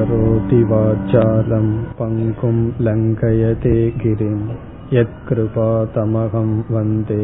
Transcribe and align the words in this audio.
करोति 0.00 0.60
वाचालं 0.70 1.68
पङ्कुं 1.98 2.56
लङ्घयते 2.80 3.76
गिरिं 4.00 4.40
यत्कृपातमहं 4.92 6.50
वन्दे 6.70 7.22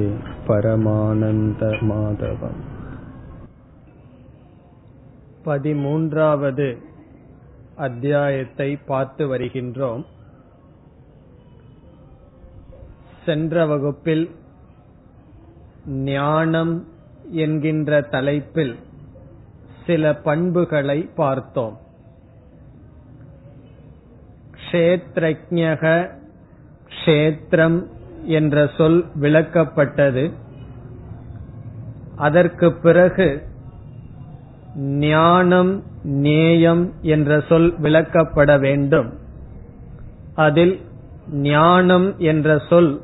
परमानन्दमाधवम् 0.49 1.81
பதிமூன்றாவது 5.47 6.67
அத்தியாயத்தை 7.79 8.69
பார்த்து 8.87 9.23
வருகின்றோம் 9.27 10.05
சென்ற 13.25 13.65
வகுப்பில் 13.67 14.25
ஞானம் 16.11 16.75
என்கின்ற 17.45 18.01
தலைப்பில் 18.11 18.75
சில 19.87 20.13
பண்புகளை 20.21 20.99
பார்த்தோம் 21.17 21.77
கஷேத்ரஜக 24.72 26.10
கஷேத்திரம் 27.06 27.84
என்ற 28.24 28.70
சொல் 28.78 29.06
விளக்கப்பட்டது. 29.22 30.32
அதற்கு 32.16 32.74
பிறகு 32.74 33.42
ஞானம் 34.76 35.84
நேயம் 36.04 36.94
என்ற 37.02 37.44
சொல் 37.50 37.80
விளக்கப்பட 37.82 38.60
வேண்டும். 38.60 39.14
அதில் 40.36 40.82
ஞானம் 41.32 42.20
என்ற 42.20 42.62
சொல் 42.70 43.02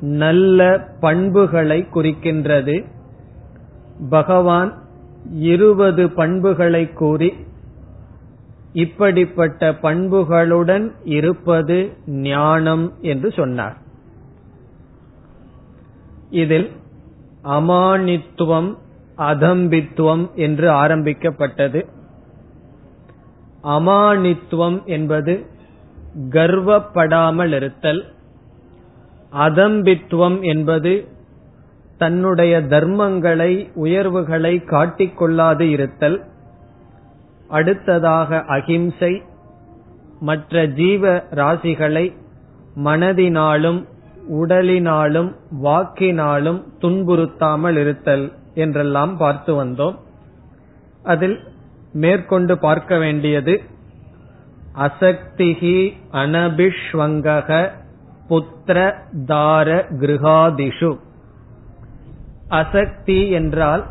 நல்ல 0.00 0.88
பண்புகளை 1.00 1.86
குறிக்கின்றது. 1.94 2.84
பகவான் 4.10 4.72
இருபது 5.32 6.10
பண்புகளை 6.10 6.92
கூறி 6.92 7.32
இப்படிப்பட்ட 8.82 9.68
பண்புகளுடன் 9.82 10.86
இருப்பது 11.18 11.76
ஞானம் 12.28 12.86
என்று 13.02 13.28
சொன்னார். 13.32 13.76
இதில் 16.30 16.68
அமானித்துவம் 17.48 18.70
அதம்பித்துவம் 19.30 20.24
என்று 20.36 20.66
ஆரம்பிக்கப்பட்டது. 20.82 21.80
அமானித்துவம் 23.76 24.78
என்பது 24.86 25.34
கர்வப்படாமல் 26.30 27.52
இருத்தல் 27.52 28.02
அதம்பித்துவம் 29.32 30.38
என்பது 30.42 30.92
தன்னுடைய 31.98 32.54
தர்மங்களை 32.68 33.52
உயர்வுகளை 33.74 34.54
காட்டிக்கொள்ளாது 34.66 35.64
இருத்தல் 35.74 36.18
அடுத்ததாக 37.48 38.44
அகிம்சை 38.46 39.22
மற்ற 40.20 40.66
ஜீவ 40.66 41.24
ராசிகளை 41.30 42.12
மனதினாலும் 42.84 43.84
உடலினாலும் 44.30 45.34
வாக்கினாலும் 45.62 46.62
துன்புறுத்தாமல் 46.80 47.76
இருத்தல் 47.76 48.32
என்றெல்லாம் 48.54 49.16
பார்த்து 49.16 49.64
வந்தோம். 49.64 49.96
அதில் 51.02 51.40
மேற்கொண்டு 51.92 52.58
பார்க்க 52.58 52.98
வேண்டியது 52.98 53.62
அசக்திகி 54.74 55.92
அனபிஷ்வங்கக 56.12 57.70
புத்திர 58.28 58.78
தார 59.26 59.68
கிருஹாதிஷு 60.00 60.98
அசக்தி 62.48 63.30
என்றால் 63.30 63.84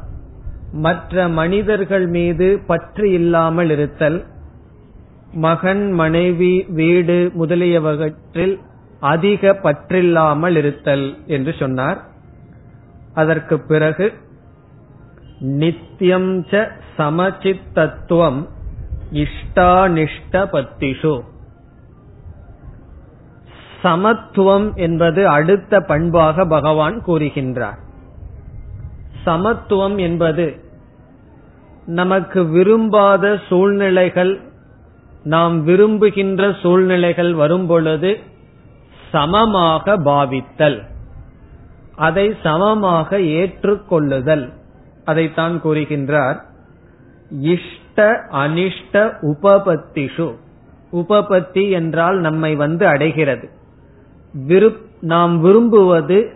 மற்ற 0.75 1.27
மனிதர்கள் 1.27 2.07
மீது 2.07 2.59
பற்று 2.67 3.11
இல்லாமல் 3.11 3.69
இருத்தல் 3.69 4.25
மகன் 5.33 5.91
மனைவி 5.91 6.65
வீடு 6.69 7.31
முதலியவற்றில் 7.33 8.59
அதிக 8.99 9.51
பற்றில்லாமல் 9.63 10.55
இருத்தல் 10.55 11.17
என்று 11.25 11.53
சொன்னார். 11.59 11.99
அதற்கு 13.13 13.59
பிறகு 13.59 14.13
நித்தியம் 15.39 16.43
ச 16.43 16.67
சமச்சித்தத்துவம் 16.97 18.41
இஷ்டானிஷ்ட 19.11 20.33
பத்திஷு 20.33 21.15
சமத்துவம் 23.81 24.75
என்பது 24.75 25.27
அடுத்த 25.27 25.79
பண்பாக 25.81 26.45
பகவான் 26.45 27.03
கூறுகின்றார். 27.07 27.79
சமத்துவம் 29.23 29.97
என்பது 29.97 30.45
நமக்கு 31.85 32.45
விரும்பாத 32.45 33.39
சூழ்நிலைகள் 33.49 34.39
நாம் 35.23 35.63
விரும்புகின்ற 35.63 36.55
சூழ்நிலைகள் 36.61 37.33
வரும்பொழுது 37.33 38.19
சமமாக 39.11 39.97
பாவித்தல். 39.97 40.83
அதை 41.95 42.35
சமமாக 42.43 43.17
ஏற்றுக்கொள்ளுதல். 43.17 44.53
அதைத்தான் 45.05 45.61
கூறுகின்றார். 45.63 46.41
இஷ்ட 47.29 48.25
அனிஷ்ட 48.31 49.13
உபபத்திஷு. 49.21 50.35
உபபத்தி 50.93 51.71
என்றால் 51.71 52.19
நம்மை 52.19 52.55
வந்து 52.55 52.87
அடைகிறது. 52.87 53.49
நாம் 55.01 55.41
விரும்புவது 55.41 56.31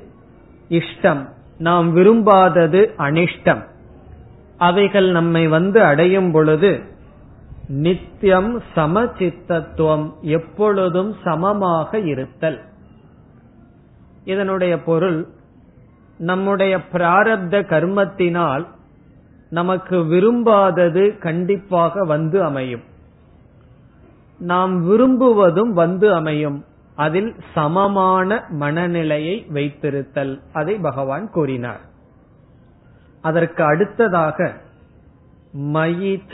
இஷ்டம். 0.70 1.30
நாம் 1.58 1.96
விரும்பாதது 1.96 2.94
அனிஷ்டம். 2.98 3.69
அவைகள் 4.60 5.12
நம்மை 5.12 5.48
வந்து 5.48 5.84
அடையும் 5.84 6.32
பொழுது 6.32 6.82
நித்தியம் 7.68 8.62
சமச்சித்தத்துவம் 8.76 10.14
எப்பொழுதும் 10.22 11.16
சமமாக 11.24 12.00
இருத்தல். 12.00 12.60
இதனுடைய 14.24 14.84
பொருள் 14.84 15.28
நம்முடைய 16.18 16.78
பிராரப்த 16.78 17.64
கர்மத்தினால் 17.66 18.66
நமக்கு 19.50 19.98
விரும்பாதது 19.98 21.18
கண்டிப்பாக 21.18 22.04
வந்து 22.04 22.44
அமையும். 22.44 22.84
நாம் 24.40 24.90
விரும்புவதும் 24.90 25.74
வந்து 25.74 26.14
அமையும். 26.14 26.66
அதில் 26.96 27.36
சமமான 27.54 28.46
மனநிலையை 28.50 29.46
வைத்திருத்தல் 29.54 30.40
அதை 30.54 30.76
பகவான் 30.76 31.30
கூறினார். 31.30 31.88
அதற்கு 33.22 33.64
அடுத்ததாக 33.64 34.54
மயிச்ச 35.74 36.34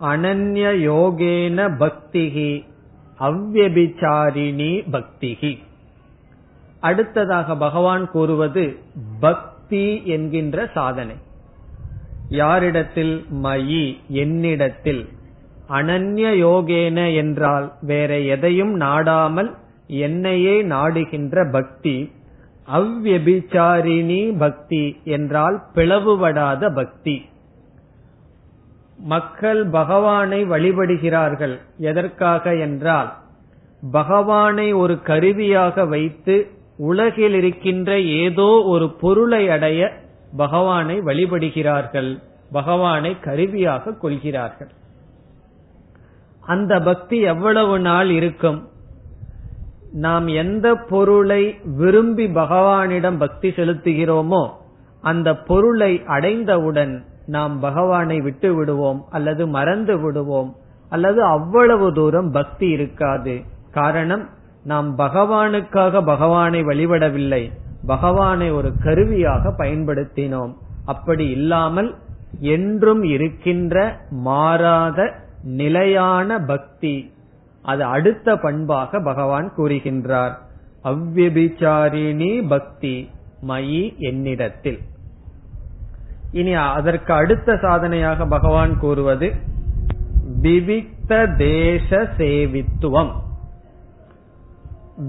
அனன்ய 0.00 0.64
யோகேன 0.88 1.58
பக்திகி 1.78 2.50
அவ்வபிச்சாரிணி 3.20 4.72
பக்திகி 4.90 5.52
அடுத்ததாக 6.80 7.56
பகவான் 7.56 8.10
கூறுவது 8.10 8.64
பக்தி 9.20 10.04
என்கின்ற 10.04 10.66
சாதனை. 10.66 11.16
யாரிடத்தில்? 12.28 13.26
மயி 13.42 13.84
என்னிடத்தில். 14.08 15.08
அனன்ய 15.68 16.26
யோகேன 16.44 17.14
என்றால் 17.14 17.72
வேற 17.82 18.18
எதையும் 18.34 18.74
நாடாமல் 18.74 19.50
என்னையே 19.86 20.62
நாடுகின்ற 20.62 21.50
பக்தி 21.52 21.96
அவ்வபிச்சாரிணி 22.72 24.38
பக்தி 24.38 25.00
என்றால் 25.04 25.62
பிளவுபடாத 25.74 26.74
பக்தி. 26.74 27.28
மக்கள் 28.98 29.66
பகவானை 29.66 30.44
வழிபடுகிறார்கள். 30.44 31.58
எதற்காக 31.78 32.54
என்றால் 32.54 33.14
பகவானை 33.92 34.72
ஒரு 34.72 35.02
கருவியாக 35.02 35.84
வைத்து 35.84 36.50
உலகில் 36.76 37.34
இருக்கின்ற 37.34 38.00
ஏதோ 38.00 38.62
ஒரு 38.66 38.90
பொருளை 38.90 39.48
அடைய 39.48 39.92
பகவானை 40.36 41.00
வழிபடுகிறார்கள். 41.00 42.18
பகவானை 42.52 43.20
கருவியாக 43.20 43.92
கொள்கிறார்கள். 43.92 44.68
அந்த 46.40 46.80
பக்தி 46.80 47.20
எவ்வளவு 47.20 47.80
நாள் 47.80 48.10
இருக்கும்? 48.10 48.68
நாம் 49.96 50.26
எந்த 50.28 50.74
பொருளை 50.74 51.42
விரும்பி 51.76 52.26
பகவானிடம் 52.26 53.18
பக்தி 53.18 53.48
செலுத்துகிறோமோ 53.48 54.42
அந்த 55.02 55.28
பொருளை 55.36 56.02
அடைந்தவுடன் 56.06 56.94
நாம் 57.26 57.54
பகவானை 57.60 58.20
விட்டு 58.20 58.54
விடுவோம் 58.54 59.00
அல்லது 59.10 59.42
மறந்து 59.48 59.94
விடுவோம் 59.98 60.50
அல்லது 60.88 61.20
அவ்வளவு 61.24 61.86
தூரம் 61.92 62.30
பக்தி 62.30 62.68
இருக்காது. 62.68 63.34
காரணம் 63.72 64.24
நாம் 64.64 64.98
பகவானுக்காக 64.98 66.04
பகவானை 66.04 66.60
வழிபடவில்லை. 66.62 67.42
பகவானை 67.86 68.48
ஒரு 68.50 68.70
கருவியாக 68.82 69.54
பயன்படுத்தினோம். 69.58 70.52
அப்படி 70.84 71.26
இல்லாமல் 71.30 71.90
என்றும் 72.38 73.02
இருக்கின்ற 73.02 73.76
மாறாத 74.10 74.98
நிலையான 75.42 76.38
பக்தி 76.40 76.94
அது 77.66 77.84
அடுத்த 77.84 78.36
பண்பாக 78.36 79.00
பகவான் 79.00 79.52
கூறுகின்றார். 79.56 80.34
அவ்வபிச்சாரிணி 80.84 82.48
பக்தி 82.48 83.10
மயி 83.48 83.96
என்னிடத்தில். 83.98 84.80
இனி 86.32 86.52
அதற்கு 86.52 87.12
அடுத்த 87.12 87.58
சாதனையாக 87.62 88.26
பகவான் 88.26 88.78
கூறுவது 88.78 89.32
விவிக்த 90.42 90.94
விவிக்த 91.08 91.36
தேச 91.36 92.08
சேவித்துவம். 92.18 93.12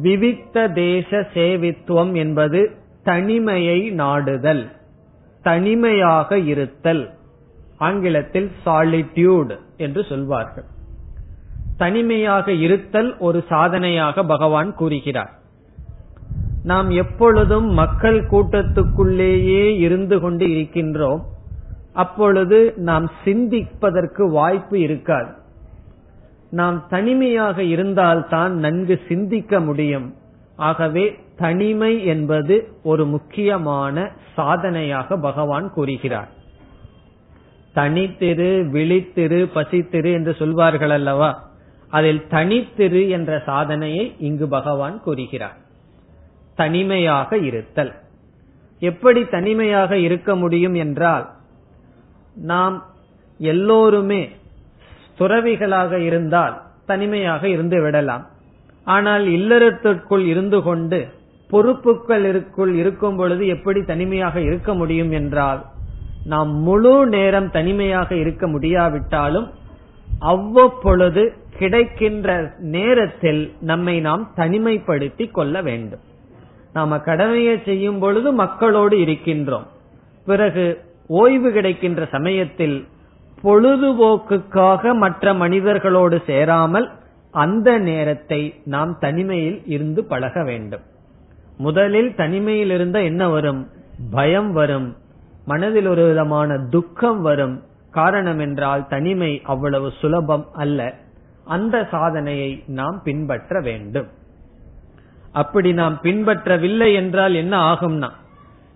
விவிக்த 0.03 0.73
தேச 0.73 1.19
சேவித்துவம் 1.33 2.13
என்பது 2.13 2.71
தனிமையை 3.03 3.89
நாடுதல் 3.89 4.71
தனிமையாக 5.43 6.37
இருத்தல் 6.37 7.03
ஆங்கிலத்தில் 7.77 8.51
சாலிட்யூட் 8.65 9.57
என்று 9.77 10.03
சொல்வார்கள். 10.03 10.67
தனிமையாக 11.77 12.51
இருத்தல் 12.51 13.17
ஒரு 13.17 13.43
சாதனையாக 13.49 14.23
பகவான் 14.23 14.73
கூறுகிறார். 14.73 15.31
நாம் 16.63 16.89
எப்பொழுதும் 16.89 17.65
மக்கள் 17.65 18.27
கூட்டத்துக்குள்ளேயே 18.27 19.77
இருந்து 19.77 20.19
கொண்டு 20.19 20.45
இருக்கின்றோம். 20.45 21.21
அப்பொழுது 21.93 22.73
நாம் 22.75 23.11
சிந்திப்பதற்கு 23.25 24.29
வாய்ப்பு 24.29 24.79
இருக்காது. 24.79 25.31
நாம் 26.49 26.85
தனிமையாக 26.89 27.63
இருந்தால்தான் 27.63 28.55
நன்கு 28.55 29.01
சிந்திக்க 29.07 29.59
முடியும். 29.59 30.13
ஆகவே 30.55 31.19
தனிமை 31.37 32.05
என்பது 32.05 32.67
ஒரு 32.83 33.05
முக்கியமான 33.05 34.11
சாதனையாக 34.35 35.17
பகவான் 35.17 35.69
கூறுகிறார். 35.69 36.29
தனித்திரு 37.75 38.65
விழித்திரு 38.73 39.49
பசித்திரு 39.55 40.13
என்று 40.13 40.35
சொல்வார்கள் 40.39 40.89
அல்லவா? 40.89 41.45
அதில் 41.89 42.21
தனித்திரு 42.29 43.09
என்ற 43.09 43.31
சாதனையை 43.45 44.15
இங்கு 44.19 44.47
பகவான் 44.47 45.01
கூறுகிறார். 45.01 45.57
தனிமையாக 46.55 47.37
இருத்தல். 47.37 47.93
எப்படி 48.81 49.21
தனிமையாக 49.25 49.97
இருக்க 49.97 50.35
முடியும் 50.35 50.75
என்றால் 50.75 51.25
நாம் 52.35 52.75
எல்லோருமே 53.39 54.29
துறவிகளாக 55.19 55.93
இருந்தால் 55.99 56.55
தனிமையாக 56.85 57.47
இருந்து 57.47 57.81
விடலாம். 57.81 58.25
ஆனால் 58.87 59.25
இல்லறத்திற்குள் 59.27 60.25
இருந்து 60.25 60.61
கொண்டு 60.61 60.99
பொறுப்புகளுக்குள் 61.49 62.73
இருக்கும் 62.73 63.17
பொழுது 63.17 63.47
எப்படி 63.47 63.79
தனிமையாக 63.83 64.39
இருக்க 64.39 64.73
முடியும் 64.73 65.11
என்றால் 65.11 65.61
நாம் 66.25 66.51
முழு 66.61 67.07
நேரம் 67.07 67.49
தனிமையாக 67.51 68.15
இருக்க 68.15 68.47
முடியாவிட்டாலும் 68.47 69.47
அவ்வப்பொழுது 70.19 71.23
கிடைக்கின்ற 71.57 72.53
நேரத்தில் 72.57 73.53
நம்மை 73.61 73.99
நாம் 73.99 74.31
தனிமைப்படுத்திக் 74.35 75.31
கொள்ள 75.31 75.61
வேண்டும். 75.61 75.99
நாம 76.73 76.99
கடமையை 76.99 77.61
செய்யும் 77.65 77.99
பொழுது 77.99 78.31
மக்களோடு 78.31 78.97
இருக்கின்றோம். 78.97 79.65
பிறகு 80.25 80.77
ஓய்வு 81.07 81.51
கிடைக்கின்ற 81.51 82.05
சமயத்தில் 82.05 82.87
பொழுதுபோக்குக்காக 83.43 84.95
மற்ற 84.95 85.33
மனிதர்களோடு 85.33 86.21
சேராமல் 86.25 86.89
அந்த 87.31 87.77
நேரத்தை 87.77 88.61
நாம் 88.65 88.97
தனிமையில் 88.99 89.61
இருந்து 89.65 90.05
பழக 90.05 90.43
வேண்டும். 90.43 90.81
முதலில் 91.57 92.15
தனிமையில் 92.15 92.69
இருந்த 92.69 93.03
என்ன 93.03 93.29
வரும்? 93.29 93.67
பயம் 94.11 94.51
வரும். 94.51 94.95
மனதில் 95.45 95.85
ஒரு 95.85 96.07
விதமான 96.07 96.57
துக்கம் 96.57 97.21
வரும். 97.21 97.63
காரணம் 97.91 98.39
என்றால் 98.39 98.87
தனிமை 98.87 99.41
அவ்வளவு 99.43 99.91
சுலபம் 99.99 100.47
அல்ல. 100.53 100.93
அந்த 101.47 101.87
சாதனையை 101.91 102.63
நாம் 102.67 103.01
பின்பற்ற 103.03 103.61
வேண்டும். 103.61 104.07
அப்படி 105.31 105.73
நாம் 105.73 105.99
பின்பற்றவில்லை 106.03 106.93
என்றால் 106.93 107.33
என்ன 107.33 107.73
ஆகும்னா 107.73 108.09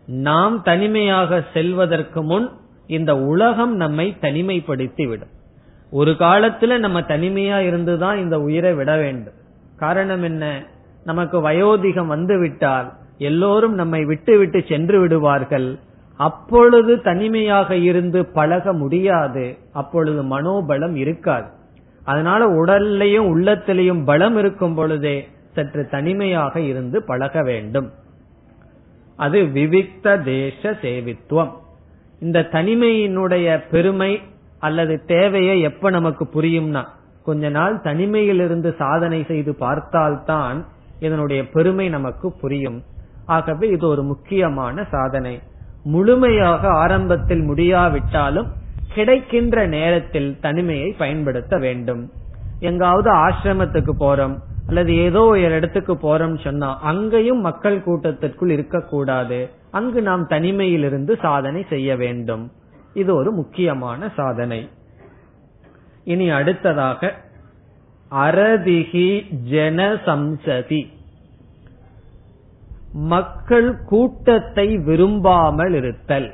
நாம் 0.06 0.62
தனிமையாக 0.62 1.44
செல்வதற்கு 1.53 2.23
முன் 2.23 2.50
இந்த 2.88 3.18
உலகம் 3.18 3.75
நம்மை 3.75 4.18
தனிமைப்படுத்தி 4.21 5.07
விடும் 5.07 5.39
ஒரு 5.91 6.12
காலத்துல 6.12 6.79
நம்ம 6.79 7.01
தனிமையா 7.01 7.57
இருந்துதான் 7.57 8.18
இந்த 8.18 8.39
உயிரை 8.39 8.74
விட 8.74 8.97
வேண்டும். 8.97 9.33
காரணம் 9.75 10.24
என்ன? 10.24 10.63
நமக்கு 11.03 11.50
வயோதிகம் 11.50 12.06
வந்து 12.06 12.39
விட்டால் 12.39 12.94
எல்லோரும் 13.17 13.74
நம்மை 13.74 14.06
விட்டு 14.06 14.38
விட்டு 14.38 14.63
சென்று 14.67 15.00
விடுவார்கள். 15.00 15.79
அப்பொழுது 16.17 17.01
தனிமையாக 17.01 17.75
இருந்து 17.75 18.25
பழக 18.25 18.74
முடியாது. 18.74 19.57
அப்பொழுது 19.74 20.24
மனோபலம் 20.24 20.95
இருக்காது. 20.95 21.47
அதனால 22.03 22.63
உடல்லையும் 22.63 23.27
உள்ளத்திலையும் 23.33 24.06
பலம் 24.06 24.38
இருக்கும் 24.38 24.75
பொழுதே 24.75 25.27
சற்று 25.53 25.88
தனிமையாக 25.88 26.59
இருந்து 26.59 27.03
பழக 27.03 27.42
வேண்டும். 27.42 27.92
அது 29.15 29.42
விவிக்த 29.42 30.24
தேச 30.24 30.71
சேவித்துவம். 30.71 31.51
இந்த 32.19 32.48
தனிமையினுடைய 32.51 33.62
பெருமை 33.71 34.21
அல்லது 34.59 35.06
தேவையை 35.06 35.62
எப்ப 35.62 35.89
நமக்கு 35.89 36.30
புரியும்னா 36.33 36.86
கொஞ்ச 37.24 37.50
நாள் 37.50 37.81
தனிமையிலிருந்து 37.83 38.75
சாதனை 38.75 39.24
செய்து 39.24 39.56
பார்த்தால்தான் 39.56 40.65
இதனுடைய 41.00 41.50
பெருமை 41.50 41.89
நமக்கு 41.89 42.31
புரியும். 42.31 42.83
ஆகவே 43.25 43.68
இது 43.68 43.88
ஒரு 43.88 44.03
முக்கியமான 44.03 44.83
சாதனை. 44.83 45.42
முழுமையாக 45.83 46.68
ஆரம்பத்தில் 46.68 47.42
முடியாவிட்டாலும் 47.42 48.48
கிடைக்கின்ற 48.93 49.67
நேரத்தில் 49.67 50.39
தனிமையை 50.39 50.91
பயன்படுத்த 50.91 51.57
வேண்டும். 51.57 52.11
எங்காவது 52.59 53.11
ஆசிரமத்துக்கு 53.13 53.93
போறோம் 53.99 54.39
அல்லது 54.65 54.95
ஏதோ 54.95 55.21
ஒரு 55.21 55.41
இடத்துக்கு 55.41 55.93
போறோம் 55.93 56.43
சொன்னா 56.43 56.79
அங்கேயும் 56.79 57.39
மக்கள் 57.39 57.83
கூட்டத்திற்குள் 57.83 58.49
இருக்கக்கூடாது. 58.49 59.49
அங்கு 59.71 60.01
நாம் 60.01 60.27
தனிமையிலிருந்து 60.27 61.19
சாதனை 61.19 61.65
செய்ய 61.69 61.95
வேண்டும். 61.95 62.51
இது 62.93 63.15
ஒரு 63.15 63.31
முக்கியமான 63.31 64.09
சாதனை. 64.15 64.69
இனி 66.03 66.29
அடுத்ததாக 66.29 67.15
அரதிகி 68.11 69.25
ஜனசம்சதி. 69.51 70.88
மக்கள் 72.91 73.83
கூட்டத்தை 73.85 74.77
விரும்பாமல் 74.77 75.73
இருத்தல். 75.73 76.33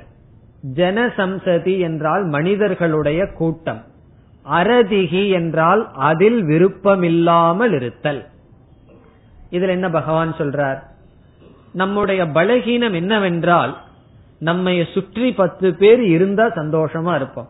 ஜனசம்சதி 0.76 1.80
என்றால் 1.80 2.24
மனிதர்களுடைய 2.26 3.32
கூட்டம். 3.32 3.84
அரதிகி 4.52 5.30
என்றால் 5.30 5.92
அதில் 5.94 6.44
விருப்பமில்லாமல் 6.44 7.74
இருத்தல். 7.74 8.26
இதுல 9.52 9.68
என்ன 9.68 9.90
பகவான் 9.90 10.34
சொல்றார்? 10.34 10.80
நம்முடைய 11.74 12.26
பலகீனம் 12.26 12.94
என்னவென்றால் 12.94 13.78
நம்மை 14.40 14.88
சுற்றி 14.94 15.34
பத்து 15.34 15.76
பேர் 15.76 16.02
இருந்தா 16.02 16.48
சந்தோஷமா 16.48 17.16
இருப்போம். 17.16 17.50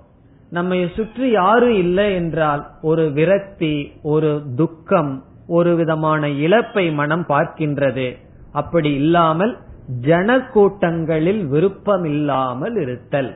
நம்மை 0.50 0.90
சுற்றி 0.96 1.30
யாரும் 1.30 1.78
இல்லை 1.78 2.14
என்றால் 2.14 2.68
ஒரு 2.81 3.12
விரக்தி 3.14 3.92
ஒரு 4.02 4.42
துக்கம் 4.56 5.24
ஒரு 5.47 5.76
விதமான 5.76 6.30
இழப்பை 6.30 6.92
மனம் 6.92 7.26
பார்க்கின்றது. 7.30 8.18
அப்படி 8.52 8.94
இல்லாமல் 8.94 9.57
ஜன 9.87 10.39
கூட்டங்களில் 10.39 11.45
விருப்பமில்லாமல் 11.45 12.81
இருத்தல். 12.81 13.35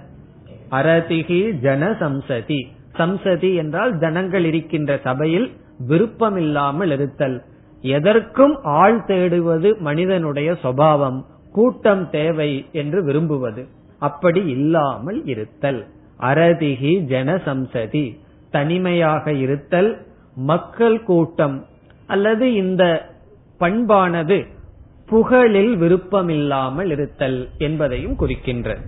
அரதிகி 0.72 1.52
ஜன 1.52 1.90
சம்சதி 1.92 2.62
சம்சதி 2.98 3.56
என்றால் 3.56 3.98
ஜனங்கள் 3.98 4.46
இருக்கின்ற 4.46 5.00
சபையில் 5.04 5.52
விருப்பமில்லாமல் 5.88 6.92
இருத்தல். 6.92 7.44
எதற்கும் 7.82 8.60
ஆள் 8.64 9.04
தேடுவது 9.08 9.78
மனிதனுடைய 9.78 10.52
சுவாவம் 10.52 11.26
கூட்டம் 11.52 12.10
தேவை 12.10 12.66
என்று 12.72 13.04
விரும்புவது. 13.04 13.68
அப்படி 14.00 14.46
இல்லாமல் 14.46 15.26
இருத்தல். 15.26 15.88
அரதிகி 16.20 17.00
ஜன 17.00 17.36
சம்சதி 17.36 18.18
தனிமையாக 18.52 19.34
இருத்தல். 19.34 20.06
மக்கள் 20.36 21.04
கூட்டம். 21.04 21.66
அல்லது 22.08 22.54
இந்த 22.54 23.10
பண்பானது 23.58 24.46
புகழில் 25.12 25.74
விருப்பமில்லாமல் 25.78 26.90
இருத்தல் 26.90 27.50
என்பதையும் 27.58 28.16
குறிக்கின்றது. 28.20 28.82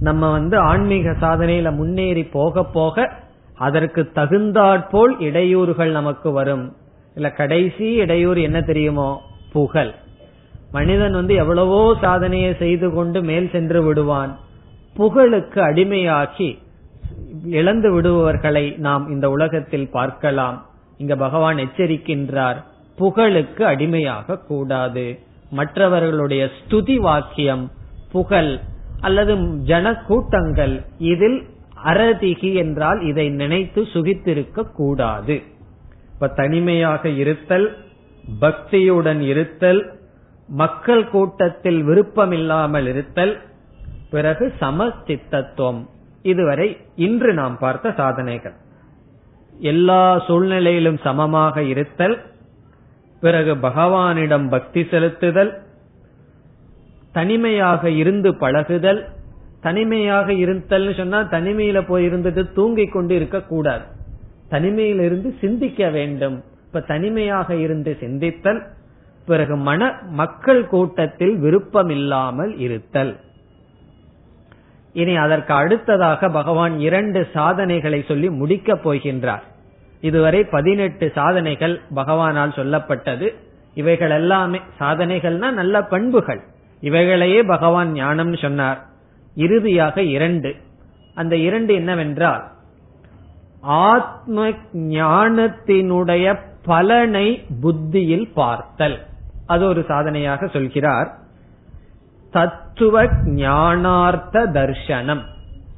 நம்ம 0.00 0.30
வந்து 0.30 0.58
ஆன்மீக 0.58 1.10
சாதனையில 1.10 1.74
முன்னேறி 1.74 2.24
போக 2.24 2.64
போக 2.64 3.12
அதற்கு 3.54 4.10
தகுந்தாற்போல் 4.12 5.18
இடையூறுகள் 5.18 5.90
நமக்கு 5.90 6.30
வரும். 6.30 6.76
இல்ல 7.14 7.30
கடைசி 7.30 7.92
இடையூறு 7.92 8.42
என்ன 8.42 8.60
தெரியுமோ? 8.60 9.22
புகழ். 9.52 9.90
மனிதன் 10.72 11.12
வந்து 11.12 11.34
எவ்வளவோ 11.34 11.96
சாதனையை 12.00 12.54
செய்து 12.58 12.92
கொண்டு 12.92 13.22
மேல் 13.22 13.50
சென்று 13.50 13.82
விடுவான். 13.82 14.38
புகழுக்கு 14.94 15.60
அடிமையாகி 15.60 16.58
இழந்து 17.44 18.00
விடுபவர்களை 18.00 18.78
நாம் 18.78 19.10
இந்த 19.10 19.30
உலகத்தில் 19.30 19.90
பார்க்கலாம். 19.90 20.66
இங்க 20.98 21.16
பகவான் 21.16 21.56
எச்சரிக்கின்றார். 21.56 22.68
புகழுக்கு 23.00 23.62
அடிமையாக 23.64 24.38
கூடாது. 24.48 25.06
மற்றவர்களுடைய 25.50 26.42
ஸ்துதி 26.58 26.96
வாக்கியம் 26.96 27.64
புகழ் 28.12 28.52
அல்லது 29.00 29.34
ஜன 29.62 29.86
கூட்டங்கள் 30.08 30.74
இதில் 31.12 31.38
அரதிகி 31.84 32.50
என்றால் 32.54 33.00
இதை 33.02 33.26
நினைத்து 33.40 33.80
சுகித்திருக்க 33.92 34.64
கூடாது. 34.72 35.36
இப்ப 36.14 36.28
தனிமையாக 36.28 37.02
இருத்தல் 37.22 37.68
பக்தியுடன் 38.40 39.20
இருத்தல் 39.32 39.80
மக்கள் 40.48 41.04
கூட்டத்தில் 41.08 41.80
விருப்பமில்லாமல் 41.82 42.86
இருத்தல் 42.86 43.34
பிறகு 44.10 44.44
சமச்சித்தத்துவம் 44.60 45.80
இதுவரை 46.22 46.68
இன்று 46.96 47.30
நாம் 47.34 47.56
பார்த்த 47.58 47.92
சாதனைகள். 47.96 48.56
எல்லா 49.72 50.02
சூழ்நிலையிலும் 50.26 50.98
சமமாக 51.02 51.62
இருத்தல் 51.62 52.16
பிறகு 53.20 53.54
பகவானிடம் 53.54 54.48
பக்தி 54.48 54.82
செலுத்துதல் 54.82 55.52
தனிமையாக 57.12 57.90
இருந்து 57.90 58.36
பழகுதல் 58.36 59.08
தனிமையாக 59.60 60.32
இருத்தல்னு 60.32 60.96
சொன்னா 60.96 61.20
தனிமையில 61.20 61.86
போய் 61.86 62.06
இருந்துட்டு 62.08 62.52
தூங்கிக் 62.52 62.92
கொண்டு 62.92 63.14
இருக்கக்கூடாது 63.14 63.84
தனிமையில 64.50 65.04
இருந்து 65.04 65.34
சிந்திக்க 65.40 65.90
வேண்டும். 65.90 66.42
இப்ப 66.66 66.80
தனிமையாக 66.80 67.54
இருந்து 67.54 67.96
சிந்தித்தல் 68.00 68.60
பிறகு 69.26 69.56
மன 69.56 69.98
மக்கள் 70.10 70.66
கூட்டத்தில் 70.66 71.34
விருப்பமில்லாமல் 71.36 72.58
இருத்தல். 72.58 73.16
இனி 74.92 75.16
அதற்கு 75.16 75.54
அடுத்ததாக 75.54 76.28
பகவான் 76.28 76.78
இரண்டு 76.78 77.26
சாதனைகளை 77.32 78.04
சொல்லி 78.08 78.30
முடிக்கப் 78.30 78.88
போகின்றார். 78.88 79.44
இதுவரை 80.00 80.44
பதினெட்டு 80.44 81.12
சாதனைகள் 81.14 81.80
பகவானால் 81.94 82.54
சொல்லப்பட்டது. 82.54 83.34
இவைகள் 83.74 84.10
எல்லாமே 84.10 84.60
சாதனைகள்னா 84.80 85.50
நல்ல 85.50 85.82
பண்புகள். 85.82 86.40
இவைகளையே 86.80 87.42
பகவான் 87.42 87.92
ஞானம்னு 87.92 88.42
சொன்னார். 88.42 88.86
இறுதியாக 89.34 90.02
இரண்டு. 90.02 90.54
அந்த 91.14 91.36
இரண்டு 91.36 91.74
என்னவென்றால் 91.74 92.50
ஆத்ம 93.60 94.48
ஞானத்தினுடைய 94.72 96.38
பலனை 96.62 97.46
புத்தியில் 97.60 98.32
பார்த்தல். 98.32 99.06
அது 99.46 99.66
ஒரு 99.66 99.84
சாதனையாக 99.88 100.46
சொல்கிறார். 100.46 101.18
தத்துவ 102.30 103.04
ஞானார்த்த 103.24 104.46
தர்சனம் 104.50 105.22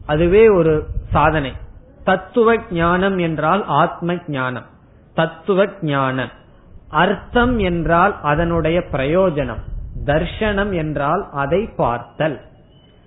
அதுவே 0.07 0.49
ஒரு 0.49 0.87
சாதனை. 1.11 1.53
தத்துவ 2.05 2.57
ஞானம் 2.71 3.19
என்றால் 3.19 3.65
ஆத்ம 3.67 4.15
ஞானம் 4.27 4.65
தத்துவ 5.15 5.67
ஞானம் 5.81 6.41
அர்த்தம் 6.91 7.59
என்றால் 7.59 8.21
அதனுடைய 8.23 8.83
பிரயோஜனம். 8.93 9.63
தர்ஷனம் 10.05 10.73
என்றால் 10.75 11.29
அதை 11.33 11.69
பார்த்தல். 11.77 12.41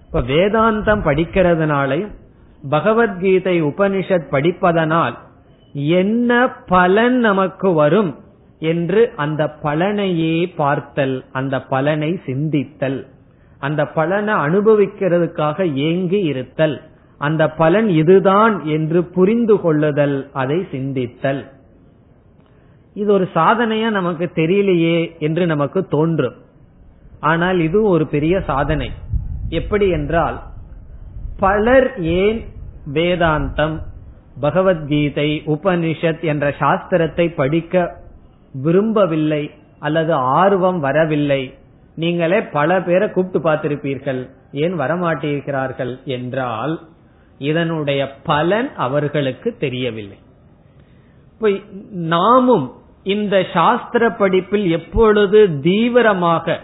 இப்ப 0.05 0.21
வேதாந்தம் 0.21 1.03
படிக்கிறதுனாலையும் 1.03 2.13
பகவத்கீதை 2.69 3.63
உபனிஷத் 3.63 4.29
படிப்பதனால் 4.31 5.17
என்ன 5.73 6.47
பலன் 6.47 7.19
நமக்கு 7.19 7.73
வரும் 7.73 8.19
என்று 8.59 9.13
அந்த 9.15 9.55
பலனையே 9.63 10.55
பார்த்தல் 10.55 11.25
அந்த 11.31 11.61
பலனை 11.61 12.19
சிந்தித்தல். 12.25 13.05
அந்த 13.59 13.85
பலனை 13.85 14.33
அனுபவிக்கிறதுக்காக 14.33 15.73
ஏங்கி 15.73 16.19
இருத்தல். 16.19 16.81
அந்த 17.27 17.43
பலன் 17.59 17.89
இதுதான் 18.01 18.55
என்று 18.75 18.99
புரிந்து 19.15 19.55
கொள்ளுதல் 19.61 20.17
அதை 20.41 20.57
சிந்தித்தல். 20.71 21.43
இது 22.95 23.09
ஒரு 23.13 23.25
சாதனையா 23.33 23.89
நமக்கு 23.89 24.25
தெரியலையே 24.35 24.97
என்று 25.19 25.43
நமக்கு 25.53 25.79
தோன்றும். 25.87 26.37
ஆனால் 27.31 27.59
இது 27.59 27.79
ஒரு 27.93 28.05
பெரிய 28.07 28.35
சாதனை. 28.49 28.89
எப்படி 29.59 29.87
என்றால் 29.97 30.37
பலர் 31.39 31.89
ஏன் 32.19 32.39
வேதாந்தம் 32.93 33.75
பகவத்கீதை 34.41 35.29
உபனிஷத் 35.53 36.23
என்ற 36.31 36.45
சாஸ்திரத்தை 36.59 37.25
படிக்க 37.35 37.83
விரும்பவில்லை 38.55 39.43
அல்லது 39.79 40.13
ஆர்வம் 40.39 40.79
வரவில்லை? 40.79 41.41
நீங்களே 41.95 42.39
பல 42.57 42.69
பேரை 42.83 43.07
கூப்பிட்டு 43.09 43.39
பார்த்திருப்பீர்கள். 43.47 44.21
ஏன் 44.63 44.75
வரமாட்டீர்கள் 44.79 45.93
என்றால் 46.17 46.75
இதனுடைய 47.37 48.11
பலன் 48.11 48.75
அவர்களுக்கு 48.75 49.55
தெரியவில்லை. 49.59 50.17
நாமும் 51.89 52.71
இந்த 53.03 53.45
சாஸ்திர 53.53 54.09
படிப்பில் 54.09 54.71
எப்பொழுது 54.71 55.59
தீவிரமாக 55.59 56.59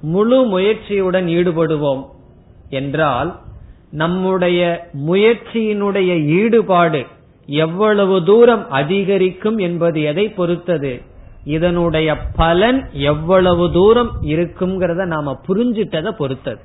முழு 0.00 0.58
முயற்சியுடன் 0.58 1.28
ஈடுபடுவோம் 1.38 2.04
என்றால் 2.68 3.40
நம்முடைய 3.90 4.88
முயற்சியினுடைய 5.06 6.24
ஈடுபாடு 6.24 7.06
எவ்வளவு 7.46 8.24
தூரம் 8.24 8.70
அதிகரிக்கும் 8.70 9.58
என்பது 9.58 10.02
எதை 10.02 10.28
பொறுத்தது? 10.28 11.02
இதனுடைய 11.44 12.16
பலன் 12.18 12.88
எவ்வளவு 12.92 13.72
தூரம் 13.72 14.10
இருக்குங்கிறத 14.22 15.04
நாம 15.04 15.40
புரிஞ்சிட்டதை 15.48 16.10
பொறுத்தது. 16.10 16.60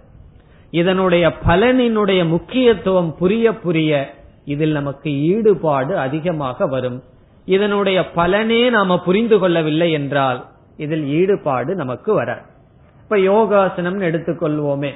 இதனுடைய 0.72 1.34
பலனினுடைய 1.48 2.28
முக்கியத்துவம் 2.28 3.16
புரிய 3.18 3.56
புரிய 3.56 4.14
இதில் 4.46 4.72
நமக்கு 4.72 5.22
ஈடுபாடு 5.22 5.98
அதிகமாக 5.98 6.68
வரும். 6.68 7.04
இதனுடைய 7.46 8.06
பலனே 8.16 8.70
நாம 8.70 9.00
புரிந்து 9.00 9.40
கொள்ளவில்லை 9.40 9.92
என்றால் 9.92 10.46
இதில் 10.78 11.06
ஈடுபாடு 11.06 11.76
நமக்கு 11.76 12.14
வர 12.14 12.42
இப்ப 13.04 13.20
யோகாசனம் 13.20 14.02
எடுத்துக்கொள்வோமே. 14.02 14.92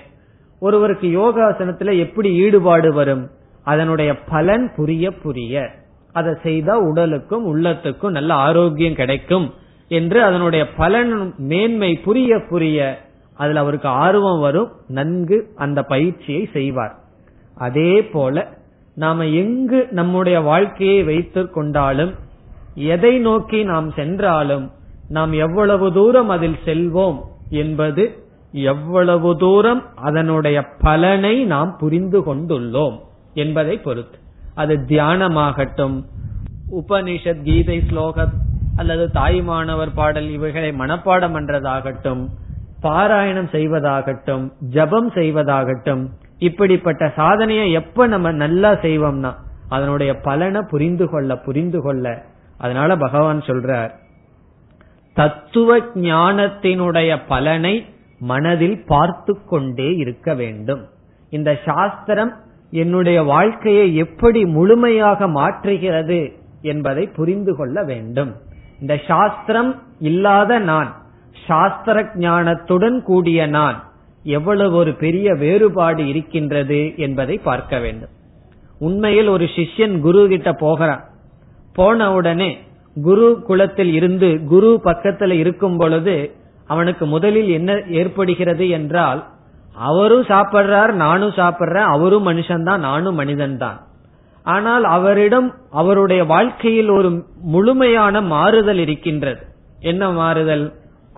ஒருவருக்கு 0.59 1.07
யோகாசனத்துல 1.07 1.97
எப்படி 1.97 2.35
ஈடுபாடு 2.35 2.93
வரும்? 2.93 3.29
அதனுடைய 3.63 4.19
பலன் 4.19 4.71
புரிய 4.75 5.11
புரிய. 5.11 5.69
அதை 6.13 6.33
செய்தா 6.43 6.79
உடலுக்கும் 6.79 7.45
உள்ளத்துக்கும் 7.45 8.09
நல்ல 8.09 8.33
ஆரோக்கியம் 8.33 8.95
கிடைக்கும் 8.95 9.53
என்று 9.87 10.23
அதனுடைய 10.23 10.69
பலன் 10.69 11.33
மேன்மை 11.37 11.95
புரிய 11.95 12.39
புரிய 12.49 12.99
அதுல 13.37 13.59
அவருக்கு 13.59 13.87
ஆர்வம் 13.87 14.39
வரும் 14.39 14.71
நன்கு 14.87 15.37
அந்த 15.55 15.83
பயிற்சியை 15.83 16.49
செய்வார். 16.53 16.95
அதே 17.57 18.03
போல 18.03 18.47
நாம 18.93 19.27
எங்கு 19.27 19.87
நம்முடைய 19.91 20.39
வாழ்க்கையை 20.39 21.03
வைத்துக் 21.03 21.53
கொண்டாலும் 21.53 22.13
எதை 22.75 23.19
நோக்கி 23.19 23.63
நாம் 23.63 23.91
சென்றாலும் 23.91 24.71
நாம் 25.07 25.31
எவ்வளவு 25.31 25.93
தூரம் 25.93 26.29
அதில் 26.29 26.59
செல்வோம் 26.65 27.19
என்பது 27.49 28.03
எவ்வளவு 28.51 29.37
தூரம் 29.37 29.81
அதனுடைய 29.95 30.57
பலனை 30.79 31.43
நாம் 31.43 31.77
புரிந்து 31.79 32.19
கொண்டுள்ளோம் 32.19 32.97
என்பதை 33.33 33.77
பொறுத்து. 33.77 34.17
அது 34.53 34.75
தியானமாகட்டும் 34.87 35.97
உபனிஷத் 36.71 37.43
கீதை 37.43 37.83
ஸ்லோகம் 37.89 38.33
அல்லது 38.75 39.05
தாய்மானவர் 39.13 39.93
பாடல் 39.95 40.29
இவைகளை 40.29 40.69
மனப்பாடம் 40.69 41.35
பண்றதாகட்டும் 41.37 42.23
பாராயணம் 42.85 43.49
செய்வதாகட்டும் 43.51 44.45
ஜபம் 44.59 45.09
செய்வதாகட்டும் 45.11 46.03
இப்படிப்பட்ட 46.37 47.11
சாதனையை 47.15 47.71
எப்ப 47.71 48.07
நம்ம 48.07 48.31
நல்லா 48.31 48.71
செய்வோம்னா 48.71 49.31
அதனுடைய 49.69 50.11
பலனை 50.27 50.61
புரிந்து 50.61 51.05
கொள்ள 51.09 51.37
புரிந்து 51.37 51.81
கொள்ள. 51.81 52.05
அதனால 52.57 52.97
பகவான் 52.97 53.39
சொல்றார் 53.39 53.91
தத்துவ 55.13 55.77
ஞானத்தினுடைய 55.77 57.11
பலனை 57.27 57.75
மனதில் 58.19 58.85
பார்த்து 58.85 59.33
கொண்டே 59.45 59.89
இருக்க 59.95 60.33
வேண்டும். 60.33 60.83
இந்த 61.29 61.51
சாஸ்திரம் 61.65 62.33
என்னுடைய 62.71 63.23
வாழ்க்கையை 63.23 63.95
எப்படி 63.95 64.41
முழுமையாக 64.45 65.27
மாற்றுகிறது 65.27 66.19
என்பதை 66.61 67.03
புரிந்து 67.07 67.55
கொள்ள 67.55 67.83
வேண்டும். 67.83 68.31
இந்த 68.79 68.93
சாஸ்திரம் 69.07 69.71
இல்லாத 69.99 70.59
நான் 70.59 70.89
சாஸ்திர 71.47 72.03
ஞானத்துடன் 72.17 72.97
கூடிய 73.01 73.47
நான் 73.47 73.83
எவ்வளவு 74.23 74.75
ஒரு 74.75 74.93
பெரிய 74.93 75.33
வேறுபாடு 75.33 76.07
இருக்கின்றது 76.07 76.93
என்பதை 76.97 77.37
பார்க்க 77.37 77.79
வேண்டும். 77.79 78.13
உண்மையில் 78.79 79.27
ஒரு 79.27 79.45
சிஷ்யன் 79.55 79.99
குரு 79.99 80.27
கிட்ட 80.27 80.53
போகிறான். 80.53 81.03
போன 81.73 82.13
உடனே 82.13 82.57
குரு 83.03 83.41
குலத்தில் 83.43 83.93
இருந்து 83.93 84.43
குரு 84.45 84.79
பக்கத்தில் 84.83 85.31
இருக்கும் 85.31 85.77
பொழுது 85.77 86.35
அவனுக்கு 86.67 87.05
முதலில் 87.05 87.49
என்ன 87.49 87.71
ஏற்படுகிறது 87.89 88.69
என்றால் 88.69 89.21
அவரும் 89.73 90.23
சாப்பிட்றார் 90.23 90.91
நானும் 90.91 91.31
சாப்பிட்றேன் 91.31 91.89
அவரும் 91.89 92.27
மனுஷன்தான் 92.27 92.77
நானும் 92.77 93.15
மனிதன் 93.15 93.57
தான் 93.57 93.79
ஆனால் 94.45 94.83
அவரிடம் 94.83 95.47
அவருடைய 95.71 96.25
வாழ்க்கையில் 96.25 96.89
ஒரு 96.89 97.09
முழுமையான 97.41 98.21
மாறுதல் 98.21 98.77
இருக்கின்றது. 98.77 99.43
என்ன 99.79 100.09
மாறுதல்? 100.11 100.65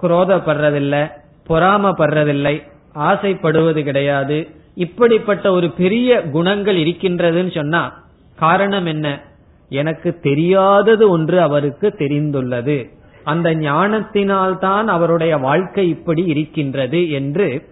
குரோதப்படுறதில்லை 0.02 1.12
பொறாமப்படுறதில்லை 1.50 2.64
ஆசைப்படுவது 2.96 3.84
கிடையாது. 3.84 4.48
இப்படிப்பட்ட 4.76 5.52
ஒரு 5.52 5.72
பெரிய 5.72 6.22
குணங்கள் 6.22 6.78
இருக்கின்றதுன்னு 6.78 7.56
சொன்னா 7.56 8.04
காரணம் 8.36 8.86
என்ன? 8.86 9.22
எனக்கு 9.70 10.20
தெரியாதது 10.20 11.10
ஒன்று 11.10 11.42
அவருக்கு 11.42 11.96
தெரிந்துள்ளது. 11.98 12.90
அந்த 13.24 13.56
ஞானத்தினால்தான் 13.56 14.84
அவருடைய 14.84 15.38
வாழ்க்கை 15.38 15.90
இப்படி 15.90 16.24
இருக்கின்றது 16.24 17.10
என்று 17.10 17.70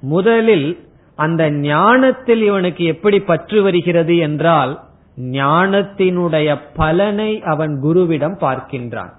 முதலில் 0.00 0.86
அந்த 1.14 1.50
ஞானத்தில் 1.50 2.42
இவனுக்கு 2.42 2.84
எப்படி 2.84 3.20
பற்று 3.20 3.62
வருகிறது 3.62 4.16
என்றால் 4.16 4.80
ஞானத்தினுடைய 5.20 6.58
பலனை 6.74 7.42
அவன் 7.42 7.80
குருவிடம் 7.82 8.36
பார்க்கின்றான். 8.40 9.16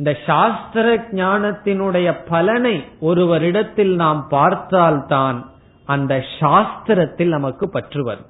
இந்த 0.00 0.16
சாஸ்திர 0.26 0.96
ஞானத்தினுடைய 1.12 2.08
பலனை 2.28 2.84
ஒருவரிடத்தில் 3.00 3.94
நாம் 3.94 4.20
பார்த்தால்தான் 4.28 5.38
அந்த 5.86 6.24
சாஸ்திரத்தில் 6.40 7.28
நமக்கு 7.28 7.68
பற்று 7.68 8.02
வரும். 8.04 8.28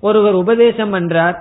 ஒருவர் 0.00 0.34
உபதேசம் 0.34 0.92
என்றார் 0.92 1.36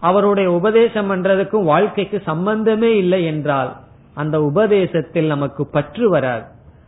அவருடைய 0.00 0.52
உபதேசம் 0.52 1.10
பண்றதுக்கும் 1.10 1.64
வாழ்க்கைக்கு 1.64 2.22
சம்பந்தமே 2.24 2.96
இல்லை 2.96 3.24
என்றால் 3.24 3.70
அந்த 4.14 4.42
உபதேசத்தில் 4.42 5.26
நமக்கு 5.26 5.66
பற்று 5.66 6.08
வராது. 6.08 6.44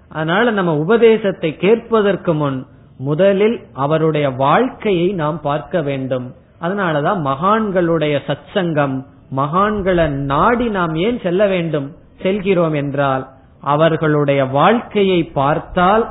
அதனால 0.08 0.50
நம்ம 0.50 0.74
உபதேசத்தை 0.76 1.56
கேட்பதற்கு 1.56 2.34
முன் 2.34 2.66
முதலில் 2.98 3.60
அவருடைய 3.72 4.30
வாழ்க்கையை 4.30 5.08
நாம் 5.12 5.40
பார்க்க 5.40 5.82
வேண்டும். 5.82 6.26
அதனாலதான் 6.60 7.22
மகான்களுடைய 7.24 8.16
சச்சங்கம் 8.28 8.96
மகான்களை 9.36 10.08
நாடி 10.08 10.68
நாம் 10.68 10.94
ஏன் 10.94 11.20
செல்ல 11.20 11.46
வேண்டும்? 11.46 11.88
செல்கிறோம் 12.22 12.72
என்றால் 12.72 13.28
அவர்களுடைய 13.60 14.44
வாழ்க்கையை 14.44 15.24
பார்த்தால் 15.24 16.10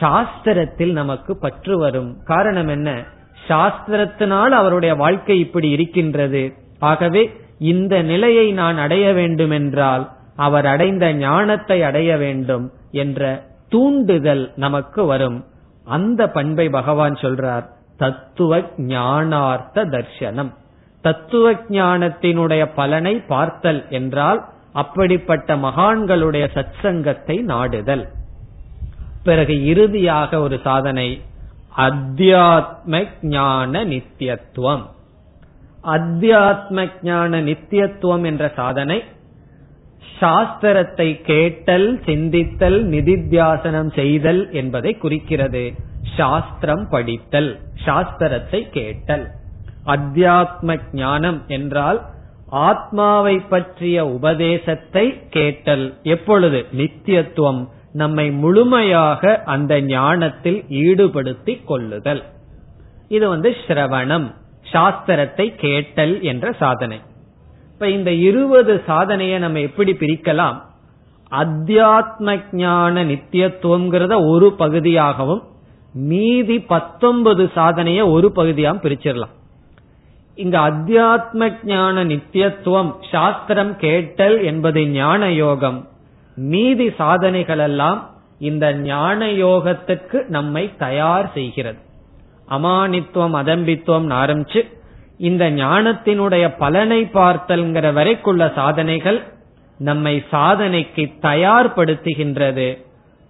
சாஸ்திரத்தில் 0.00 0.92
நமக்கு 0.92 1.38
பற்று 1.38 1.78
வரும். 1.78 2.16
காரணம் 2.24 2.68
என்ன? 2.68 3.04
சாஸ்திரத்தினால் 3.48 4.48
அவருடைய 4.48 4.94
வாழ்க்கை 4.94 5.38
இப்படி 5.38 5.70
இருக்கின்றது. 5.70 6.52
ஆகவே 6.78 7.36
இந்த 7.58 8.02
நிலையை 8.02 8.52
நான் 8.52 8.78
அடைய 8.78 9.12
வேண்டும் 9.12 9.50
என்றால் 9.50 10.10
அவர் 10.36 10.66
அடைந்த 10.66 11.12
ஞானத்தை 11.12 11.82
அடைய 11.82 12.16
வேண்டும் 12.16 12.70
என்ற 12.90 13.46
தூண்டுதல் 13.68 14.52
நமக்கு 14.56 15.04
வரும். 15.04 15.44
அந்த 15.84 16.28
பண்பை 16.28 16.68
பகவான் 16.68 17.12
சொல்றார். 17.12 17.66
தத்துவ 17.96 18.58
ஞானார்த்த 18.76 19.84
தர்சனம். 19.88 20.52
தத்துவ 21.00 21.52
ஞானத்தினுடைய 21.52 22.68
பலனை 22.74 23.14
பார்த்தல் 23.16 23.84
என்றால் 23.88 24.48
அப்படிப்பட்ட 24.72 25.56
மகான்களுடைய 25.56 26.44
சத்சங்கத்தை 26.54 27.42
நாடுதல். 27.42 28.08
பிறகு 29.24 29.64
இறுதியாக 29.64 30.40
ஒரு 30.40 30.60
சாதனை 30.62 31.22
அத்தியாத்ம 31.76 33.08
ஞான 33.22 33.84
நித்தியத்துவம். 33.84 34.84
அத்தியாத்ம 35.84 36.90
ஞான 37.02 37.40
நித்தியத்துவம் 37.40 38.24
என்ற 38.24 38.52
சாதனை 38.56 39.02
சாஸ்திரத்தை 40.20 41.20
கேட்டல் 41.22 42.00
சிந்தித்தல் 42.04 42.78
நிதித்தியாசனம் 42.94 43.94
செய்தல் 43.94 44.52
என்பதை 44.52 44.96
குறிக்கிறது. 44.96 45.72
சாஸ்திரம் 46.16 46.88
படித்தல் 46.88 47.60
சாஸ்திரத்தை 47.84 48.70
கேட்டல். 48.70 49.26
அத்தியாத்ம 49.86 50.80
ஞானம் 50.92 51.42
என்றால் 51.46 52.00
ஆத்மாவை 52.50 53.38
பற்றிய 53.38 54.06
உபதேசத்தை 54.06 55.28
கேட்டல். 55.30 55.98
எப்பொழுது? 56.02 56.66
நித்தியத்துவம். 56.76 57.68
நம்மை 57.92 58.30
முழுமையாக 58.30 59.42
அந்த 59.44 59.80
ஞானத்தில் 59.80 60.64
ஈடுபடுத்திக் 60.68 61.66
கொள்ளுதல். 61.66 62.22
இது 63.08 63.28
வந்து 63.28 63.56
சிரவணம் 63.66 64.34
சாஸ்திரத்தை 64.72 65.54
கேட்டல் 65.54 66.22
என்ற 66.22 66.52
சாதனை. 66.52 67.00
இப்ப 67.72 67.88
இந்த 67.88 68.12
இருபது 68.12 68.82
சாதனையை 68.86 69.38
நம்ம 69.38 69.60
எப்படி 69.60 69.92
பிரிக்கலாம்? 69.92 70.60
அத்தியாத்ம 71.30 72.42
ஞான 72.52 73.04
நித்தியத்துவம்ங்கிறத 73.04 74.28
ஒரு 74.28 74.52
பகுதியாகவும் 74.52 75.42
மீதி 75.92 76.60
பத்தொன்பது 76.60 77.50
சாதனைய 77.54 78.10
ஒரு 78.10 78.32
பகுதியாகவும் 78.32 78.92
பிரிச்சிடலாம். 78.92 79.38
இங்க 80.40 80.58
அத்தியாத்ம 80.58 81.56
ஞான 81.64 82.04
நித்தியத்துவம் 82.04 82.94
சாஸ்திரம் 83.10 83.76
கேட்டல் 83.76 84.42
என்பது 84.42 84.86
ஞான 84.86 85.32
யோகம் 85.32 85.88
மீதி 86.34 86.90
சாதனைகள் 86.90 87.58
எல்லாம் 87.58 88.10
இந்த 88.38 88.74
ஞான 88.74 89.26
யோகத்துக்கு 89.26 90.26
நம்மை 90.26 90.76
தயார் 90.78 91.30
செய்கிறது. 91.32 91.78
அமானித்துவம் 92.50 93.34
அதம்பித்துவம் 93.34 94.12
ஆரம்பிச்சு 94.12 94.68
இந்த 95.18 95.50
ஞானத்தினுடைய 95.50 96.54
பலனை 96.58 97.10
பார்த்தல்ங்கிற 97.14 97.92
வரைக்குள்ள 97.92 98.54
சாதனைகள் 98.54 99.22
நம்மை 99.78 100.24
சாதனைக்கு 100.32 101.12
தயார்படுத்துகின்றது. 101.22 102.84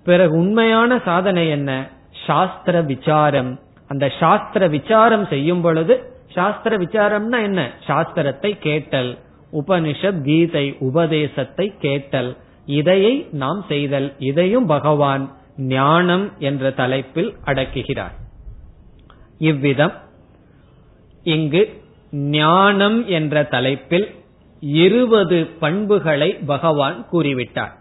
பிறகு 0.04 0.37
உண்மையான 0.37 1.00
சாதனை 1.04 1.48
என்ன? 1.48 1.88
சாஸ்திர 2.26 2.80
விசாரம். 2.80 3.58
அந்த 3.88 4.12
சாஸ்திர 4.20 4.68
விசாரம் 4.68 5.26
செய்யும் 5.26 5.61
பொழுது 5.61 6.10
சாஸ்திர 6.34 6.76
விசாரம்னா 6.76 7.38
என்ன? 7.42 7.60
சாஸ்திரத்தை 7.86 8.58
கேட்டல் 8.58 9.18
உபனிஷத் 9.52 10.22
கீதை 10.22 10.76
உபதேசத்தை 10.78 11.74
கேட்டல். 11.78 12.36
இதையை 12.66 13.28
நாம் 13.32 13.64
செய்தல் 13.68 14.08
இதையும் 14.18 14.66
பகவான் 14.66 15.24
ஞானம் 15.56 16.32
என்ற 16.38 16.70
தலைப்பில் 16.70 17.36
அடக்குகிறார். 17.44 18.14
இவ்விதம் 19.38 19.92
இங்கு 21.24 21.62
ஞானம் 22.10 23.06
என்ற 23.08 23.42
தலைப்பில் 23.44 24.08
இருபது 24.60 25.46
பண்புகளை 25.46 26.30
பகவான் 26.46 27.06
கூறிவிட்டார். 27.12 27.74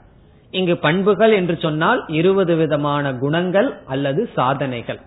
இங்கு 0.51 0.77
பண்புகள் 0.77 1.31
என்று 1.31 1.57
சொன்னால் 1.62 2.05
இருபது 2.07 2.55
விதமான 2.55 3.13
குணங்கள் 3.13 3.69
அல்லது 3.85 4.29
சாதனைகள். 4.35 4.99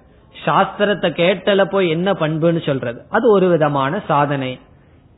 சாஸ்திரத்தை 0.45 1.09
கேட்டல 1.23 1.65
போய் 1.65 1.89
என்ன 1.89 2.13
பண்புன்னு 2.13 2.67
சொல்றது. 2.67 3.03
அது 3.11 3.31
ஒரு 3.31 3.49
விதமான 3.49 4.03
சாதனை. 4.07 4.59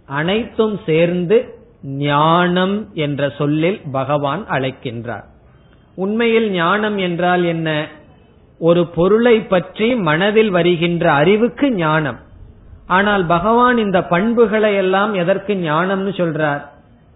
அனைத்தும் 0.07 0.81
சேர்ந்து 0.87 1.37
ஞானம் 1.83 2.94
என்ற 2.94 3.29
சொல்லில் 3.29 3.81
பகவான் 3.92 4.46
அழைக்கின்றார். 4.48 5.24
உண்மையில் 5.94 6.50
ஞானம் 6.50 6.98
என்றால் 6.98 7.44
என்ன? 7.44 7.88
ஒரு 8.59 8.87
பொருளை 8.87 9.40
பற்றி 9.40 9.94
மனதில் 9.94 10.50
வருகின்ற 10.50 11.12
அறிவுக்கு 11.12 11.72
ஞானம். 11.72 12.18
ஆனால் 12.87 13.27
பகவான் 13.27 13.79
இந்த 13.79 14.03
பண்புகளை 14.05 14.74
எல்லாம் 14.74 15.14
எதற்கு 15.14 15.55
ஞானம்னு 15.55 16.12
சொல்றார்? 16.20 16.62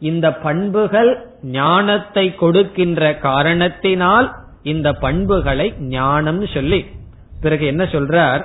இந்த 0.01 0.33
பண்புகள் 0.33 1.11
ஞானத்தை 1.43 2.35
கொடுக்கின்ற 2.35 3.15
காரணத்தினால் 3.15 4.29
இந்த 4.63 4.93
பண்புகளை 4.93 5.75
ஞானம்னு 5.79 6.55
சொல்லி 6.55 6.87
பிறகு 7.41 7.67
என்ன 7.67 7.85
சொல்றார்? 7.85 8.45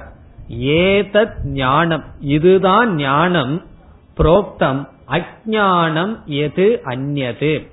ஏதத் 0.59 1.43
ஞானம். 1.43 2.03
இதுதான் 2.19 2.95
ஞானம். 2.95 3.65
புரோக்தம். 4.17 4.91
அஜானம் 5.07 6.23
எது 6.25 6.81
அந்நது? 6.85 7.69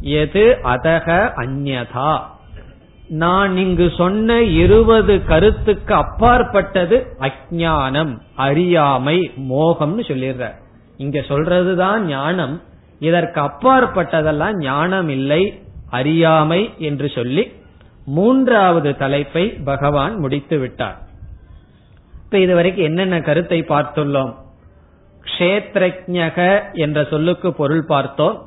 எது 0.00 0.58
அதக 0.64 1.30
அந்நதா? 1.36 2.18
நான் 3.08 3.56
இங்கு 3.56 3.92
சொன்ன 3.96 4.42
இருபது 4.42 5.24
கருத்துக்கு 5.24 5.94
அப்பாற்பட்டது 5.94 7.16
அஜானம் 7.20 8.18
அறியாமை 8.36 9.32
மோகம்னு 9.50 10.02
சொல்லிடுற 10.08 10.52
இங்க 10.96 11.20
சொல்றதுதான் 11.20 11.98
ஞானம். 11.98 12.62
இதற்கு 12.98 13.40
அப்பாற்பட்டதெல்லாம் 13.40 14.56
ஞானம் 14.56 15.08
இல்லை 15.08 15.62
அறியாமை 15.90 16.74
என்று 16.78 17.08
சொல்லி 17.08 17.52
மூன்றாவது 18.08 18.96
தலைப்பை 18.96 19.48
பகவான் 19.48 20.18
முடித்து 20.18 20.58
விட்டார். 20.58 20.98
இப்ப 22.24 22.38
இதுவரைக்கும் 22.38 22.84
என்னென்ன 22.84 23.20
கருத்தை 23.20 23.62
பார்த்துள்ளோம்? 23.62 24.34
கஷேத்ரஜக 25.24 26.60
என்ற 26.72 27.04
சொல்லுக்கு 27.04 27.54
பொருள் 27.54 27.84
பார்த்தோம். 27.84 28.46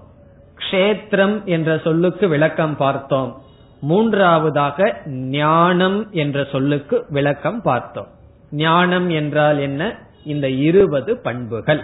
கஷேத்திரம் 0.58 1.44
என்ற 1.44 1.78
சொல்லுக்கு 1.84 2.28
விளக்கம் 2.28 2.76
பார்த்தோம். 2.76 3.42
மூன்றாவதாக 3.82 5.02
ஞானம் 5.06 6.12
என்ற 6.12 6.48
சொல்லுக்கு 6.52 7.06
விளக்கம் 7.10 7.62
பார்த்தோம். 7.62 8.08
ஞானம் 8.52 9.10
என்றால் 9.10 9.60
என்ன? 9.60 9.96
இந்த 10.24 10.50
இருபது 10.50 11.18
பண்புகள். 11.18 11.82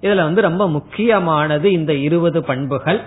இதுல 0.00 0.22
வந்து 0.22 0.40
ரொம்ப 0.40 0.68
முக்கியமானது 0.68 1.72
இந்த 1.72 1.94
இருபது 1.94 2.44
பண்புகள். 2.44 3.00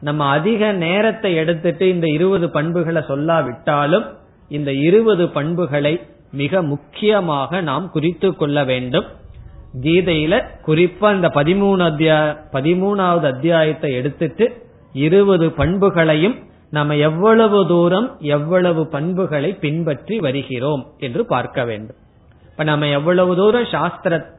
நம்ம 0.00 0.24
அதிக 0.26 0.72
நேரத்தை 0.72 1.34
எடுத்துட்டு 1.34 1.88
இந்த 1.88 2.06
இருபது 2.06 2.50
பண்புகளை 2.50 3.02
சொல்லாவிட்டாலும் 3.02 4.04
இந்த 4.48 4.72
இருபது 4.72 5.28
பண்புகளை 5.28 6.00
மிக 6.30 6.62
முக்கியமாக 6.62 7.60
நாம் 7.60 7.90
குறித்து 7.90 8.36
கொள்ள 8.36 8.64
வேண்டும். 8.64 9.04
கீதையில 9.80 10.42
குறிப்பா 10.66 11.14
இந்த 11.14 11.28
பதிமூணு 11.28 11.82
அத்தியாய 11.84 12.36
பதிமூணாவது 12.52 13.22
அத்தியாயத்தை 13.22 13.94
எடுத்துட்டு 13.94 14.62
இருபது 14.92 15.50
பண்புகளையும் 15.50 16.36
நம்ம 16.70 16.96
எவ்வளவு 16.96 17.66
தூரம் 17.66 18.16
எவ்வளவு 18.20 18.86
பண்புகளை 18.86 19.52
பின்பற்றி 19.54 20.18
வருகிறோம் 20.18 20.86
என்று 20.98 21.26
பார்க்க 21.26 21.64
வேண்டும். 21.64 21.96
இப்ப 22.50 22.64
நம்ம 22.64 22.88
எவ்வளவு 22.88 23.36
தூரம் 23.36 23.64
சாஸ்திர 23.64 24.34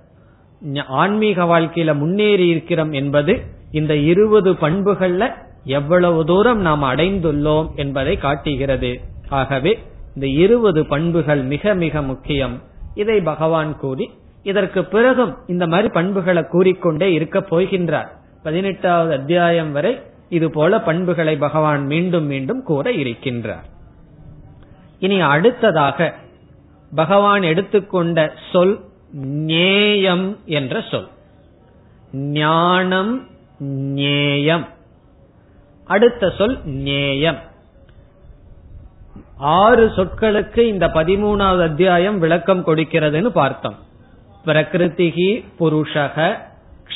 ஆன்மீக 0.88 1.44
வாழ்க்கையில 1.44 1.98
முன்னேறி 1.98 2.48
இருக்கிறோம் 2.48 2.92
என்பது 2.92 3.42
இந்த 3.72 3.96
இருபது 3.96 4.54
பண்புகள்ல 4.54 5.46
எவ்வளவு 5.68 6.26
தூரம் 6.26 6.60
நாம் 6.60 6.84
அடைந்துள்ளோம் 6.84 7.76
என்பதை 7.76 8.18
காட்டுகிறது. 8.18 9.02
ஆகவே 9.30 9.80
இந்த 10.16 10.28
இருபது 10.28 10.86
பண்புகள் 10.86 11.42
மிக 11.44 11.74
மிக 11.74 12.02
முக்கியம். 12.02 12.62
இதை 12.96 13.22
பகவான் 13.22 13.78
கூறி 13.78 14.10
இதற்கு 14.44 14.86
பிறகும் 14.86 15.38
இந்த 15.48 15.68
மாதிரி 15.68 15.88
பண்புகளை 15.88 16.44
கூறிக்கொண்டே 16.44 17.14
இருக்க 17.14 17.40
போகின்றார். 17.40 18.08
பதினெட்டாவது 18.44 19.14
அத்தியாயம் 19.14 19.72
வரை 19.72 20.02
இது 20.30 20.52
போல 20.52 20.82
பண்புகளை 20.82 21.36
பகவான் 21.38 21.86
மீண்டும் 21.86 22.26
மீண்டும் 22.26 22.64
கூற 22.64 22.92
இருக்கின்றார். 22.92 23.68
இனி 25.00 25.20
அடுத்ததாக 25.22 26.14
பகவான் 26.96 27.44
எடுத்துக்கொண்ட 27.44 28.34
சொல் 28.52 28.80
நேயம் 29.22 30.38
என்ற 30.46 30.84
சொல். 30.92 31.08
ஞானம் 32.14 33.28
ஞேயம். 33.96 34.66
அடுத்த 35.88 36.34
சொல் 36.38 36.60
நேயம். 36.64 37.40
ஆறு 39.38 39.88
சொற்களுக்கு 39.88 40.58
இந்த 40.58 40.88
பதிமூணாவது 40.88 41.62
அத்தியாயம் 41.62 42.20
விளக்கம் 42.20 42.66
கொடுக்கிறதுன்னு 42.66 43.26
பார்த்தோம். 43.26 43.76
பிரகிருதிகி 44.46 45.44
புருஷக 45.60 46.38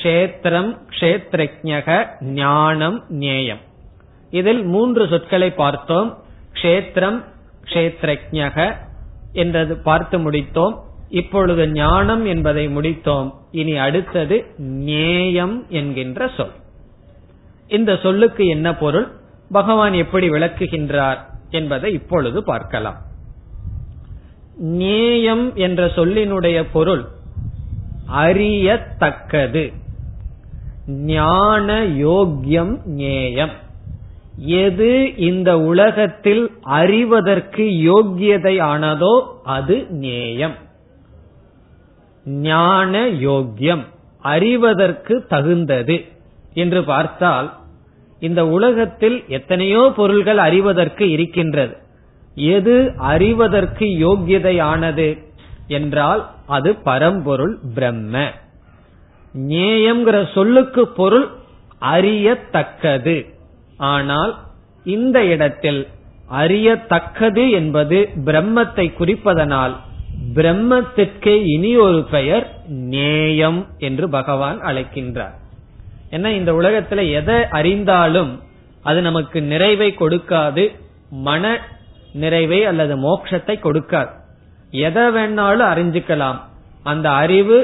க்ஷேத்திரம் 0.01 0.77
கஷேத்ரஜக 0.89 2.05
ஞானம் 2.21 3.03
நேயம். 3.09 3.57
இதில் 4.31 4.63
மூன்று 4.63 5.07
சொற்களை 5.07 5.51
பார்த்தோம். 5.51 6.17
க்ஷேத்திரம் 6.53 7.23
கஷேத்ரஜக 7.65 8.75
என்றது 9.33 9.77
பார்த்து 9.77 10.31
முடித்தோம். 10.31 10.77
இப்பொழுது 11.09 11.69
ஞானம் 11.71 12.25
என்பதை 12.25 12.67
முடித்தோம். 12.67 13.33
இனி 13.51 13.77
அடுத்தது 13.77 14.53
நேயம் 14.57 15.65
என்கின்ற 15.69 16.31
சொல். 16.37 16.51
இந்த 17.71 17.99
சொல்லுக்கு 18.03 18.47
என்ன 18.47 18.75
பொருள்? 18.75 19.07
பகவான் 19.51 19.93
எப்படி 19.93 20.29
விளக்குகின்றார் 20.29 21.17
என்பதை 21.49 21.93
இப்பொழுது 21.93 22.43
பார்க்கலாம். 22.43 22.97
நேயம் 24.55 25.55
என்ற 25.55 25.85
சொல்லினுடைய 25.85 26.65
பொருள் 26.71 27.03
அறியத்தக்கது. 28.13 29.63
ஞான 30.87 31.85
யோக்கியம் 31.85 32.73
நேயம். 32.85 33.55
எது 34.37 35.15
இந்த 35.15 35.59
உலகத்தில் 35.59 36.43
அறிவதற்கு 36.61 37.63
யோக்கியதை 37.63 38.55
ஆனதோ 38.61 39.15
அது 39.43 39.85
நேயம். 39.89 40.57
ஞான 42.25 43.07
யோக்கியம் 43.07 43.85
அறிவதற்கு 44.19 45.25
தகுந்தது 45.25 46.05
என்று 46.53 46.83
பார்த்தால் 46.83 47.49
இந்த 48.21 48.41
உலகத்தில் 48.47 49.17
எத்தனையோ 49.27 49.83
பொருள்கள் 49.95 50.39
அறிவதற்கு 50.47 51.05
இருக்கின்றது. 51.11 51.73
எது 52.55 52.75
அறிவதற்கு 53.11 53.85
யோக்கியதையானது 54.05 55.07
என்றால் 55.77 56.21
அது 56.47 56.69
பரம்பொருள் 56.83 57.55
பிரம்ம. 57.75 58.15
ஞேயம்ங்கிற 59.49 60.17
சொல்லுக்கு 60.33 60.83
பொருள் 60.99 61.27
அறியத்தக்கது. 61.95 63.17
ஆனால் 63.93 64.33
இந்த 64.85 65.17
இடத்தில் 65.25 65.81
அறியத்தக்கது 66.41 67.43
என்பது 67.51 67.97
பிரம்மத்தை 68.25 68.85
குறிப்பதனால் 68.99 69.75
பிரம்மத்திற்கு 70.35 71.33
இனி 71.53 71.71
ஒரு 71.77 71.99
பெயர் 72.15 72.45
நேயம் 72.93 73.61
என்று 73.79 74.05
பகவான் 74.09 74.59
அழைக்கின்றார். 74.61 75.35
ஏன்னா 76.11 76.29
இந்த 76.39 76.51
உலகத்துல 76.51 77.11
எதை 77.11 77.35
அறிந்தாலும் 77.35 78.31
அது 78.83 79.01
நமக்கு 79.01 79.41
நிறைவை 79.41 79.95
கொடுக்காது 79.99 80.63
மன 81.09 81.59
நிறைவை 82.13 82.65
அல்லது 82.65 82.93
மோட்சத்தை 82.95 83.55
கொடுக்காது. 83.65 84.11
எதை 84.71 85.03
வேணாலும் 85.03 85.71
அறிஞ்சுக்கலாம். 85.73 86.39
அந்த 86.83 87.07
அறிவு 87.11 87.57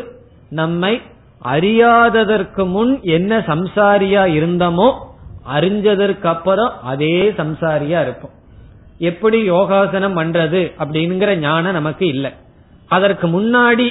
நம்மை 0.50 1.02
அறியாததற்கு 1.46 2.64
முன் 2.68 3.02
என்ன 3.02 3.40
சம்சாரியா 3.40 4.24
இருந்தமோ 4.38 4.88
அறிஞ்சதற்கு 5.56 6.28
அப்புறம் 6.28 6.72
அதே 6.82 7.30
சம்சாரியா 7.30 8.00
இருப்போம். 8.02 8.36
எப்படி 9.00 9.52
யோகாசனம் 9.52 10.18
பண்றது 10.18 10.62
அப்படிங்கிற 10.80 11.36
ஞானம் 11.36 11.78
நமக்கு 11.80 12.08
இல்லை. 12.08 12.32
அதற்கு 12.88 13.28
முன்னாடி 13.28 13.88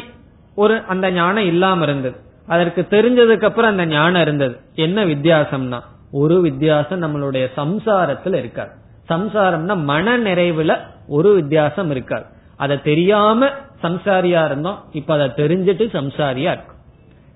ஒரு 0.54 0.82
அந்த 0.86 1.10
ஞானம் 1.10 1.44
இல்லாம 1.44 1.82
இருந்தது. 1.82 2.18
அதற்கு 2.46 2.86
தெரிஞ்சதுக்கு 2.90 3.44
அப்புறம் 3.44 3.70
அந்த 3.70 3.86
ஞானம் 3.86 4.22
இருந்தது. 4.22 4.56
என்ன 4.74 5.04
வித்தியாசம்னா 5.04 5.80
ஒரு 6.10 6.40
வித்தியாசம் 6.40 7.02
நம்மளுடைய 7.02 7.46
சம்சாரத்துல 7.56 8.34
இருக்காது. 8.34 8.70
சம்சாரம்னா 9.08 9.82
மன 9.82 10.18
நிறைவுல 10.18 10.78
ஒரு 11.08 11.34
வித்தியாசம் 11.34 11.90
இருக்காது. 11.90 12.24
அதை 12.56 12.82
தெரியாம 12.82 13.48
சம்சாரியா 13.82 14.44
இருந்தோம் 14.44 14.78
இப்ப 14.92 15.14
அதை 15.14 15.46
தெரிஞ்சிட்டு 15.46 15.84
சம்சாரியா 15.98 16.50
இருக்கும். 16.56 16.80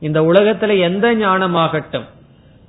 இந்த 0.00 0.20
உலகத்துல 0.20 0.78
எந்த 0.78 1.14
ஞானமாகட்டும் 1.14 2.04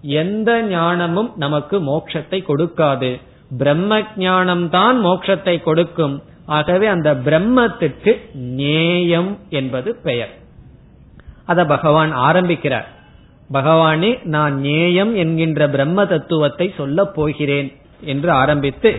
எந்த 0.01 0.61
ஞானமும் 0.61 1.31
நமக்கு 1.35 1.79
மோட்சத்தை 1.79 2.39
கொடுக்காது. 2.47 3.21
பிரம்ம 3.57 4.01
ஞானம் 4.17 4.69
தான் 4.69 5.05
மோட்சத்தை 5.05 5.63
கொடுக்கும். 5.63 6.23
ஆகவே 6.45 6.87
அந்த 6.87 7.13
பிரம்மத்துக்கு 7.13 8.13
நேயம் 8.33 9.37
என்பது 9.49 9.95
பெயர். 10.03 10.39
அத 11.51 11.65
பகவான் 11.65 12.11
ஆரம்பிக்கிறார். 12.27 12.87
பகவானே 13.53 14.11
நான் 14.25 14.55
நேயம் 14.59 15.13
என்கின்ற 15.15 15.61
பிரம்ம 15.69 16.05
தத்துவத்தை 16.05 16.67
சொல்ல 16.77 17.05
போகிறேன் 17.15 17.69
என்று 18.03 18.29
ஆரம்பித்து 18.43 18.91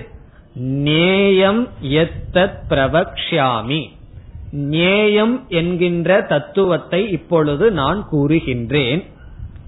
நேயம் 0.89 1.63
எத்தத் 1.81 2.61
பிரபக்ஷாமி 2.71 3.83
நேயம் 4.73 5.35
என்கின்ற 5.49 6.21
தத்துவத்தை 6.23 7.01
இப்பொழுது 7.11 7.67
நான் 7.71 8.01
கூறுகின்றேன் 8.13 9.03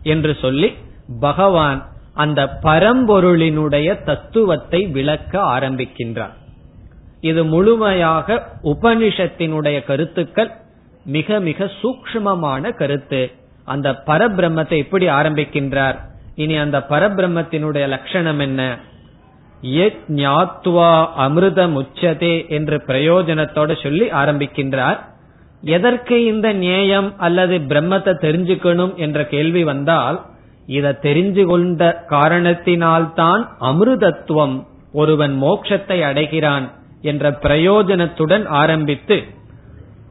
என்று 0.03 0.33
சொல்லி 0.41 0.69
பகவான் 1.21 1.81
அந்த 2.15 2.41
பரம்பொருளினுடைய 2.63 3.89
தத்துவத்தை 4.03 4.81
விளக்க 4.87 5.41
ஆரம்பிக்கின்றார். 5.57 6.35
இது 7.21 7.43
முழுமையாக 7.45 8.37
உபனிஷத்தினுடைய 8.65 9.79
கருத்துக்கள் 9.85 10.51
மிக 11.05 11.41
மிக 11.41 11.71
சூக்மமான 11.83 12.75
கருத்து. 12.75 13.33
அந்த 13.65 14.03
பரபிரம்மத்தை 14.07 14.77
எப்படி 14.77 15.07
ஆரம்பிக்கின்றார்? 15.07 15.97
இனி 16.35 16.57
அந்த 16.57 16.85
பரபிரம்மத்தினுடைய 16.89 17.89
லட்சணம் 17.89 18.39
என்ன? 18.39 18.79
ஞாத்வா 20.09 21.07
அமிர்தம் 21.19 21.83
உச்சதே 21.83 22.49
என்று 22.49 22.83
பிரயோஜனத்தோட 22.87 23.83
சொல்லி 23.83 24.09
ஆரம்பிக்கின்றார். 24.11 24.99
எதற்கு 25.61 26.25
இந்த 26.25 26.53
நியாயம் 26.53 27.19
அல்லது 27.19 27.59
பிரம்மத்தை 27.59 28.13
தெரிஞ்சுக்கணும் 28.21 28.95
என்ற 28.95 29.27
கேள்வி 29.27 29.65
வந்தால் 29.65 30.23
இதை 30.67 30.91
தெரிஞ்சு 30.91 31.45
கொண்ட 31.45 32.05
காரணத்தினால்தான் 32.09 33.49
அமிர்தத்துவம் 33.61 34.67
ஒருவன் 34.93 35.43
மோட்சத்தை 35.43 36.01
அடைகிறான் 36.01 36.73
என்ற 37.03 37.31
பிரயோஜனத்துடன் 37.31 38.47
ஆரம்பித்து 38.47 39.25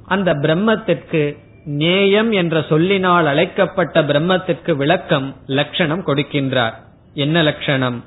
அந்த 0.05 0.33
பிரம்மத்திற்கு 0.33 1.37
நேயம் 1.65 2.31
என்ற 2.31 2.61
சொல்லினால் 2.61 3.25
அழைக்கப்பட்ட 3.25 4.03
பிரம்மத்திற்கு 4.03 4.75
விளக்கம் 4.75 5.35
லட்சணம் 5.45 6.05
கொடுக்கின்றார். 6.05 6.73
என்ன 7.13 7.43
லட்சணம்? 7.43 8.03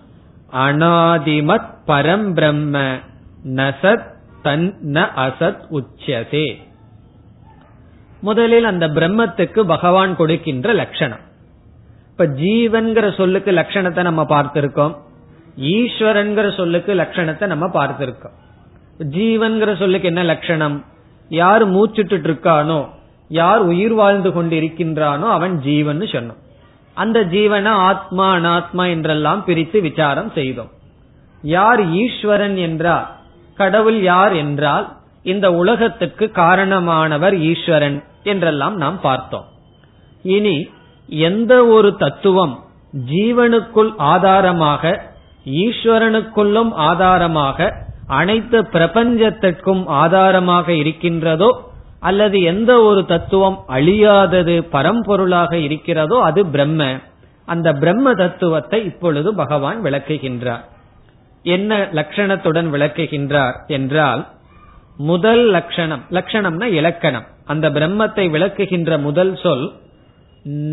அனாதிமத் 0.52 1.70
பரம் 1.86 2.32
பிரம்ம 2.32 2.98
நசத் 3.54 4.06
தன் 4.42 4.78
ந 4.84 5.08
அசத் 5.16 5.60
உச்சதே 5.70 6.64
முதலில் 8.20 8.64
அந்த 8.64 8.88
பிரம்மத்துக்கு 8.88 9.60
பகவான் 9.60 10.16
கொடுக்கின்ற 10.16 10.72
லட்சணம். 10.72 11.18
இப்ப 12.10 12.26
ஜீவன்கிற 12.26 13.14
சொல்லுக்கு 13.14 13.52
லட்சணத்தை 13.52 14.02
நம்ம 14.02 14.22
பார்த்திருக்கோம். 14.22 14.96
ஈஸ்வரன்கிற 15.60 16.56
சொல்லுக்கு 16.56 16.94
லட்சணத்தை 16.94 17.46
நம்ம 17.46 17.66
பார்த்திருக்கோம். 17.66 18.36
ஜீவன்கிற 18.98 19.76
சொல்லுக்கு 19.76 20.08
என்ன 20.08 20.22
லட்சணம்? 20.22 20.84
யார் 21.28 21.64
மூச்சுட்டு 21.68 22.16
இருக்கானோ 22.18 22.88
யார் 23.28 23.60
உயிர் 23.60 23.94
வாழ்ந்து 23.94 24.30
கொண்டிருக்கின்றானோ 24.30 25.26
அவன் 25.28 25.60
ஜீவன் 25.60 26.00
சொன்னோம் 26.00 26.42
அந்த 26.94 27.24
ஜீவனை 27.24 27.72
ஆத்மா 27.88 28.34
அனாத்மா 28.36 28.88
என்றெல்லாம் 28.88 29.44
பிரித்து 29.44 29.80
விசாரம் 29.80 30.30
செய்தோம். 30.34 30.70
யார் 31.42 31.82
ஈஸ்வரன் 31.84 32.56
என்றால் 32.56 33.06
கடவுள் 33.54 34.02
யார் 34.02 34.34
என்றால் 34.34 34.86
இந்த 35.22 35.52
உலகத்துக்கு 35.52 36.30
காரணமானவர் 36.34 37.34
ஈஸ்வரன் 37.40 38.04
என்றெல்லாம் 38.22 38.76
நாம் 38.76 39.00
பார்த்தோம். 39.00 39.44
இனி 40.22 40.70
எந்த 41.08 41.66
ஒரு 41.66 41.96
தத்துவம் 41.96 42.54
ஜீவனுக்குள் 43.06 43.94
ஆதாரமாக 43.96 45.12
ஈஸ்வரனுக்குள்ளும் 45.46 46.72
ஆதாரமாக 46.72 47.85
அனைத்து 48.06 48.62
பிரபஞ்சத்திற்கும் 48.62 49.86
ஆதாரமாக 49.86 50.72
இருக்கின்றதோ 50.72 51.50
அல்லது 52.00 52.42
எந்த 52.42 52.82
ஒரு 52.82 53.04
தத்துவம் 53.04 53.58
அழியாதது 53.68 54.56
பரம்பொருளாக 54.72 55.52
இருக்கிறதோ 55.52 56.22
அது 56.22 56.46
பிரம்ம. 56.46 56.98
அந்த 57.44 57.72
பிரம்ம 57.72 58.14
தத்துவத்தை 58.14 58.84
இப்பொழுது 58.84 59.34
பகவான் 59.34 59.84
விளக்குகின்றார். 59.84 60.64
என்ன 61.42 61.88
லட்சணத்துடன் 61.92 62.68
விளக்குகின்றார் 62.74 63.56
என்றால் 63.66 64.26
முதல் 64.96 65.44
லட்சணம் 65.50 66.02
லட்சணம்னா 66.10 66.64
இலக்கணம். 66.64 67.26
அந்த 67.44 67.70
பிரம்மத்தை 67.70 68.24
விளக்குகின்ற 68.30 69.00
முதல் 69.00 69.36
சொல் 69.36 69.72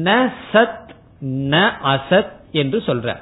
ந 0.06 0.30
சத் 0.54 0.90
ந 1.52 1.72
அசத் 1.84 2.34
என்று 2.52 2.84
சொல்றார். 2.86 3.22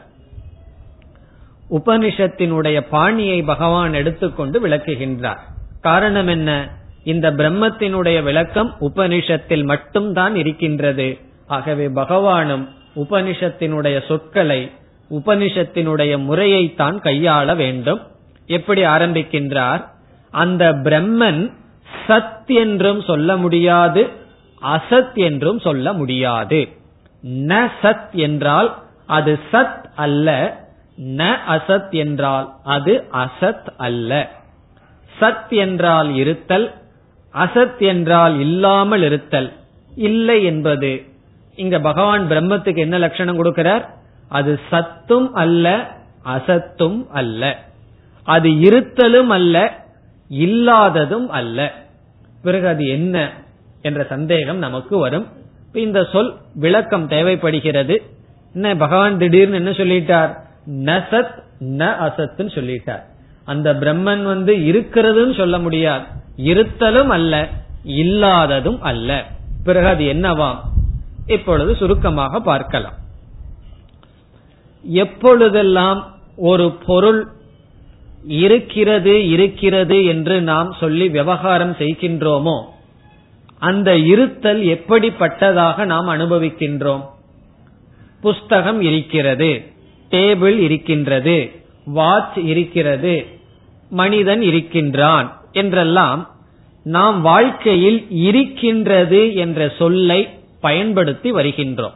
உபனிஷத்தினுடைய 1.72 2.82
பாணியை 2.90 3.42
பகவான் 3.42 3.94
எடுத்துக்கொண்டு 3.94 4.68
விளக்குகின்றார். 4.68 5.38
காரணம் 5.82 6.28
என்ன? 6.28 6.70
இந்த 7.04 7.32
பிரம்மத்தினுடைய 7.32 8.24
விளக்கம் 8.24 8.76
உபனிஷத்தில் 8.80 9.64
மட்டும்தான் 9.64 10.36
இருக்கின்றது. 10.36 11.18
ஆகவே 11.48 11.88
பகவானும் 11.88 12.68
உபனிஷத்தினுடைய 12.96 14.08
சொற்களை 14.08 14.72
உபனிஷத்தினுடைய 15.10 16.18
முறையைத்தான் 16.18 16.98
கையாள 16.98 17.56
வேண்டும். 17.56 18.02
எப்படி 18.46 18.84
ஆரம்பிக்கின்றார்? 18.84 19.86
அந்த 20.32 20.74
பிரம்மன் 20.74 21.52
சத் 22.08 22.46
என்றும் 22.46 23.02
சொல்ல 23.02 23.38
முடியாது 23.38 24.08
அசத் 24.64 25.14
என்றும் 25.14 25.60
சொல்ல 25.60 25.94
முடியாது. 25.94 26.68
ந 27.28 27.68
சத் 27.82 28.12
என்றால் 28.12 28.84
அது 29.06 29.40
சத் 29.52 29.84
அல்ல 29.96 30.60
ந 31.00 31.38
அசத் 31.50 31.90
என்றால் 31.90 32.54
அது 32.64 33.04
அசத் 33.14 33.68
அல்ல. 33.78 34.30
சத் 35.20 35.50
என்றால் 35.50 36.16
இருத்தல் 36.16 36.74
அசத் 37.34 37.80
என்றால் 37.80 38.40
இல்லாமல் 38.40 39.02
இருத்தல். 39.04 39.54
இல்லை 39.96 40.44
என்பது. 40.44 41.04
இங்க 41.56 41.80
பகவான் 41.80 42.28
பிரம்மத்துக்கு 42.28 42.78
என்ன 42.78 42.98
லட்சணம் 42.98 43.44
கொடுக்கிறார்? 43.44 43.86
அது 44.30 44.60
சத்தும் 44.72 45.32
அல்ல 45.32 45.92
அசத்தும் 46.26 47.08
அல்ல. 47.08 47.64
அது 48.24 48.50
இருத்தலும் 48.50 49.28
அல்ல 49.28 49.86
இல்லாததும் 50.30 51.30
அல்ல. 51.30 51.74
பிறகு 52.44 52.68
அது 52.68 52.88
என்ன 52.88 53.32
என்ற 53.82 54.04
சந்தேகம் 54.04 54.58
நமக்கு 54.58 54.98
வரும். 54.98 55.28
இந்த 55.74 56.08
சொல் 56.12 56.36
விளக்கம் 56.56 57.08
தேவைப்படுகிறது. 57.08 58.02
என்ன 58.54 58.76
பகவான் 58.76 59.18
திடீர்னு 59.18 59.56
என்ன 59.56 59.70
சொல்லிட்டார்? 59.70 60.50
ந 60.68 61.04
சத் 61.12 61.40
ந 61.60 61.90
அசத்துன்னு 62.08 62.54
சொல்லிட்டார். 62.58 63.02
அந்த 63.46 63.74
பிரம்மன் 63.74 64.24
வந்து 64.24 64.56
இருக்கிறதுன்னு 64.56 65.38
சொல்ல 65.38 65.60
முடியாது. 65.60 66.06
இருத்தலும் 66.38 67.08
அல்ல 67.08 67.50
இல்லாததும் 67.84 68.82
அல்ல. 68.82 69.26
பிறகு 69.64 69.88
அது 69.88 70.04
என்னவாம் 70.04 70.56
இப்பொழுது 71.28 71.76
சுருக்கமாக 71.76 72.40
பார்க்கலாம். 72.40 72.94
எப்பொழுதெல்லாம் 74.84 76.16
ஒரு 76.36 76.72
பொருள் 76.72 77.28
இருக்கிறது 78.26 79.30
இருக்கிறது 79.30 80.06
என்று 80.06 80.42
நாம் 80.42 80.76
சொல்லி 80.80 81.10
விவகாரம் 81.10 81.72
செய்கின்றோமோ 81.72 82.64
அந்த 83.60 83.98
இருத்தல் 83.98 84.62
எப்படிப்பட்டதாக 84.62 85.86
நாம் 85.86 86.08
அனுபவிக்கின்றோம்? 86.08 87.02
புஸ்தகம் 88.22 88.82
இருக்கிறது. 88.82 89.66
டேபிள் 90.12 90.58
இருக்கின்றது 90.58 91.52
வாட்ச் 91.86 92.38
இருக்கிறது 92.38 93.26
மனிதன் 93.90 94.42
இருக்கின்றான் 94.42 95.42
என்றெல்லாம் 95.52 96.30
நாம் 96.84 97.22
வாழ்க்கையில் 97.22 98.06
இருக்கின்றது 98.10 99.36
என்ற 99.36 99.70
சொல்லை 99.78 100.30
பயன்படுத்தி 100.62 101.34
வருகின்றோம். 101.34 101.94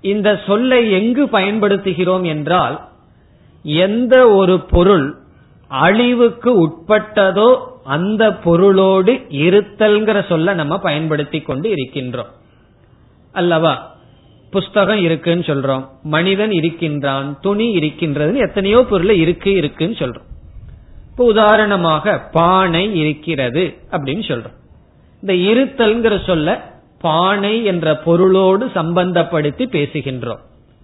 இந்த 0.00 0.40
சொல்லை 0.46 0.90
எங்கு 0.90 1.24
பயன்படுத்துகிறோம் 1.24 2.26
என்றால் 2.26 2.88
எந்த 3.62 4.28
ஒரு 4.28 4.60
பொருள் 4.60 5.16
அழிவுக்கு 5.68 6.68
உட்பட்டதோ 6.68 7.60
அந்த 7.84 8.34
பொருளோடு 8.34 9.12
இருத்தல்ங்கிற 9.30 10.26
சொல்ல 10.26 10.54
நம்ம 10.54 10.78
பயன்படுத்தி 10.78 11.40
கொண்டு 11.40 11.74
இருக்கின்றோம். 11.74 12.30
அல்லவா? 13.32 13.95
புஸ்தகம் 14.50 14.98
இருக்குன்னு 14.98 15.42
சொல்றோம். 15.42 15.88
மனிதன் 16.02 16.52
இருக்கின்றான் 16.52 17.38
துணி 17.40 17.76
இருக்கின்றதுன்னு 17.78 18.44
எத்தனையோ 18.48 18.84
பொருள் 18.90 19.10
இருக்கு 19.10 19.52
இருக்குன்னு 19.52 19.96
சொல்றோம். 19.98 20.26
இப்போ 21.10 21.24
உதாரணமாக 21.24 22.18
பானை 22.18 22.98
இருக்கிறது 22.98 23.74
அப்படின்னு 23.90 24.24
சொல்றோம். 24.30 24.56
இந்த 25.20 25.34
இருத்தல்ங்கிற 25.50 26.24
சொல்ல 26.24 26.74
பானை 27.00 27.64
என்ற 27.64 27.96
பொருளோடு 27.96 28.66
சம்பந்தப்படுத்தி 28.66 29.64
பேசுகின்றோம். 29.76 30.42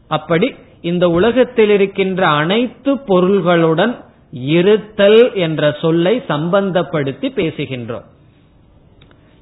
அப்படி 0.09 0.55
இந்த 0.81 1.09
உலகத்தில் 1.09 1.71
இருக்கின்ற 1.71 2.27
அனைத்து 2.27 2.95
பொருள்களுடன் 2.95 4.05
இருத்தல் 4.31 5.35
என்ற 5.35 5.77
சொல்லை 5.81 6.23
சம்பந்தப்படுத்தி 6.29 7.29
பேசுகின்றோம். 7.39 8.07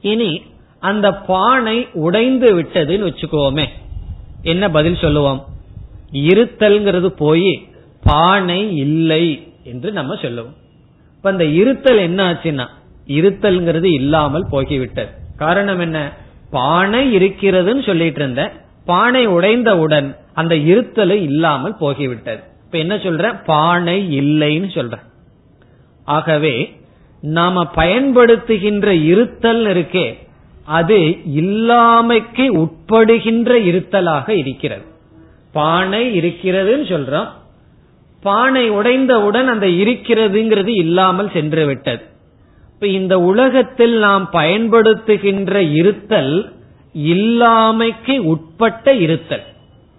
இனி 0.01 0.43
அந்த 0.81 1.15
பானை 1.15 1.89
உடைந்து 1.93 2.63
விட்டதுன்னு 2.63 3.07
வச்சுக்கோமே. 3.09 3.67
என்ன 4.43 4.71
பதில் 4.71 4.97
சொல்லுவோம்? 4.97 5.45
இருத்தல்ங்கிறது 6.13 7.07
போய் 7.07 7.69
பானை 8.03 8.77
இல்லை 8.77 9.53
என்று 9.65 9.93
நம்ம 9.93 10.17
சொல்லுவோம். 10.23 10.55
இப்ப 11.17 11.31
அந்த 11.31 11.45
இருத்தல் 11.45 11.99
என்ன 11.99 12.33
ஆச்சுன்னா 12.33 12.67
இருத்தல்ங்கிறது 13.07 13.85
இல்லாமல் 13.85 14.47
போகிவிட்டது. 14.51 15.09
காரணம் 15.37 15.81
என்ன? 15.81 16.13
பானை 16.51 17.17
இருக்கிறதுன்னு 17.17 17.87
சொல்லிட்டு 17.87 18.21
இருந்த 18.21 18.53
பானை 18.85 19.29
உடைந்தவுடன் 19.29 20.17
அந்த 20.35 20.55
இருத்தலை 20.55 21.23
இல்லாமல் 21.23 21.77
போகிவிட்டது. 21.81 22.41
இப்ப 22.65 22.79
என்ன 22.79 22.97
சொல்ற? 22.97 23.45
பானை 23.45 24.21
இல்லைன்னு 24.21 24.65
சொல்ற. 24.65 24.99
ஆகவே 26.05 26.81
நாம 27.21 27.67
பயன்படுத்துகின்ற 27.75 28.87
இருத்தல் 28.87 29.67
இருக்கே 29.67 30.29
அது 30.71 30.99
இல்லாமைக்கு 31.37 32.47
உட்படுகின்ற 32.47 33.63
இருத்தலாக 33.63 34.29
இருக்கிறது. 34.29 34.85
பானை 35.53 36.19
இருக்கிறதுன்னு 36.19 36.85
சொல்றோம். 36.93 37.29
பானை 38.23 38.71
உடைந்தவுடன் 38.71 39.47
அந்த 39.47 39.67
இருக்கிறதுங்கிறது 39.67 40.69
இல்லாமல் 40.69 41.31
சென்று 41.33 41.67
விட்டது. 41.67 42.03
இப்ப 42.75 42.87
இந்த 42.87 43.21
உலகத்தில் 43.21 43.99
நாம் 43.99 44.29
பயன்படுத்துகின்ற 44.33 45.75
இருத்தல் 45.75 46.53
இல்லாமைக்கு 46.99 48.19
உட்பட்ட 48.19 48.95
இருத்தல். 48.95 49.43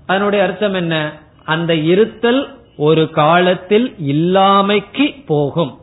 அதனுடைய 0.06 0.46
அர்த்தம் 0.46 0.74
என்ன? 0.74 1.20
அந்த 1.44 1.76
இருத்தல் 1.76 2.56
ஒரு 2.78 3.10
காலத்தில் 3.10 3.96
இல்லாமைக்கு 4.08 5.24
போகும். 5.26 5.81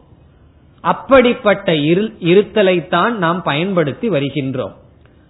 அப்படிப்பட்ட 0.80 1.72
இருத்தலைத்தான் 1.72 3.10
நாம் 3.10 3.42
பயன்படுத்தி 3.42 4.10
வருகின்றோம். 4.10 4.72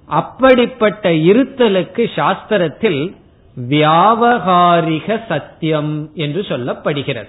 அப்படிப்பட்ட 0.06 1.10
இருத்தலுக்கு 1.10 2.08
சாஸ்திரத்தில் 2.16 3.16
வியாவகாரிக 3.68 5.20
சத்தியம் 5.28 6.10
என்று 6.14 6.40
சொல்லப்படுகிறது. 6.40 7.28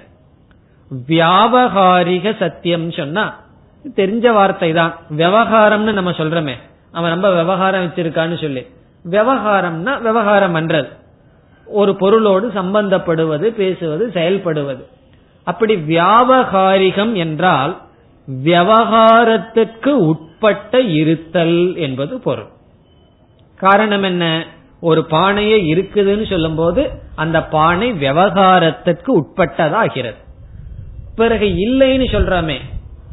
வியாவகாரிக 1.07 2.37
சத்தியம் 2.37 2.91
சொன்னா 2.91 3.39
தெரிஞ்ச 3.95 4.33
வார்த்தை 4.33 4.73
தான் 4.73 4.95
விவகாரம்னு 5.17 5.93
நம்ம 5.93 6.11
சொல்றோமே. 6.11 6.53
அவன் 6.91 7.11
ரொம்ப 7.11 7.35
விவகாரம் 7.35 7.85
வச்சிருக்கான்னு 7.85 8.41
சொல்லி. 8.41 8.65
விவகாரம்னா 9.05 10.01
விவகாரம் 10.01 10.55
பண்றது. 10.55 10.87
ஒரு 11.65 11.95
பொருளோடு 11.95 12.51
சம்பந்தப்படுவது 12.55 13.47
பேசுவது 13.49 14.11
செயல்படுவது. 14.13 14.83
அப்படி 15.43 15.75
வியாபகாரிகம் 15.75 17.13
என்றால் 17.13 17.81
விவகாரத்துக்கு 18.29 19.87
உட்பட்ட 19.87 20.79
இருத்தல் 20.79 21.75
என்பது 21.75 22.19
பொருள். 22.19 22.47
காரணம் 23.55 24.03
என்ன? 24.03 24.45
ஒரு 24.81 25.05
பானையே 25.09 25.57
இருக்குதுன்னு 25.57 26.29
சொல்லும் 26.29 26.55
போது 26.55 26.89
அந்த 27.15 27.43
பானை 27.43 27.91
விவகாரத்திற்கு 27.91 29.21
உட்பட்டதாகிறது. 29.21 30.15
பிறகு 31.15 31.45
இல்லைன்னு 31.45 32.05
சொல்றமே 32.11 32.57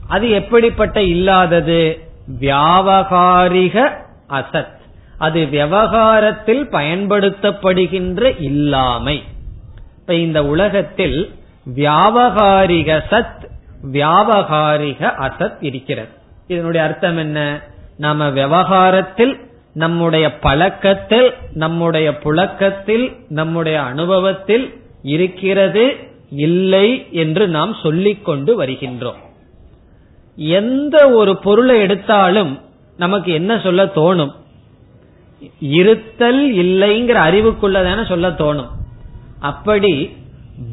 அது 0.08 0.30
எப்படிப்பட்ட 0.30 1.02
இல்லாதது? 1.02 1.98
வியாபகாரிக 2.40 3.90
அசத். 4.28 4.74
அது 5.18 5.46
விவகாரத்தில் 5.46 6.68
பயன்படுத்தப்படுகின்ற 6.68 8.34
இல்லாமை. 8.38 9.22
இப்ப 10.00 10.14
இந்த 10.14 10.46
உலகத்தில் 10.46 11.30
வியாபகாரிக 11.74 13.02
சத் 13.10 13.54
வியாபகாரிக 13.92 15.12
அசத் 15.18 15.56
இருக்கிறது. 15.60 16.08
இதனுடைய 16.46 16.86
அர்த்தம் 16.86 17.16
என்ன? 17.16 17.62
நாம 17.96 18.30
விவகாரத்தில் 18.30 19.40
நம்முடைய 19.72 20.38
பழக்கத்தில் 20.38 21.32
நம்முடைய 21.52 22.18
புழக்கத்தில் 22.18 23.16
நம்முடைய 23.28 23.82
அனுபவத்தில் 23.82 24.80
இருக்கிறது 25.02 25.96
இல்லை 26.30 27.06
என்று 27.10 27.48
நாம் 27.48 27.76
சொல்லிக்கொண்டு 27.82 28.62
வருகின்றோம். 28.62 29.24
எந்த 30.36 31.10
ஒரு 31.10 31.36
பொருளை 31.36 31.80
எடுத்தாலும் 31.80 32.60
நமக்கு 32.96 33.32
என்ன 33.32 33.58
சொல்ல 33.58 33.84
தோணும்? 33.84 34.32
இருத்தல் 35.60 36.54
இல்லைங்கிற 36.54 37.18
அறிவுக்குள்ளதான 37.28 38.06
சொல்ல 38.06 38.28
தோணும். 38.28 38.68
அப்படி 39.40 40.16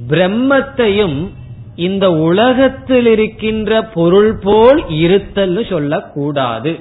பிரம்மத்தையும் 0.09 1.29
இந்த 1.75 2.11
உலகத்தில் 2.11 3.05
இருக்கின்ற 3.05 3.83
பொருள் 3.83 4.35
போல் 4.35 4.89
இருத்தல் 4.89 5.65
சொல்லக்கூடாது. 5.65 6.79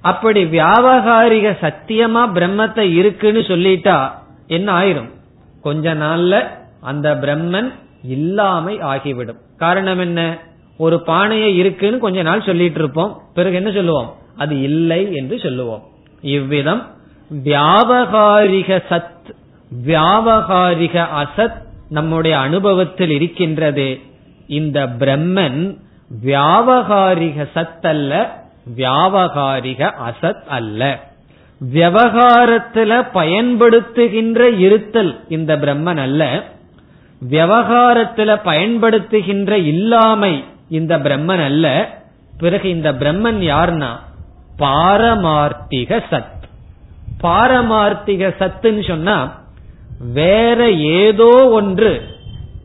அப்படி 0.00 0.44
வியாபகாரிக 0.44 1.56
சத்தியமா 1.60 2.22
பிரம்மத்தை 2.34 2.94
இருக்குன்னு 2.94 3.40
சொல்லிட்டா 3.40 4.10
என்ன 4.46 4.80
ஆயிரும்? 4.80 5.10
கொஞ்ச 5.62 5.94
நாள்ல 5.94 6.48
அந்த 6.80 7.14
பிரம்மன் 7.14 7.72
இல்லாமை 8.02 8.80
ஆகிவிடும். 8.80 9.38
காரணம் 9.56 9.98
என்ன? 9.98 10.38
ஒரு 10.76 11.02
பானையை 11.02 11.56
இருக்குன்னு 11.56 11.98
கொஞ்ச 11.98 12.22
நாள் 12.22 12.42
சொல்லிட்டு 12.42 12.78
இருப்போம் 12.78 13.20
பிறகு 13.34 13.54
என்ன 13.54 13.70
சொல்லுவோம்? 13.70 14.14
அது 14.36 14.60
இல்லை 14.60 15.14
என்று 15.14 15.38
சொல்லுவோம். 15.38 15.82
இவ்விதம் 16.20 16.86
வியாபகாரிக 17.44 18.82
சத் 18.90 19.34
வியாபகாரிக 19.86 21.06
அசத் 21.22 21.70
நம்முடைய 21.92 22.38
அனுபவத்தில் 22.38 23.10
இருக்கின்றது. 23.10 24.00
இந்த 24.46 24.86
பிரம்மன் 24.86 25.76
வியாவகாரிக 26.24 27.48
சத் 27.54 27.86
அல்ல 27.86 28.42
வியாவகாரிக 28.76 29.92
அசத் 30.08 30.44
அல்ல. 30.48 30.98
விவகாரத்துல 31.72 33.06
பயன்படுத்துகின்ற 33.14 34.58
இருத்தல் 34.58 35.20
இந்த 35.28 35.56
பிரம்மன் 35.56 35.96
அல்ல. 35.96 36.44
விவகாரத்துல 37.30 38.40
பயன்படுத்துகின்ற 38.44 39.50
இல்லாமை 39.50 40.44
இந்த 40.68 40.98
பிரம்மன் 40.98 41.44
அல்ல. 41.44 41.88
பிறகு 42.38 42.68
இந்த 42.68 42.92
பிரம்மன் 42.92 43.40
யார்னா? 43.52 43.90
பாரமார்த்திக 44.58 46.02
சத். 46.10 46.40
பாரமார்த்திக 47.22 48.34
சத்துன்னு 48.40 48.86
சொன்னா 48.86 49.41
வேற 50.10 50.70
ஏதோ 50.70 51.48
ஒன்று 51.48 52.02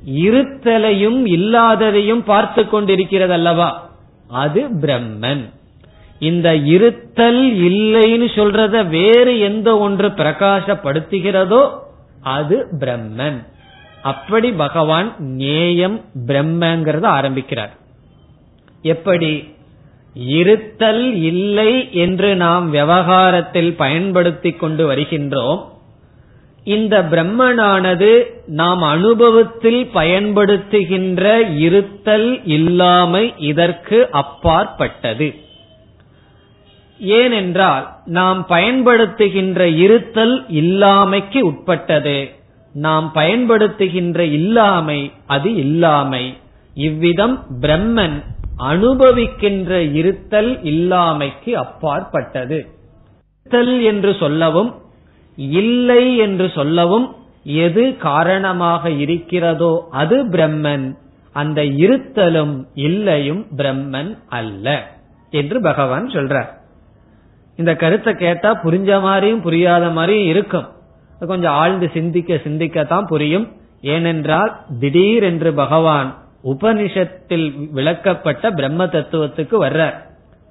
இருத்தலையும் 0.06 1.26
இல்லாததையும் 1.26 2.24
பார்த்து 2.24 2.70
கொண்டிருக்கிறது 2.70 3.34
அல்லவா 3.34 3.90
அது 4.28 4.68
பிரம்மன். 4.82 5.50
இந்த 6.20 6.56
இருத்தல் 6.56 7.54
இல்லைன்னு 7.54 8.28
சொல்றத 8.36 8.88
வேறு 8.88 9.40
எந்த 9.40 9.78
ஒன்று 9.78 10.08
பிரகாசப்படுத்துகிறதோ 10.08 11.70
அது 12.22 12.68
பிரம்மன். 12.80 13.46
அப்படி 14.02 14.52
பகவான் 14.52 15.16
நேயம் 15.18 16.02
பிரம்மங்கிறத 16.28 17.04
ஆரம்பிக்கிறார். 17.04 17.76
எப்படி? 18.82 19.56
இருத்தல் 20.14 21.16
இல்லை 21.16 21.94
என்று 21.94 22.36
நாம் 22.36 22.70
விவகாரத்தில் 22.70 23.74
பயன்படுத்தி 23.74 24.52
கொண்டு 24.52 24.94
வருகின்றோம். 24.94 25.76
இந்த 26.68 26.96
பிரம்மனானது 27.12 28.10
நாம் 28.46 28.82
அனுபவத்தில் 28.82 29.90
பயன்படுத்துகின்ற 29.94 31.24
இருத்தல் 31.58 32.46
இல்லாமை 32.46 33.34
இதற்கு 33.38 33.98
அப்பாற்பட்டது. 34.12 35.28
ஏனென்றால் 37.00 37.86
நாம் 38.06 38.46
பயன்படுத்துகின்ற 38.50 39.60
இருத்தல் 39.76 40.36
இல்லாமைக்கு 40.52 41.42
உட்பட்டது. 41.42 42.18
நாம் 42.74 43.12
பயன்படுத்துகின்ற 43.16 44.20
இல்லாமை 44.20 45.12
அது 45.28 45.56
இல்லாமை. 45.56 46.38
இவ்விதம் 46.74 47.38
பிரம்மன் 47.62 48.18
அனுபவிக்கின்ற 48.72 49.72
இருத்தல் 49.94 50.52
இல்லாமைக்கு 50.64 51.54
அப்பாற்பட்டது. 51.54 52.60
இருத்தல் 53.40 53.82
என்று 53.82 54.16
சொல்லவும் 54.20 54.72
இல்லை 55.38 56.18
என்று 56.18 56.50
சொல்லவும் 56.50 57.16
எது 57.44 57.98
காரணமாக 57.98 58.90
இருக்கிறதோ 58.90 59.88
அது 59.92 60.26
பிரம்மன். 60.26 60.96
அந்த 61.32 61.62
இருத்தலும் 61.62 62.66
இல்லையும் 62.74 63.46
பிரம்மன் 63.58 64.18
அல்ல 64.28 64.88
என்று 65.30 65.62
பகவான் 65.62 66.08
சொல்றார். 66.08 66.50
இந்த 67.56 67.76
கருத்தை 67.76 68.14
கேட்டா 68.14 68.60
புரிஞ்ச 68.64 69.02
மாதிரியும் 69.02 69.42
புரியாத 69.42 69.90
மாதிரியும் 69.90 70.28
இருக்கும். 70.28 70.68
கொஞ்சம் 71.28 71.52
ஆழ்ந்து 71.52 71.90
சிந்திக்க 71.94 72.36
சிந்திக்கத்தான் 72.36 73.08
புரியும். 73.08 73.52
ஏனென்றால் 73.82 74.62
திடீர் 74.80 75.24
என்று 75.24 75.54
பகவான் 75.54 76.16
உபனிஷத்தில் 76.44 77.70
விளக்கப்பட்ட 77.76 78.52
பிரம்ம 78.52 78.86
தத்துவத்துக்கு 78.86 79.56
வர்றார். 79.64 79.96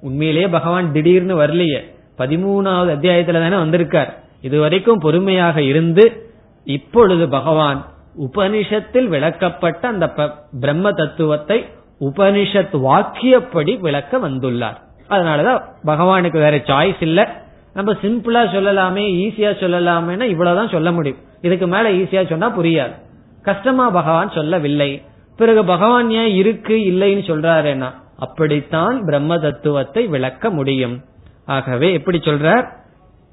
உண்மையிலேயே 0.01 0.47
பகவான் 0.47 0.91
திடீர்னு 0.91 1.41
வரலையே. 1.41 1.79
பதிமூணாவது 2.17 2.91
அத்தியாயத்துல 2.95 3.33
தானே 3.33 3.55
வந்திருக்கார். 3.55 4.25
இதுவரைக்கும் 4.41 4.99
பொறுமையாக 4.99 5.61
இருந்து 5.61 6.31
இப்பொழுது 6.63 7.29
பகவான் 7.29 7.85
உபனிஷத்தில் 8.19 9.07
விளக்கப்பட்ட 9.07 9.85
அந்த 9.85 10.33
பிரம்ம 10.59 10.91
தத்துவத்தை 10.91 11.65
உபனிஷத் 11.99 12.71
வாக்கியப்படி 12.71 13.79
விளக்க 13.79 14.17
வந்துள்ளார். 14.17 14.77
அதனாலதான் 15.09 15.61
பகவானுக்கு 15.85 16.31
வேற 16.31 16.57
சாய்ஸ் 16.57 16.95
இல்ல. 16.99 17.45
நம்ம 17.73 17.93
சிம்பிளா 17.93 18.45
சொல்லலாமே 18.55 19.03
ஈஸியா 19.03 19.51
சொல்லலாமேனா 19.51 20.21
இவ்வளவுதான் 20.21 20.69
சொல்ல 20.69 20.91
முடியும். 20.91 21.17
இதுக்கு 21.41 21.67
மேல 21.67 21.91
ஈஸியா 21.91 22.29
சொன்னா 22.29 22.59
புரியாது. 22.59 22.93
கஷ்டமா 23.41 23.89
பகவான் 23.89 24.31
சொல்லவில்லை. 24.31 25.01
பிறகு 25.37 25.65
பகவான் 25.65 26.09
ஏன் 26.09 26.35
இருக்கு 26.35 26.75
இல்லைன்னு 26.77 27.29
சொல்றாருன்னா 27.29 27.91
அப்படித்தான் 28.17 29.01
பிரம்ம 29.05 29.37
தத்துவத்தை 29.37 30.07
விளக்க 30.07 30.49
முடியும். 30.49 31.03
ஆகவே 31.45 31.93
எப்படி 31.93 32.17
சொல்றார்? 32.17 32.67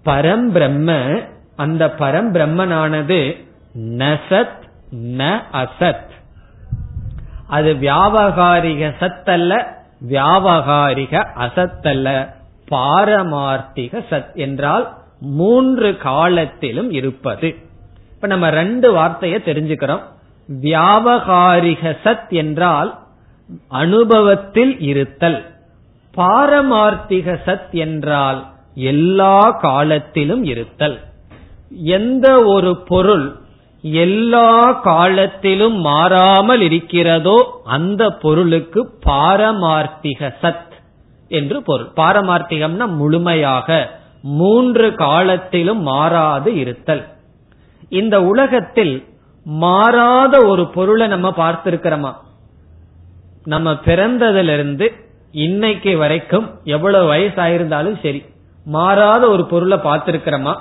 பரம் 0.05 0.51
பிரம்ம 0.51 1.19
அந்த 1.57 1.87
பரம் 1.87 2.31
பிரம்மனானது 2.33 3.47
நசத் 3.79 4.63
ந 4.97 5.43
அசத். 5.53 6.13
அது 7.49 7.75
வியாபகாரிக 7.75 8.95
சத் 9.01 9.31
அல்ல 9.31 9.79
வியாபகாரிக 10.09 11.27
அசத் 11.39 11.89
அல்ல 11.89 12.37
பாரமார்த்திக 12.71 14.05
சத் 14.11 14.35
என்றால் 14.35 14.95
மூன்று 15.21 15.97
காலத்திலும் 15.97 16.91
இருப்பது. 16.91 17.55
இப்ப 18.15 18.27
நம்ம 18.27 18.51
ரெண்டு 18.51 18.93
வார்த்தையை 18.93 19.41
தெரிஞ்சுக்கிறோம். 19.45 20.03
வியாபகாரிக 20.63 21.97
சத் 22.05 22.29
என்றால் 22.29 22.99
அனுபவத்தில் 23.69 24.81
இருத்தல். 24.81 25.47
பாரமார்த்திக 26.17 27.39
சத் 27.47 27.71
என்றால் 27.71 28.53
எல்லா 28.75 29.51
காலத்திலும் 29.51 30.45
இருத்தல். 30.45 31.01
எந்த 31.71 32.45
ஒரு 32.45 32.77
பொருள் 32.77 33.37
எல்லா 33.83 34.73
காலத்திலும் 34.73 35.77
மாறாமல் 35.81 36.61
இருக்கிறதோ 36.61 37.61
அந்த 37.65 38.11
பொருளுக்கு 38.11 38.99
பாரமார்த்திக 39.07 40.33
சத் 40.43 40.73
என்று 41.29 41.63
பொருள். 41.63 41.89
பாரமார்த்திகம்னா 41.97 42.87
முழுமையாக 42.87 43.91
மூன்று 44.23 44.95
காலத்திலும் 44.95 45.83
மாறாது 45.83 46.55
இருத்தல். 46.55 47.05
இந்த 47.89 48.23
உலகத்தில் 48.23 49.05
மாறாத 49.45 50.47
ஒரு 50.47 50.67
பொருளை 50.67 51.07
நம்ம 51.07 51.33
பார்த்திருக்கிறோமா? 51.37 52.13
நம்ம 53.45 53.73
பிறந்ததிலிருந்து 53.73 54.93
இன்னைக்கு 55.33 55.99
வரைக்கும் 55.99 56.51
எவ்வளவு 56.65 57.13
வயசாயிருந்தாலும் 57.13 58.01
சரி 58.03 58.25
மாறாத 58.65 59.29
ஒரு 59.29 59.45
பொருளை 59.45 59.79
பார்த்திருக்கிறோமா 59.79 60.55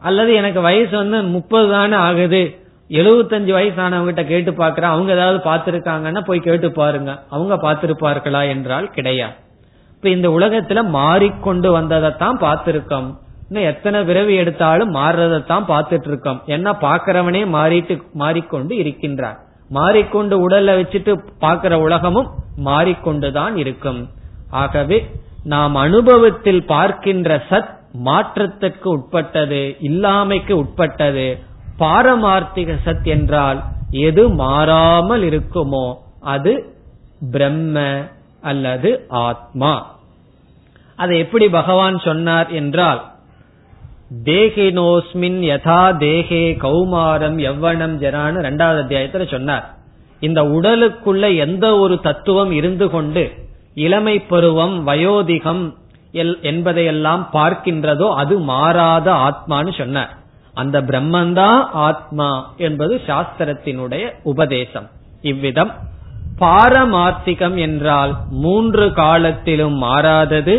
அல்லது 0.00 0.32
எனக்கு 0.34 0.60
வயசு 0.60 0.96
வந்து 0.96 1.22
முப்பது 1.22 1.70
தானே 1.70 1.96
ஆகுது. 1.96 2.58
எழுபத்தஞ்சு 2.88 3.52
வயசானவங்க 3.58 4.04
கிட்ட 4.04 4.24
கேட்டு 4.24 4.50
பாக்குறேன் 4.50 4.92
அவங்க 4.94 5.12
ஏதாவது 5.12 5.38
பார்த்திருக்காங்கன்னா 5.44 6.20
போய் 6.20 6.40
கேட்டு 6.40 6.72
பாருங்க. 6.72 7.22
அவங்க 7.30 7.54
பார்த்திருப்பார்களா 7.56 8.48
என்றால் 8.48 8.90
கிடையாது. 8.90 9.32
இப்ப 9.94 10.08
இந்த 10.08 10.28
உலகத்துல 10.28 10.88
மாறிக்கொண்டு 10.88 11.80
வந்ததைத்தான் 11.80 12.40
பார்த்திருக்கோம். 12.40 13.08
இன்னும் 13.48 13.74
எத்தனை 13.74 14.04
பிறவி 14.04 14.34
எடுத்தாலும் 14.34 14.94
மாறுறதைத்தான் 14.94 15.64
பார்த்துட்டு 15.68 16.06
இருக்கோம் 16.06 16.42
ஏன்னா 16.46 16.72
பாக்கிறவனே 16.80 17.42
மாறிட்டு 17.56 18.02
மாறிக்கொண்டு 18.12 18.76
இருக்கின்றார். 18.76 19.36
மாறிக்கொண்டு 19.68 20.48
உடல்ல 20.48 20.72
வச்சுட்டு 20.80 21.18
பாக்குற 21.40 21.74
உலகமும் 21.74 22.30
மாறிக்கொண்டுதான் 22.64 23.56
இருக்கும். 23.56 24.08
ஆகவே 24.50 25.10
நாம் 25.44 25.74
அனுபவத்தில் 25.74 26.64
பார்க்கின்ற 26.64 27.42
சத் 27.50 27.72
மாற்றத்திற்கு 27.92 28.90
உட்பட்டது 28.90 29.76
இல்லாமைக்கு 29.82 30.52
உட்பட்டது 30.52 31.38
பாரமார்த்திக 31.78 32.76
சத் 32.86 33.06
என்றால் 33.06 33.62
எது 33.90 34.28
மாறாமல் 34.28 35.22
இருக்குமோ 35.22 35.94
அது 36.20 36.52
பிரம்ம 37.30 37.76
அல்லது 38.40 39.06
ஆத்மா. 39.08 39.96
அதை 40.96 41.18
எப்படி 41.18 41.48
பகவான் 41.48 41.98
சொன்னார் 41.98 42.50
என்றால் 42.50 43.00
தேகினோஸ்மின் 44.24 45.38
யதா 45.50 45.82
தேகே 45.98 46.42
கௌமாரம் 46.64 47.38
எவ்வனம் 47.50 47.94
ஜரான்னு 48.02 48.44
ரெண்டாவது 48.48 48.80
அத்தியாயத்துல 48.82 49.30
சொன்னார். 49.30 49.74
இந்த 50.20 50.42
உடலுக்குள்ள 50.42 51.36
எந்த 51.36 51.78
ஒரு 51.78 52.00
தத்துவம் 52.00 52.52
இருந்து 52.52 52.90
கொண்டு 52.90 53.24
இளமை 53.74 54.16
பருவம் 54.20 54.76
வயோதிகம் 54.88 55.64
என்பதையெல்லாம் 56.42 57.22
பார்க்கின்றதோ 57.32 58.08
அது 58.14 58.34
மாறாத 58.50 59.06
ஆத்மான்னு 59.28 59.72
சொன்னார் 59.78 60.12
அந்த 60.54 60.76
பிரம்மந்தான் 60.82 61.60
ஆத்மா 61.86 62.28
என்பது 62.56 62.94
சாஸ்திரத்தினுடைய 63.06 64.04
உபதேசம். 64.22 64.86
இவ்விதம் 65.22 65.72
பாரமார்த்திகம் 66.40 67.56
என்றால் 67.56 68.12
மூன்று 68.44 68.86
காலத்திலும் 68.92 69.76
மாறாதது 69.76 70.54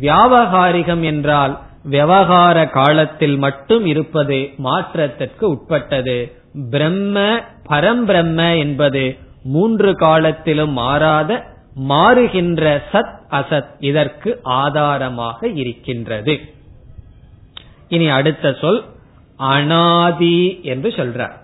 வியாபகாரிகம் 0.00 1.02
என்றால் 1.02 1.54
விவகார 1.84 2.56
காலத்தில் 2.68 3.36
மட்டும் 3.36 3.84
இருப்பது 3.86 4.38
மாற்றத்திற்கு 4.56 5.44
உட்பட்டது. 5.48 6.18
பிரம்ம 6.70 7.16
பரம்பிரம்ம 7.68 8.40
என்பது 8.58 9.04
மூன்று 9.42 9.90
காலத்திலும் 9.96 10.72
மாறாத 10.72 11.30
மாறுகின்ற 11.88 12.82
சத் 12.92 13.18
அசத் 13.30 13.68
இதற்கு 13.78 14.40
ஆதாரமாக 14.42 15.48
இருக்கின்றது. 15.48 16.40
இனி 17.88 18.08
அடுத்த 18.08 18.56
சொல் 18.60 18.84
அனாதி 19.36 20.60
என்று 20.62 20.88
சொல்றார். 20.88 21.38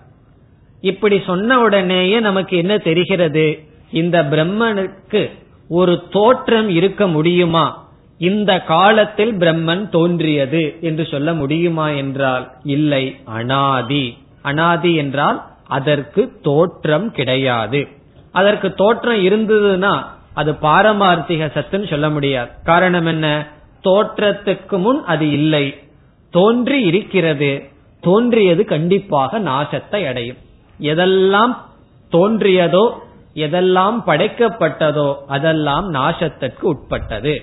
இப்படி 0.81 1.21
சொன்ன 1.25 1.59
உடனேயே 1.59 2.19
நமக்கு 2.19 2.57
என்ன 2.57 2.77
தெரிகிறது? 2.77 3.59
இந்த 3.91 4.23
பிரம்மனுக்கு 4.23 5.31
ஒரு 5.69 6.03
தோற்றம் 6.11 6.69
இருக்க 6.69 7.07
முடியுமா? 7.07 7.87
இந்த 8.17 8.59
காலத்தில் 8.59 9.37
பிரம்மன் 9.37 9.89
தோன்றியது 9.89 10.77
என்று 10.81 11.05
சொல்ல 11.05 11.33
முடியுமா 11.33 11.89
என்றால் 11.89 12.51
இல்லை 12.63 13.15
அனாதி. 13.25 14.17
அனாதி 14.41 14.95
என்றால் 14.95 15.45
அதற்கு 15.67 16.39
தோற்றம் 16.41 17.11
கிடையாது. 17.11 17.87
அதற்கு 18.31 18.73
தோற்றம் 18.73 19.19
இருந்ததுன்னா 19.25 20.15
அது 20.37 20.51
பாரமார்த்திக 20.51 21.45
சத்துன்னு 21.55 21.89
சொல்ல 21.89 22.09
முடியாது. 22.09 22.49
காரணம் 22.63 23.05
என்ன? 23.05 23.27
தோற்றத்துக்கு 23.83 24.77
முன் 24.77 24.99
அது 25.05 25.25
இல்லை. 25.31 25.65
தோன்றி 26.33 26.77
இருக்கிறது. 26.81 27.51
தோன்றியது 28.01 28.65
கண்டிப்பாக 28.65 29.39
நாசத்தை 29.39 30.07
அடையும். 30.07 30.39
எதெல்லாம் 30.81 31.53
தோன்றியதோ 32.11 32.83
எதெல்லாம் 33.35 33.97
படைக்கப்பட்டதோ 34.07 35.07
அதெல்லாம் 35.27 35.87
நாசத்திற்கு 35.93 36.61
உட்பட்டது. 36.61 37.33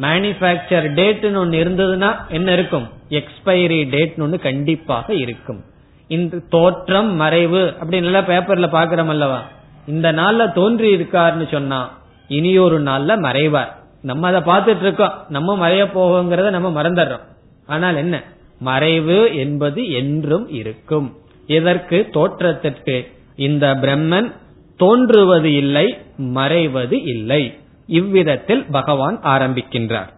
மேனுபேக்சர் 0.00 0.88
டேட்னு 0.98 1.36
ஒன்று 1.36 1.58
இருந்ததுன்னா 1.64 2.10
என்ன 2.28 2.52
இருக்கும்? 2.52 2.86
எக்ஸ்பைரி 3.10 3.80
டேட்னு 3.94 4.22
ஒன்று 4.22 4.38
கண்டிப்பாக 4.38 5.14
இருக்கும். 5.14 5.60
இந்த 6.08 6.40
தோற்றம் 6.50 7.14
மறைவு 7.14 7.62
அப்படின்னு 7.80 8.22
பேப்பர்ல 8.30 8.66
பாக்கிறோம் 8.76 9.12
அல்லவா? 9.14 9.40
இந்த 9.86 10.12
நாள்ல 10.12 10.52
தோன்றி 10.52 10.88
இருக்காருன்னு 10.96 11.48
சொன்னா 11.50 11.80
இனி 12.28 12.58
ஒரு 12.58 12.82
நாள்ல 12.82 13.18
மறைவார். 13.18 13.72
நம்ம 14.02 14.26
அதை 14.26 14.40
பார்த்துட்டு 14.40 14.80
இருக்கோம் 14.80 15.14
நம்ம 15.28 15.68
மறைய 15.68 15.82
போகுங்கிறத 15.94 16.50
நம்ம 16.50 16.82
மறந்துடுறோம். 16.82 17.24
ஆனால் 17.66 17.96
என்ன? 17.96 18.22
மறைவு 18.58 19.36
என்பது 19.36 19.90
என்றும் 19.90 20.48
இருக்கும். 20.48 21.16
இதற்கு 21.46 22.08
தோற்றத்திற்கு. 22.12 23.12
இந்த 23.36 23.74
பிரம்மன் 23.74 24.32
தோன்றுவது 24.76 25.54
இல்லை 25.54 25.98
மறைவது 26.18 27.02
இல்லை. 27.04 27.58
இவ்விதத்தில் 27.86 28.64
பகவான் 28.70 29.20
ஆரம்பிக்கின்றார். 29.20 30.08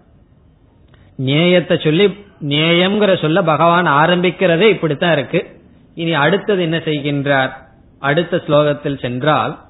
நேயத்தை 1.17 1.79
சொல்லி 1.79 2.17
நேயம்ங்கிற 2.41 3.21
சொல்ல 3.21 3.43
பகவான் 3.43 3.87
ஆரம்பிக்கிறதே 3.87 4.69
இப்படித்தான் 4.69 5.13
இருக்கு. 5.13 5.61
இனி 5.95 6.13
அடுத்தது 6.15 6.63
என்ன 6.63 6.77
செய்கின்றார்? 6.77 7.51
அடுத்த 7.99 8.43
ஸ்லோகத்தில் 8.47 9.01
சென்றால் 9.01 9.68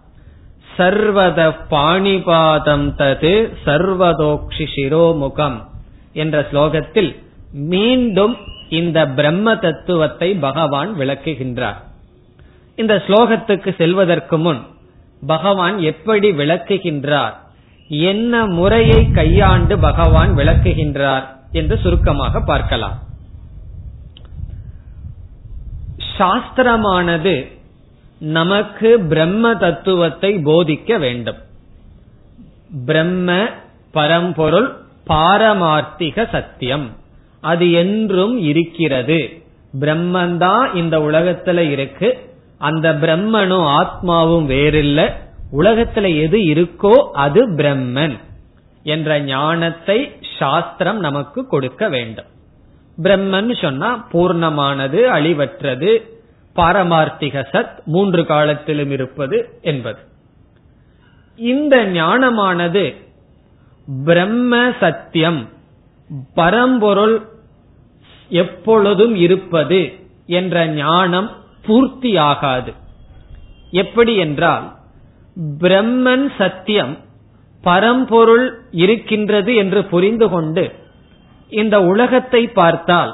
சர்வத 0.79 1.41
பாணிபாதம் 1.71 2.87
தது 3.01 3.35
சர்வதோக்ஷி 3.65 4.67
சிரோமுகம் 4.75 5.59
என்ற 6.13 6.47
ஸ்லோகத்தில் 6.51 7.11
மீண்டும் 7.73 8.35
இந்த 8.79 8.99
பிரம்ம 9.19 9.57
தத்துவத்தை 9.57 10.29
பகவான் 10.47 10.91
விளக்குகின்றார். 10.99 11.79
இந்த 12.77 12.95
ஸ்லோகத்துக்கு 13.07 13.71
செல்வதற்கு 13.77 14.39
முன் 14.39 14.61
பகவான் 15.27 15.77
எப்படி 15.93 16.29
விளக்குகின்றார்? 16.31 17.35
என்ன 18.11 18.47
முறையை 18.47 19.01
கையாண்டு 19.11 19.77
பகவான் 19.79 20.33
விளக்குகின்றார் 20.37 21.27
என்று 21.53 21.77
சுருக்கமாக 21.79 22.41
பார்க்கலாம். 22.41 22.97
சாஸ்திரமானது 26.17 27.35
நமக்கு 28.19 29.01
பிரம்ம 29.01 29.55
தத்துவத்தை 29.55 30.37
போதிக்க 30.37 30.99
வேண்டும். 30.99 31.37
பிரம்ம 32.87 33.47
பரம்பொருள் 33.91 34.77
பாரமார்த்திக 35.07 36.29
சத்தியம். 36.31 36.97
அது 37.41 37.73
என்றும் 37.73 38.39
இருக்கிறது. 38.39 39.43
பிரம்மந்தான் 39.81 40.75
இந்த 40.75 40.99
உலகத்துல 40.99 41.71
இருக்கு. 41.71 42.19
அந்த 42.59 42.93
பிரம்மனும் 42.93 43.67
ஆத்மாவும் 43.81 44.47
வேறில்ல. 44.47 45.13
உலகத்துல 45.53 46.21
எது 46.21 46.39
இருக்கோ 46.39 46.95
அது 47.13 47.51
பிரம்மன் 47.51 48.19
என்ற 48.83 49.21
ஞானத்தை 49.21 50.13
சாஸ்திரம் 50.39 50.99
நமக்கு 50.99 51.47
கொடுக்க 51.47 51.89
வேண்டும். 51.89 52.25
பிரம்மன் 53.03 53.61
சொன்னா 53.61 54.09
பூர்ணமானது 54.13 55.01
அழிவற்றது 55.03 56.18
பாரமார்த்திக 56.61 57.45
சத் 57.53 57.77
மூன்று 57.85 58.27
காலத்திலும் 58.27 58.91
இருப்பது 58.91 59.37
என்பது. 59.63 59.99
இந்த 61.39 61.75
ஞானமானது 61.87 62.85
பிரம்ம 64.05 64.73
சத்தியம் 64.81 65.49
பரம்பொருள் 66.35 67.17
எப்பொழுதும் 68.29 69.15
இருப்பது 69.17 69.81
என்ற 70.27 70.67
ஞானம் 70.67 71.31
பூர்த்தியாகாது. 71.67 72.73
எப்படி 73.71 74.17
என்றால் 74.17 74.67
பிரம்மன் 75.59 76.27
சத்தியம் 76.39 76.95
பரம்பொருள் 77.65 78.47
இருக்கின்றது 78.71 79.55
என்று 79.55 79.81
புரிந்து 79.85 80.29
கொண்டு 80.29 80.65
இந்த 81.53 81.77
உலகத்தை 81.83 82.43
பார்த்தால் 82.49 83.13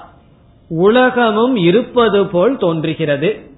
உலகமும் 0.76 1.56
இருப்பது 1.56 2.26
போல் 2.26 2.58
தோன்றுகிறது. 2.58 3.50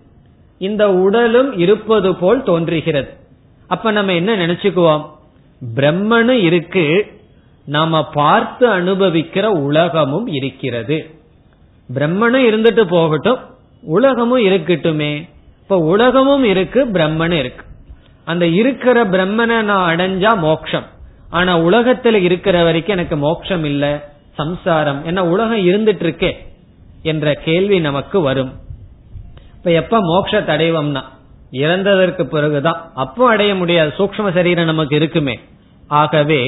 இந்த 0.58 0.92
உடலும் 0.92 1.58
இருப்பது 1.58 2.14
போல் 2.14 2.42
தோன்றுகிறது. 2.42 3.08
அப்ப 3.66 3.90
நம்ம 3.90 4.12
என்ன 4.12 4.36
நினைச்சுக்குவோம்? 4.36 5.04
பிரம்மனு 5.74 6.28
இருக்கு 6.28 7.06
நாம 7.66 8.08
பார்த்து 8.08 8.68
அனுபவிக்கிற 8.68 9.44
உலகமும் 9.44 10.26
இருக்கிறது. 10.26 11.10
பிரம்மனும் 11.94 12.46
இருந்துட்டு 12.50 12.80
போகட்டும் 12.80 13.38
உலகமும் 13.82 14.44
இருக்கட்டுமே. 14.44 15.28
இப்ப 15.62 15.78
உலகமும் 15.78 16.44
இருக்கு 16.44 16.84
பிரம்மனும் 16.84 17.38
இருக்கு. 17.38 17.64
அந்த 18.24 18.46
இருக்கிற 18.46 19.04
பிரம்மனை 19.04 19.62
நான் 19.62 19.96
அடைஞ்சா 19.96 20.38
மோக்ஷம் 20.38 20.84
ஆனா 21.30 21.58
உலகத்துல 21.58 22.12
இருக்கிற 22.12 22.62
வரைக்கும் 22.62 22.96
எனக்கு 22.96 23.16
மோக்ஷம் 23.16 23.64
இல்ல 23.64 24.12
சம்சாரம். 24.34 25.04
என்ன 25.04 25.26
உலகம் 25.26 25.66
இருந்துட்டு 25.66 26.04
இருக்கே. 26.04 26.32
என்ற 27.06 27.34
கேள்வி 27.46 27.78
நமக்கு 27.80 28.20
வரும். 28.20 28.52
இப்ப 29.56 29.70
எப்ப 29.70 30.00
மோக்ஷ 30.00 30.40
தடைவம்னா 30.40 31.02
இறந்ததற்கு 31.52 32.24
பிறகுதான். 32.24 32.80
அப்போ 32.94 33.28
அடைய 33.28 33.54
முடியாது 33.54 33.92
சூக்ம 33.98 34.32
சரீரம் 34.34 34.70
நமக்கு 34.72 34.96
இருக்குமே. 34.96 35.36
ஆகவே 35.88 36.42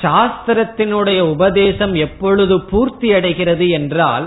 சாஸ்திரத்தினுடைய 0.00 1.20
உபதேசம் 1.34 1.94
எப்பொழுது 1.94 2.54
பூர்த்தி 2.60 3.08
அடைகிறது 3.12 3.66
என்றால் 3.68 4.26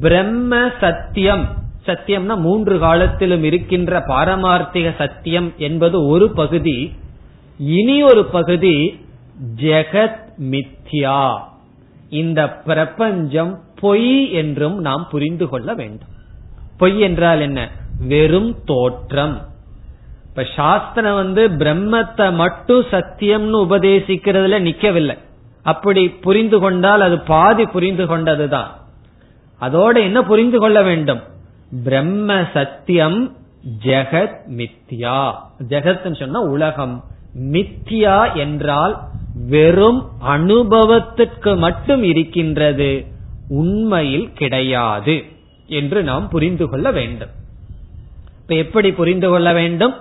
பிரம்ம 0.00 0.70
சத்தியம் 0.80 1.44
சத்தியம்னா 1.86 2.34
மூன்று 2.36 2.78
காலத்திலும் 2.78 3.44
இருக்கின்ற 3.44 4.00
பாரமார்த்திக 4.08 4.88
சத்தியம் 4.96 5.48
என்பது 5.56 5.96
ஒரு 6.06 6.26
பகுதி 6.30 6.78
இனி 7.58 7.96
ஒரு 8.02 8.22
பகுதி 8.36 8.76
ஜெகத் 9.56 10.20
மித்யா. 10.50 11.22
இந்த 12.10 12.40
பிரபஞ்சம் 12.68 13.52
பொய் 13.80 14.32
என்றும் 14.32 14.80
நாம் 14.80 15.06
புரிந்து 15.10 15.48
கொள்ள 15.48 15.74
வேண்டும். 15.74 16.08
பொய் 16.76 17.00
என்றால் 17.00 17.40
என்ன? 17.40 17.70
வெறும் 18.06 18.56
தோற்றம். 18.64 19.48
இப்ப 20.28 20.46
சாஸ்திரம் 20.56 21.14
வந்து 21.14 21.48
பிரம்மத்தை 21.48 22.34
மட்டும் 22.34 22.84
சத்தியம்னு 22.90 23.56
உபதேசிக்கிறதுல 23.56 24.60
நிக்கவில்லை. 24.60 25.18
அப்படி 25.62 26.08
புரிந்து 26.08 26.58
கொண்டால் 26.58 27.00
அது 27.00 27.20
பாதி 27.20 27.66
புரிந்து 27.66 28.04
கொண்டதுதான். 28.04 28.66
அதோட 29.60 29.98
என்ன 29.98 30.22
புரிந்து 30.22 30.58
கொள்ள 30.58 30.82
வேண்டும்? 30.82 31.20
பிரம்ம 31.84 32.44
சத்தியம் 32.52 33.36
ஜெகத் 33.84 34.36
மித்யா. 34.48 35.32
ஜெகத் 35.68 36.18
சொன்னா 36.18 36.40
உலகம். 36.40 37.04
மித்யா 37.38 38.34
என்றால் 38.34 38.98
வெறும் 39.34 40.08
அனுபவத்திற்கு 40.20 41.56
மட்டும் 41.56 42.02
இருக்கின்றது. 42.02 43.06
உண்மையில் 43.50 44.32
கிடையாது 44.32 45.24
என்று 45.66 46.02
நாம் 46.02 46.28
புரிந்து 46.28 46.68
கொள்ள 46.68 46.90
வேண்டும். 46.90 47.28
இப்ப 48.40 48.54
எப்படி 48.54 48.92
புரிந்து 48.92 49.28
கொள்ள 49.30 49.52
வேண்டும்? 49.52 49.94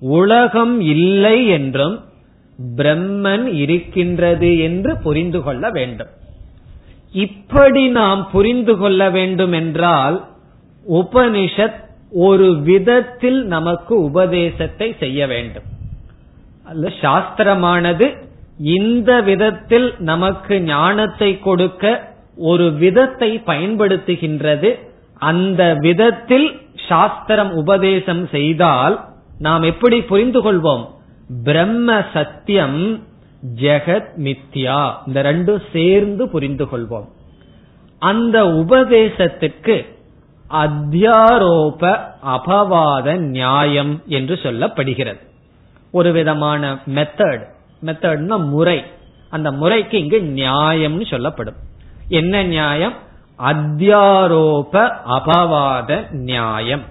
உலகம் 0.00 0.80
இல்லை 0.80 1.46
என்றும் 1.46 2.04
பிரம்மன் 2.76 3.46
இருக்கின்றது 3.46 4.58
என்று 4.58 4.96
புரிந்து 4.96 5.42
கொள்ள 5.42 5.70
வேண்டும். 5.70 6.08
இப்படி 7.12 7.88
நாம் 7.88 8.30
புரிந்து 8.30 8.76
கொள்ள 8.76 9.10
வேண்டும் 9.10 9.52
என்றால் 9.52 10.24
உபனிஷத் 10.86 11.80
ஒரு 12.12 12.60
விதத்தில் 12.60 13.44
நமக்கு 13.44 14.02
உபதேசத்தை 14.02 14.96
செய்ய 14.98 15.26
வேண்டும். 15.26 15.64
அல்ல 16.64 16.88
சாஸ்திரமானது 16.88 18.06
இந்த 18.58 19.20
விதத்தில் 19.20 19.94
நமக்கு 19.98 20.60
ஞானத்தை 20.60 21.38
கொடுக்க 21.38 22.12
ஒரு 22.36 22.72
விதத்தை 22.72 23.42
பயன்படுத்துகின்றது. 23.46 24.78
அந்த 25.18 25.74
விதத்தில் 25.78 26.60
சாஸ்திரம் 26.88 27.52
உபதேசம் 27.52 28.26
செய்தால் 28.26 29.04
நாம் 29.38 29.62
எப்படி 29.62 30.02
புரிந்து 30.02 30.52
கொள்வோம்? 30.52 30.86
பிரம்ம 31.44 32.02
சத்தியம் 32.12 33.02
ஜெகத் 33.54 34.08
மித்யா. 34.16 34.94
இந்த 35.06 35.22
ரெண்டும் 35.22 35.62
சேர்ந்து 35.72 36.28
புரிந்து 36.28 36.64
கொள்வோம். 36.64 37.08
அந்த 37.98 38.44
உபதேசத்துக்கு 38.44 39.86
அத்தியாரோப 40.50 41.98
அபவாத 42.26 43.16
நியாயம் 43.16 44.02
என்று 44.06 44.34
சொல்லப்படுகிறது. 44.34 45.20
ஒரு 45.90 46.12
விதமான 46.12 46.78
மெத்தட் 46.94 47.42
மெத்தட்னா 47.84 48.48
முறை. 48.48 48.84
அந்த 49.30 49.52
முறைக்கு 49.52 49.98
இங்கு 49.98 50.20
நியாயம்னு 50.20 51.06
சொல்லப்படும். 51.06 51.54
என்ன 52.08 52.42
நியாயம்? 52.42 52.92
அத்தியாரோப 53.38 54.92
அபவாத 55.08 56.10
நியாயம். 56.10 56.82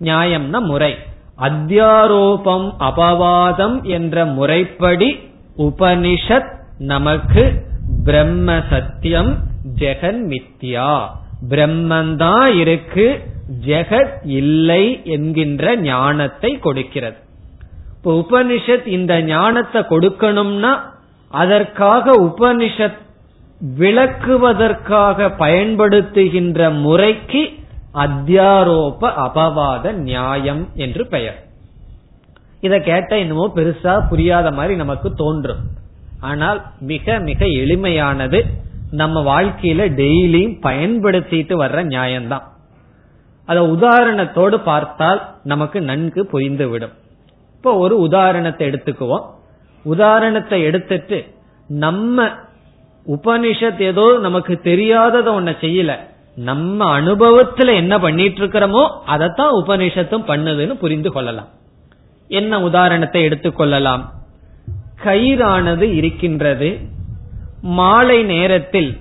நியாயம்னா 0.00 0.60
முறை. 0.60 0.96
அத்தியாரோபம் 1.38 2.74
அபவாதம் 2.78 3.82
என்ற 3.82 4.24
முறைப்படி 4.24 5.30
உபனிஷத் 5.58 6.60
நமக்கு 6.78 7.66
பிரம்ம 8.04 8.60
சத்தியம் 8.70 9.36
ஜெகன் 9.78 10.22
மித்யா. 10.28 11.06
பிரம்மந்தான் 11.48 12.54
இருக்கு 12.54 13.20
ஜெகத் 13.66 14.12
இல்லை 14.24 15.00
என்கின்ற 15.04 15.76
ஞானத்தை 15.76 16.58
கொடுக்கிறது. 16.58 17.16
இப்ப 17.96 18.26
உபனிஷத் 18.30 18.86
இந்த 18.86 19.22
ஞானத்தை 19.22 19.82
கொடுக்கணும்னா 19.82 20.80
அதற்காக 21.28 22.10
உபனிஷத் 22.10 23.00
விளக்குவதற்காக 23.78 25.28
பயன்படுத்துகின்ற 25.38 26.80
முறைக்கு 26.80 27.42
அத்தியாரோப 27.94 29.00
அபவாத 29.00 29.92
நியாயம் 29.92 30.68
என்று 30.74 31.06
பெயர். 31.06 31.38
இத 32.60 32.78
கேட்ட 32.78 33.18
என்னமோ 33.18 33.52
பெருசா 33.54 34.08
புரியாத 34.08 34.50
மாதிரி 34.50 34.74
நமக்கு 34.76 35.14
தோன்றும். 35.14 35.62
ஆனால் 36.20 36.62
மிக 36.80 37.18
மிக 37.18 37.44
எளிமையானது 37.46 38.44
நம்ம 38.90 39.20
வாழ்க்கையில 39.20 39.82
டெய்லியும் 40.00 40.56
பயன்படுத்திட்டு 40.62 41.54
வர்ற 41.62 41.78
நியாயம்தான். 41.84 42.46
அத 43.44 43.60
உதாரணத்தோடு 43.60 44.54
பார்த்தால் 44.54 45.20
நமக்கு 45.42 45.80
நன்கு 45.80 46.28
புரிந்துவிடும். 46.32 46.94
இப்போ 47.56 47.74
ஒரு 47.74 48.00
உதாரணத்தை 48.00 48.68
எடுத்துக்குவோம். 48.68 49.24
உதாரணத்தை 49.84 50.62
எடுத்துட்டு 50.62 51.24
நம்ம 51.68 52.28
உபனிஷத் 53.06 53.80
ஏதோ 53.80 54.18
நமக்கு 54.20 54.60
தெரியாதத 54.62 55.28
ஒன்ன 55.28 55.54
செய்யல. 55.60 55.96
நம்ம 56.34 57.00
அனுபவத்துல 57.00 57.74
என்ன 57.74 57.98
பண்ணிட்டு 57.98 58.46
இருக்கிறோமோ 58.46 58.88
அதைத்தான் 59.06 59.52
உபனிஷத்தும் 59.52 60.26
பண்ணுதுன்னு 60.26 60.74
புரிந்து 60.74 61.12
கொள்ளலாம். 61.12 61.48
என்ன 62.28 62.62
உதாரணத்தை 62.62 63.26
எடுத்துக்கொள்ளலாம் 63.26 64.04
கயிறானது 65.04 65.80
இருக்கின்றது. 65.80 66.78
மாலை 67.62 68.22
நேரத்தில் 68.22 69.00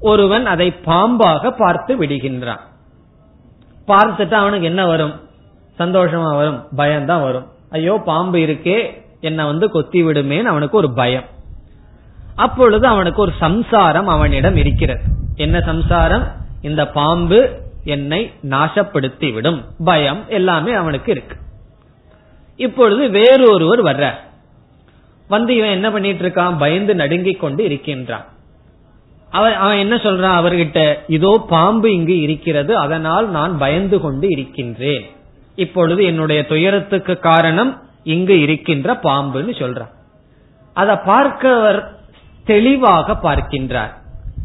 ஒருவன் 0.00 0.46
அதை 0.46 0.74
பாம்பாக 0.84 1.50
பார்த்து 1.50 1.96
விடுகின்றான். 1.96 2.60
பார்த்துட்டு 3.88 4.32
அவனுக்கு 4.32 4.66
என்ன 4.66 4.86
வரும்? 4.86 5.20
சந்தோஷமா 5.78 6.36
வரும். 6.36 6.66
பயம்தான் 6.76 7.22
வரும். 7.22 7.46
ஐயோ 7.70 8.02
பாம்பு 8.04 8.38
இருக்கே 8.38 9.02
என்ன 9.20 9.46
வந்து 9.46 9.70
கொத்தி 9.70 10.02
விடுமேன்னு 10.02 10.42
அவனுக்கு 10.42 10.76
ஒரு 10.76 10.92
பயம். 10.92 11.24
அப்பொழுது 12.46 12.86
அவனுக்கு 12.86 13.20
ஒரு 13.22 13.32
சம்சாரம் 13.38 14.08
அவனிடம் 14.16 14.56
இருக்கிறது. 14.56 15.04
என்ன 15.36 15.56
சம்சாரம்? 15.60 16.24
இந்த 16.62 16.82
பாம்பு 16.88 17.38
என்னை 17.84 18.22
நாசப்படுத்தி 18.50 19.28
விடும் 19.32 19.60
பயம் 19.84 20.22
எல்லாமே 20.38 20.72
அவனுக்கு 20.72 21.10
இருக்கு. 21.12 21.36
இப்பொழுது 22.56 23.04
வேறொருவர் 23.10 23.82
வர்ற 23.84 24.06
வந்து 25.28 25.52
இவன் 25.56 25.70
என்ன 25.70 25.88
பண்ணிட்டு 25.90 26.22
இருக்கான் 26.24 26.58
பயந்து 26.58 26.94
நடுங்கிக் 26.94 27.40
கொண்டு 27.40 27.60
இருக்கின்றான். 27.64 28.26
அவன் 29.30 29.54
அவன் 29.64 29.82
என்ன 29.84 29.96
சொல்றான் 29.96 30.38
அவர்கிட்ட? 30.40 30.80
இதோ 31.06 31.32
பாம்பு 31.48 31.88
இங்கு 31.92 32.16
இருக்கிறது 32.20 32.72
அதனால் 32.76 33.26
நான் 33.30 33.52
பயந்து 33.58 33.96
கொண்டு 34.00 34.26
இருக்கின்றேன். 34.30 35.06
இப்பொழுது 35.54 36.00
என்னுடைய 36.04 36.40
துயரத்துக்கு 36.46 37.14
காரணம் 37.18 37.72
இங்கு 38.14 38.36
இருக்கின்ற 38.40 38.98
பாம்புன்னு 39.02 39.54
சொல்றான். 39.62 39.94
அதை 40.74 40.94
பார்க்கவர் 41.04 41.80
தெளிவாக 42.50 43.12
பார்க்கின்றார். 43.22 43.92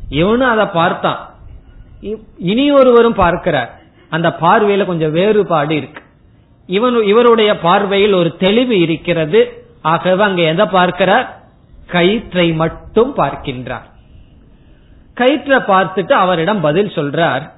இவனும் 0.09 0.49
அதை 0.49 0.65
பார்த்தான். 0.65 1.33
இனி 2.37 2.71
ஒருவரும் 2.71 3.13
பார்க்கிறார். 3.13 3.79
அந்த 4.09 4.35
பார்வையில 4.41 4.85
கொஞ்சம் 4.85 5.11
வேறுபாடு 5.11 5.75
இருக்கு. 5.75 6.01
இவன் 6.67 7.03
இவருடைய 7.03 7.59
பார்வையில் 7.59 8.13
ஒரு 8.13 8.37
தெளிவு 8.37 8.79
இருக்கிறது. 8.79 9.65
ஆகவே 9.81 10.23
அங்க 10.23 10.41
எதை 10.41 10.65
பார்க்கிறார்? 10.65 11.43
கயிற்றை 11.87 12.53
மட்டும் 12.53 13.15
பார்க்கின்றார். 13.15 13.89
கயிற்றை 15.13 15.57
பார்த்துட்டு 15.57 16.11
அவரிடம் 16.11 16.61
பதில் 16.61 16.95
சொல்றார். 16.95 17.51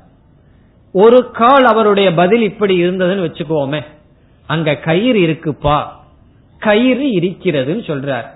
ஒரு 0.91 1.31
கால் 1.31 1.65
அவருடைய 1.65 2.13
பதில் 2.13 2.41
இப்படி 2.41 2.83
இருந்ததுன்னு 2.83 3.27
வச்சுக்கோமே. 3.27 3.81
அங்க 4.45 4.75
கயிறு 4.75 5.19
இருக்குப்பா. 5.19 5.83
கயிறு 6.59 7.05
இருக்கிறதுன்னு 7.07 7.83
சொல்றார். 7.91 8.35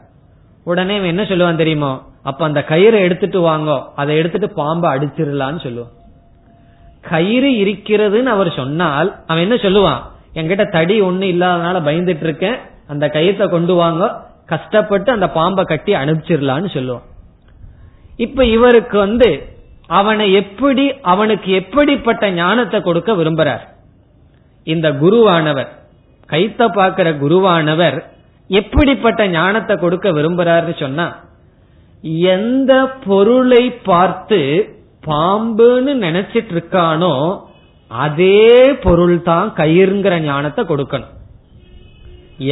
உடனே 0.64 1.08
என்ன 1.08 1.24
சொல்லுவான் 1.24 1.56
தெரியுமோ? 1.56 2.02
அப்ப 2.24 2.46
அந்த 2.46 2.66
கயிறை 2.68 3.00
எடுத்துட்டு 3.00 3.40
வாங்கோ. 3.42 3.84
அதை 3.96 4.18
எடுத்துட்டு 4.18 4.50
பாம்பை 4.50 4.92
அடிச்சிடலான்னு 4.92 5.62
சொல்லுவான். 5.68 5.92
கயிறு 7.02 7.50
இருக்கிறதுன்னு 7.50 8.24
அவர் 8.24 8.52
சொன்னால் 8.52 9.16
அவன் 9.28 9.52
என்ன 9.52 9.56
சொல்லுவான்? 9.56 10.02
என்கிட்ட 10.34 10.72
தடி 10.72 11.02
ஒண்ணு 11.02 11.30
இல்லாதனால 11.34 11.80
பயந்துட்டு 11.88 12.24
இருக்கேன் 12.24 12.56
அந்த 12.88 13.10
கயிற்றை 13.10 13.50
கொண்டு 13.50 13.74
வாங்க. 13.74 14.30
கஷ்டப்பட்டு 14.46 15.12
அந்த 15.12 15.30
பாம்பை 15.30 15.66
கட்டி 15.66 15.94
அனுப்பிச்சிடலான்னு 15.94 16.70
சொல்லுவான். 16.74 17.02
இப்ப 18.18 18.46
இவருக்கு 18.46 18.98
வந்து 18.98 19.50
அவனை 19.88 20.34
எப்படி 20.34 21.02
அவனுக்கு 21.02 21.52
எப்படிப்பட்ட 21.52 22.32
ஞானத்தை 22.32 22.82
கொடுக்க 22.82 23.14
விரும்புறார்? 23.14 23.60
இந்த 24.64 24.92
குருவானவர் 24.92 25.68
கைத்த 26.30 26.68
பாக்கிற 26.68 27.18
குருவானவர் 27.18 28.04
எப்படிப்பட்ட 28.58 29.22
ஞானத்தை 29.38 29.76
கொடுக்க 29.78 30.08
விரும்புறாருன்னு 30.18 30.76
சொன்னா 30.84 31.08
எந்த 32.36 32.74
பொருளை 33.06 33.64
பார்த்து 33.90 34.40
பாம்புன்னு 35.04 35.94
நினைச்சிட்டு 36.06 36.54
இருக்கானோ 36.56 37.14
அதே 37.92 38.46
பொருள் 38.86 39.16
தான் 39.30 39.48
கயிறுங்கிற 39.60 40.16
ஞானத்தை 40.28 40.62
கொடுக்கணும். 40.66 41.14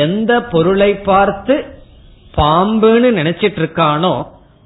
எந்த 0.05 0.31
பொருளை 0.53 0.91
பார்த்து 1.09 1.55
பாம்புன்னு 2.37 3.09
நினைச்சிட்டு 3.19 3.59
இருக்கானோ 3.61 4.13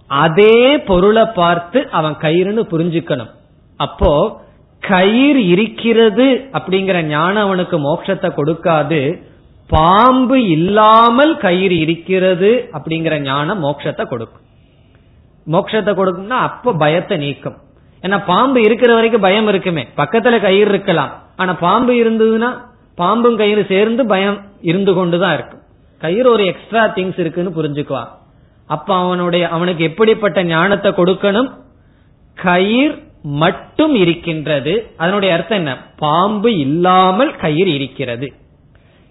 அதே 0.09 0.55
பொருளை 0.89 1.25
பார்த்து 1.39 1.79
அவன் 1.99 2.15
கயிறுன்னு 2.23 2.63
புரிஞ்சுக்கணும். 2.71 3.31
அப்போ 3.79 4.11
கயிறு 4.84 5.41
இருக்கிறது 5.53 6.27
அப்படிங்கிற 6.57 6.97
ஞானம் 7.07 7.45
அவனுக்கு 7.47 7.77
மோட்சத்தை 7.86 8.29
கொடுக்காது 8.39 9.01
பாம்பு 9.76 10.38
இல்லாமல் 10.47 11.38
கயிறு 11.38 11.78
இருக்கிறது 11.80 12.69
அப்படிங்கிற 12.74 13.19
ஞானம் 13.19 13.63
மோட்சத்தை 13.63 14.03
கொடுக்கும். 14.07 14.43
மோட்சத்தை 15.51 15.91
கொடுக்கும்னா 15.93 16.38
அப்ப 16.47 16.74
பயத்தை 16.74 17.17
நீக்கும். 17.17 17.57
ஏன்னா 18.03 18.24
பாம்பு 18.26 18.61
இருக்கிற 18.61 18.93
வரைக்கும் 18.93 19.21
பயம் 19.21 19.47
இருக்குமே. 19.47 19.88
பக்கத்துல 19.97 20.41
கயிறு 20.41 20.69
இருக்கலாம். 20.69 21.11
ஆனா 21.36 21.53
பாம்பு 21.53 21.93
இருந்ததுன்னா 21.93 22.49
பாம்பும் 22.97 23.38
கயிறு 23.38 23.65
சேர்ந்து 23.69 24.05
பயம் 24.05 24.39
இருந்து 24.61 24.93
கொண்டுதான் 24.93 25.34
இருக்கும். 25.34 25.61
கயிறு 26.01 26.32
ஒரு 26.32 26.43
எக்ஸ்ட்ரா 26.45 26.84
திங்ஸ் 26.95 27.19
இருக்குன்னு 27.19 27.57
புரிஞ்சுக்குவான். 27.57 28.11
அப்ப 28.67 28.95
அவனுடைய 28.95 29.49
அவனுக்கு 29.49 29.84
எப்படிப்பட்ட 29.84 30.43
ஞானத்தை 30.43 30.91
கொடுக்கணும்? 30.91 31.49
கயிர் 32.38 32.95
மட்டும் 33.24 33.95
இருக்கின்றது. 33.95 34.74
அதனுடைய 34.97 35.36
அர்த்தம் 35.36 35.57
என்ன? 35.57 35.74
பாம்பு 35.97 36.57
இல்லாமல் 36.57 37.36
கயிறு 37.36 37.74
இருக்கிறது 37.74 38.28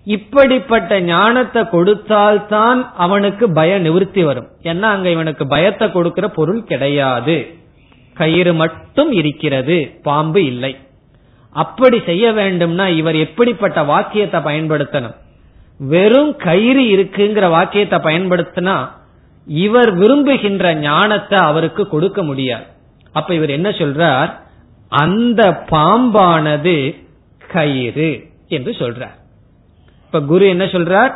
இப்படிப்பட்ட 0.05 1.01
ஞானத்தை 1.01 1.63
கொடுத்தால்தான் 1.63 2.93
அவனுக்கு 2.97 3.51
பய 3.51 3.79
நிவர்த்தி 3.79 4.23
வரும். 4.23 4.49
ஏன்னா 4.63 4.81
அங்க 4.81 5.11
இவனுக்கு 5.11 5.47
பயத்தை 5.47 5.93
கொடுக்கிற 5.93 6.29
பொருள் 6.29 6.65
கிடையாது. 6.65 7.55
கயிறு 8.15 8.55
மட்டும் 8.55 9.13
இருக்கிறது 9.13 9.97
பாம்பு 10.03 10.45
இல்லை. 10.45 10.77
அப்படி 11.51 12.01
செய்ய 12.01 12.33
வேண்டும்னா 12.33 12.87
இவர் 12.97 13.15
எப்படிப்பட்ட 13.15 13.83
வாக்கியத்தை 13.83 14.41
பயன்படுத்தணும்? 14.41 15.15
வெறும் 15.79 16.37
கயிறு 16.37 16.83
இருக்குங்கிற 16.83 17.49
வாக்கியத்தை 17.49 17.99
பயன்படுத்தினா 17.99 18.89
இவர் 19.47 19.93
விரும்புகின்ற 19.93 20.75
ஞானத்தை 20.75 21.39
அவருக்கு 21.39 21.89
கொடுக்க 21.89 22.23
முடியாது. 22.23 22.65
அப்ப 23.13 23.35
இவர் 23.35 23.51
என்ன 23.51 23.69
சொல்றார்? 23.71 24.31
அந்த 24.89 25.65
பாம்பானது 25.71 27.05
கயிறு 27.49 28.31
என்று 28.49 28.73
சொல்றார். 28.79 29.21
இப்ப 30.13 30.27
குரு 30.27 30.49
என்ன 30.49 30.65
சொல்றார்? 30.65 31.13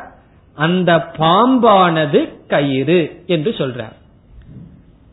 அந்த 0.55 1.12
பாம்பானது 1.18 2.20
கயிறு 2.49 3.24
என்று 3.26 3.51
சொல்றார். 3.51 3.97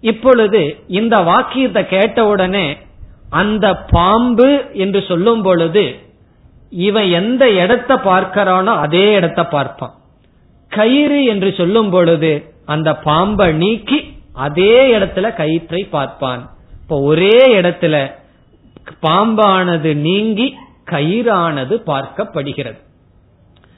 இப்பொழுது 0.01 0.84
இந்த 0.88 1.19
வாக்கியத்தை 1.21 1.86
கேட்ட 1.86 2.25
உடனே 2.25 2.77
அந்த 3.29 3.75
பாம்பு 3.75 4.65
என்று 4.73 5.01
சொல்லும் 5.01 5.41
பொழுது 5.41 5.95
இவன் 6.69 7.09
எந்த 7.09 7.51
இடத்தை 7.51 7.95
பார்க்கிறானோ 7.97 8.75
அதே 8.77 9.13
இடத்தை 9.13 9.45
பார்ப்பான். 9.45 9.93
கயிறு 10.69 11.23
என்று 11.25 11.53
சொல்லும் 11.53 11.89
பொழுது 11.89 12.31
அந்த 12.65 12.95
பாம்பை 12.95 13.53
நீக்கி 13.53 13.99
அதே 14.34 14.97
இடத்துல 14.97 15.34
கயிற்றை 15.36 15.84
பார்ப்பான். 15.84 16.49
இப்ப 16.81 17.01
ஒரே 17.01 17.61
இடத்துல 17.61 18.11
பாம்பானது 19.01 19.93
நீங்கி 19.93 20.57
கயிறானது 20.91 21.75
பார்க்கப்படுகிறது. 21.91 22.81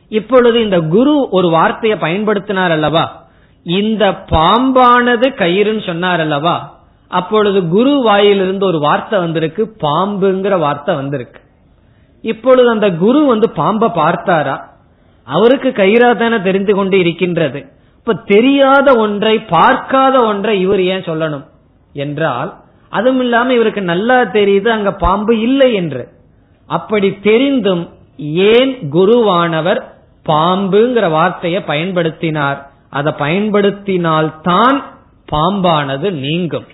இப்பொழுது 0.09 0.61
இந்த 0.61 0.79
குரு 0.79 1.27
ஒரு 1.29 1.49
வார்த்தையை 1.49 1.99
பயன்படுத்தினார் 1.99 2.71
அல்லவா? 2.71 3.23
இந்த 3.63 4.11
பாம்பானது 4.11 5.27
கயிறுன்னு 5.35 5.85
சொன்னார் 5.85 6.19
அல்லவா? 6.19 6.77
அப்பொழுது 7.07 7.67
குரு 7.67 8.01
வாயிலிருந்து 8.01 8.65
ஒரு 8.65 8.79
வார்த்தை 8.79 9.19
வந்திருக்கு 9.19 9.75
பாம்புங்கிற 9.81 10.59
வார்த்தை 10.59 10.95
வந்திருக்கு. 10.95 11.39
இப்பொழுது 12.21 12.69
அந்த 12.69 12.91
குரு 12.91 13.25
வந்து 13.25 13.49
பாம்பை 13.49 13.89
பார்த்தாரா? 13.89 14.61
அவருக்கு 15.23 15.69
கயிறா 15.69 16.17
தானே 16.17 16.41
தெரிந்து 16.41 16.75
கொண்டு 16.75 16.99
இருக்கின்றது. 16.99 17.65
இப்ப 17.97 18.13
தெரியாத 18.13 18.97
ஒன்றை 18.97 19.39
பார்க்காத 19.39 20.21
ஒன்றை 20.21 20.61
இவர் 20.61 20.81
ஏன் 20.81 21.01
சொல்லணும்? 21.01 21.45
என்றால் 21.93 22.53
அதுவும் 22.89 23.19
இல்லாம 23.19 23.53
இவருக்கு 23.53 23.81
நல்லா 23.81 24.21
தெரியுது 24.21 24.67
அங்க 24.67 24.91
பாம்பு 24.91 25.39
இல்லை 25.39 25.73
என்று. 25.73 26.07
அப்படி 26.65 27.19
தெரிந்தும் 27.19 27.89
ஏன் 28.17 28.77
குருவானவர் 28.91 29.83
பாம்புங்கிற 30.25 31.09
வார்த்தையை 31.09 31.63
பயன்படுத்தினார். 31.67 32.61
அதை 32.89 33.13
பயன்படுத்தினால்தான் 33.19 34.83
பாம்பானது 35.31 36.11
நீங்கும். 36.11 36.65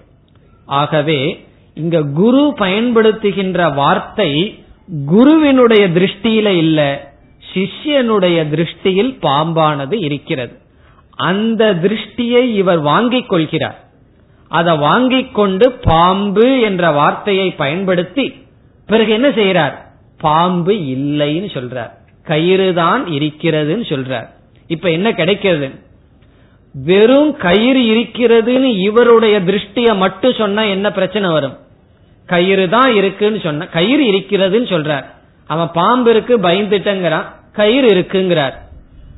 ஆகவே 0.65 1.45
இங்க 1.73 2.03
குரு 2.03 2.53
பயன்படுத்துகின்ற 2.57 3.73
வார்த்தை 3.73 4.63
குருவினுடைய 5.05 5.89
திருஷ்டியில 5.89 6.45
இல்ல 6.45 7.09
சிஷ்யனுடைய 7.53 8.49
திருஷ்டியில் 8.49 9.17
பாம்பானது 9.21 10.03
இருக்கிறது. 10.03 10.59
அந்த 11.15 11.73
திருஷ்டியை 11.73 12.53
இவர் 12.53 12.79
வாங்கிக் 12.79 13.29
கொள்கிறார். 13.29 13.79
அதை 14.47 14.77
வாங்கிக் 14.77 15.35
கொண்டு 15.35 15.71
பாம்பு 15.71 16.59
என்ற 16.59 16.91
வார்த்தையை 16.91 17.51
பயன்படுத்தி 17.51 18.45
பிறகு 18.85 19.11
என்ன 19.11 19.29
செய்யறார் 19.29 19.73
பாம்பு 20.17 20.71
இல்லைன்னு 20.71 21.49
சொல்றார். 21.53 21.99
கயிறு 22.23 22.73
தான் 22.73 23.05
இருக்கிறதுன்னு 23.05 23.85
சொல்றார். 23.89 24.27
இப்ப 24.67 24.89
என்ன 24.89 25.13
கிடைக்கிறது? 25.13 25.71
வெறும் 26.73 27.37
கயிறு 27.37 27.81
இருக்கிறதுன்னு 27.81 28.79
இவருடைய 28.79 29.41
திருஷ்டிய 29.41 29.97
மட்டும் 29.97 30.33
சொன்னா 30.33 30.63
என்ன 30.63 30.91
பிரச்சனை 30.91 31.29
வரும்? 31.29 31.57
கயிறு 32.25 32.69
தான் 32.69 32.93
இருக்குன்னு 32.93 33.39
சொன்ன 33.39 33.67
கயிறு 33.67 34.11
இருக்கிறதுன்னு 34.11 34.69
சொல்றார். 34.73 35.05
அவன் 35.47 35.71
பாம்பு 35.73 36.09
இருக்கு 36.09 36.37
பயந்துட்டங்கிறான் 36.37 37.25
கயிறு 37.53 37.87
இருக்குங்கிறார். 37.87 38.53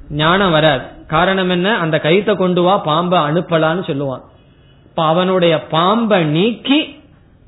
ஞானம் 0.10 0.51
வராது. 0.51 0.84
காரணம் 1.08 1.49
என்ன? 1.49 1.78
அந்த 1.78 1.99
கயிறை 2.04 2.36
கொண்டு 2.36 2.62
வா 2.62 2.78
பாம்பை 2.78 3.20
அனுப்பலான்னு 3.20 3.84
சொல்லுவான். 3.89 4.22
இப்ப 4.86 5.06
அவனுடைய 5.06 5.64
பாம்பை 5.64 6.24
நீக்கி 6.24 7.01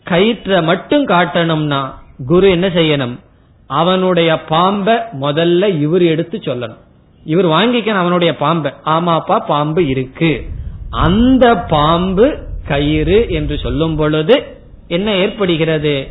கயிற்ற 0.09 0.63
மட்டும் 0.63 1.07
காட்டணும்னா 1.07 1.93
குரு 2.27 2.49
என்ன 2.49 2.67
செய்யணும்? 2.67 3.19
அவனுடைய 3.67 4.43
பாம்பை 4.43 4.95
முதல்ல 5.21 5.79
இவர் 5.79 6.01
எடுத்து 6.01 6.37
சொல்லணும். 6.37 6.77
இவர் 7.25 7.45
வாங்கிக்கணும் 7.45 8.03
அவனுடைய 8.03 8.35
பாம்பை. 8.35 8.71
ஆமாப்பா 8.85 9.45
பாம்பு 9.45 9.87
இருக்கு. 9.87 10.45
அந்த 10.89 11.57
பாம்பு 11.57 12.37
கயிறு 12.67 13.25
என்று 13.29 13.57
சொல்லும் 13.57 13.95
பொழுது 13.95 14.57
என்ன 14.87 15.13
ஏற்படுகிறது? 15.13 16.07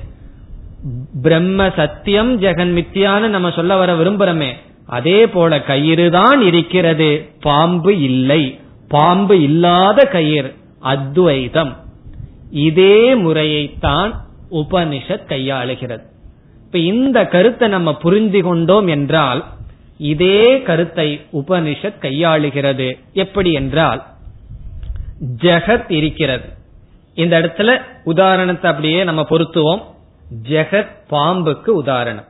பிரம்ம 1.23 1.71
சத்தியம் 1.77 2.41
ஜெகன் 2.41 2.75
மித்தியான்னு 2.75 3.29
நம்ம 3.29 3.51
சொல்ல 3.51 3.77
வர 3.77 3.95
விரும்புறமே. 3.95 4.53
அதே 4.87 5.27
போல 5.27 5.63
கயிறு 5.63 6.11
தான் 6.11 6.41
இருக்கிறது. 6.41 7.29
பாம்பு 7.41 8.01
இல்லை. 8.01 8.61
பாம்பு 8.89 9.43
இல்லாத 9.43 10.05
கயிறு. 10.05 10.55
அத்வைதம். 10.81 11.77
இதே 12.51 13.15
முறையைத்தான் 13.15 14.15
உபனிஷத் 14.51 15.27
கையாளுகிறது. 15.29 16.13
இப்ப 16.75 16.87
இந்த 16.87 17.27
கருத்தை 17.27 17.69
நம்ம 17.69 17.97
புரிந்து 17.97 18.43
கொண்டோம் 18.43 18.87
என்றால் 18.87 19.45
இதே 19.99 20.63
கருத்தை 20.63 21.27
உபனிஷத் 21.33 22.01
கையாளுகிறது. 22.01 22.99
எப்படி 23.13 23.53
என்றால் 23.53 24.05
ஜெகத் 25.43 25.93
இருக்கிறது. 25.93 26.49
இந்த 27.15 27.41
இடத்துல 27.41 27.81
உதாரணத்தை 28.05 28.71
அப்படியே 28.71 29.05
நம்ம 29.05 29.27
பொருத்துவோம். 29.31 29.83
ஜெகத் 30.49 30.97
பாம்புக்கு 31.11 31.69
உதாரணம். 31.69 32.25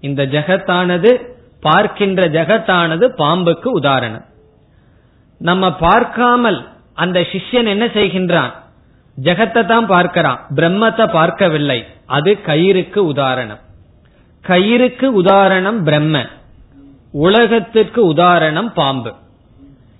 இந்த 0.00 0.26
ஜெகத்தானது 0.26 1.24
பார்க்கின்ற 1.60 2.22
ஜெகத்தானது 2.22 3.08
பாம்புக்கு 3.18 3.66
உதாரணம். 3.66 4.24
நம்ம 5.38 5.72
பார்க்காமல் 5.72 6.68
அந்த 6.94 7.20
சிஷ்யன் 7.20 7.68
என்ன 7.68 7.86
செய்கின்றான்? 7.86 8.52
ஜெகத்தை 9.22 9.66
தான் 9.66 9.86
பார்க்கிறான். 9.86 10.46
பிரம்மத்தை 10.54 11.12
பார்க்கவில்லை. 11.12 11.84
அது 12.06 12.38
கயிறுக்கு 12.46 12.98
உதாரணம். 12.98 13.62
கயிறுக்கு 14.46 15.04
உதாரணம் 15.04 15.84
பிரம்ம. 15.84 16.26
உலகத்திற்கு 17.10 18.06
உதாரணம் 18.06 18.72
பாம்பு. 18.72 19.14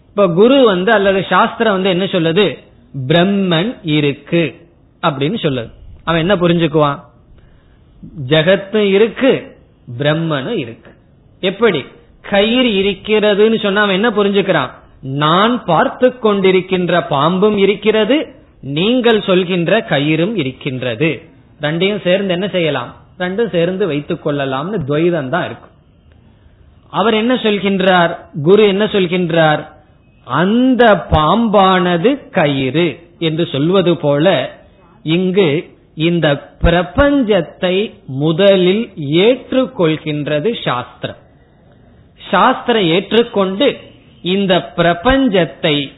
இப்ப 0.09 0.29
குரு 0.29 0.65
வந்து 0.65 0.93
அல்லது 0.93 1.27
சாஸ்திரம் 1.29 1.73
வந்து 1.73 1.89
என்ன 1.89 2.05
சொல்லுது? 2.05 2.59
பிரம்மன் 3.07 3.77
இருக்கு 3.83 4.69
அப்படின்னு 5.07 5.35
சொல்லுது. 5.35 5.71
அவன் 6.05 6.21
என்ன 6.21 6.37
புரிஞ்சுக்குவான்? 6.37 7.01
ஜெகத்தும் 8.29 8.93
இருக்கு 8.93 9.57
பிரம்மனும் 9.99 10.57
இருக்கு. 10.57 10.91
எப்படி? 11.41 11.85
கயிறு 12.21 12.93
இருக்கிறதுன்னு 12.93 13.63
சொன்னா 13.63 13.83
அவன் 13.83 13.95
என்ன 13.95 14.11
புரிஞ்சுக்கிறான்? 14.11 14.71
நான் 15.01 15.65
பார்த்து 15.65 16.15
கொண்டிருக்கின்ற 16.23 17.07
பாம்பும் 17.09 17.57
இருக்கிறது 17.57 18.35
நீங்கள் 18.61 19.23
சொல்கின்ற 19.23 19.87
கயிறும் 19.89 20.37
இருக்கின்றது. 20.37 21.23
ரெண்டையும் 21.61 22.03
சேர்ந்து 22.03 22.33
என்ன 22.33 22.49
செய்யலாம்? 22.49 23.03
ரெண்டும் 23.19 23.51
சேர்ந்து 23.51 23.87
வைத்துக் 23.87 24.27
கொள்ளலாம்னு 24.27 24.79
துவைதம் 24.89 25.29
தான் 25.29 25.45
இருக்கும் 25.45 25.73
அவர் 26.89 27.15
என்ன 27.15 27.35
சொல்கின்றார்? 27.35 28.19
குரு 28.43 28.67
என்ன 28.67 28.85
சொல்கின்றார்? 28.85 29.69
அந்த 30.25 31.07
பாம்பானது 31.11 32.31
கயிறு 32.31 33.01
என்று 33.19 33.47
சொல்வது 33.47 33.97
போல 33.97 34.57
இங்கு 35.03 35.73
இந்த 35.95 36.57
பிரபஞ்சத்தை 36.63 37.95
முதலில் 38.07 38.91
ஏற்றுக்கொள்கின்றது 38.97 40.65
சாஸ்திரம். 40.65 41.17
சாஸ்திரம் 42.31 42.87
ஏற்றுக்கொண்டு 42.87 43.79
இந்த 44.23 44.73
பிரபஞ்சத்தை 44.77 45.93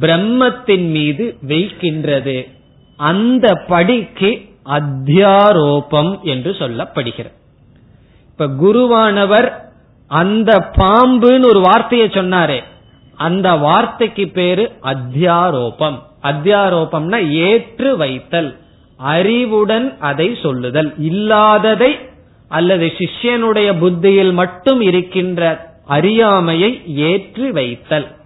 பிரம்மத்தின் 0.00 0.90
மீது 0.90 1.36
வைக்கின்றது. 1.42 2.48
அந்த 2.96 3.54
படிக்கு 3.54 4.47
அத்தியாரோபம் 4.68 6.20
என்று 6.20 6.50
சொல்லப்படுகிறது. 6.50 7.32
இப்ப 8.30 8.46
குருவானவர் 8.46 9.52
அந்த 10.06 10.70
பாம்புன்னு 10.76 11.44
ஒரு 11.44 11.60
வார்த்தையை 11.60 12.08
சொன்னாரே 12.08 12.62
அந்த 13.16 13.52
வார்த்தைக்கு 13.52 14.28
பேரு 14.28 14.72
அத்தியாரோபம். 14.82 15.98
அத்தியாரோபம்னா 16.22 17.28
ஏற்று 17.28 17.96
வைத்தல் 17.96 18.58
அறிவுடன் 18.96 19.98
அதை 19.98 20.38
சொல்லுதல் 20.42 20.94
இல்லாததை 20.98 21.98
அல்லது 22.48 22.86
சிஷ்யனுடைய 22.86 23.78
புத்தியில் 23.78 24.32
மட்டும் 24.32 24.80
இருக்கின்ற 24.80 25.70
அறியாமையை 25.86 26.82
ஏற்றி 26.86 27.50
வைத்தல். 27.50 28.16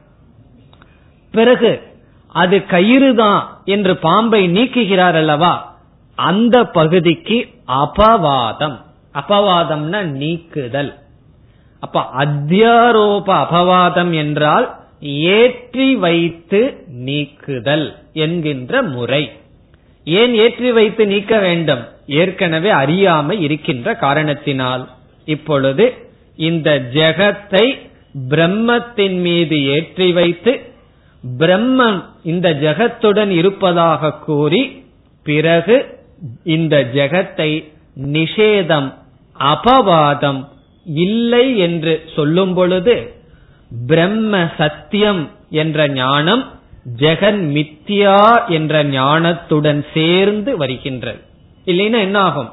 பிறகு 1.31 1.83
அது 2.29 2.57
கயிறுதான் 2.59 3.43
என்று 3.65 3.97
பாம்பை 3.97 4.49
நீக்குகிறார் 4.49 5.15
அல்லவா? 5.15 5.72
அந்த 6.15 6.65
பகுதிக்கு 6.65 7.49
அபவாதம். 7.67 8.81
அபவாதம்னா 9.15 10.03
நீக்குதல். 10.03 10.95
அப்ப 11.81 12.01
அத்தியாரோப 12.19 13.27
அபவாதம் 13.27 14.15
என்றால் 14.15 14.77
ஏற்றி 15.01 15.97
வைத்து 15.97 16.85
நீக்குதல் 16.87 17.99
என்கின்ற 18.13 18.83
முறை. 18.83 19.31
ஏன் 20.05 20.35
ஏற்றி 20.35 20.73
வைத்து 20.73 21.07
நீக்க 21.07 21.39
வேண்டும்? 21.39 21.89
ஏற்கனவே 22.07 22.71
அறியாமை 22.71 23.43
இருக்கின்ற 23.43 23.95
காரணத்தினால். 23.95 24.89
இப்பொழுது 25.25 25.95
இந்த 26.37 26.83
ஜெகத்தை 26.93 27.79
பிரம்மத்தின் 28.29 29.21
மீது 29.21 29.67
ஏற்றி 29.67 30.13
வைத்து 30.13 30.61
பிரம்மம் 31.39 32.05
இந்த 32.23 32.51
ஜெகத்துடன் 32.51 33.29
இருப்பதாக 33.29 34.13
கூறி 34.13 34.85
பிறகு 35.25 36.02
இந்த 36.45 36.91
ஜெகத்தை 36.95 37.51
நிஷேதம் 38.03 38.95
அபவாதம் 39.41 40.49
இல்லை 40.85 41.59
என்று 41.59 42.03
சொல்லும் 42.15 42.55
பொழுது 42.55 43.15
பிரம்ம 43.87 44.49
சத்தியம் 44.57 45.31
என்ற 45.51 45.89
ஞானம் 45.89 46.45
ஜெகன் 46.99 47.41
மித்யா 47.57 48.49
என்ற 48.49 48.85
ஞானத்துடன் 48.85 49.85
சேர்ந்து 49.95 50.57
வருகின்றது. 50.57 51.21
இல்லைன்னா 51.67 52.01
என்ன 52.01 52.19
ஆகும் 52.19 52.51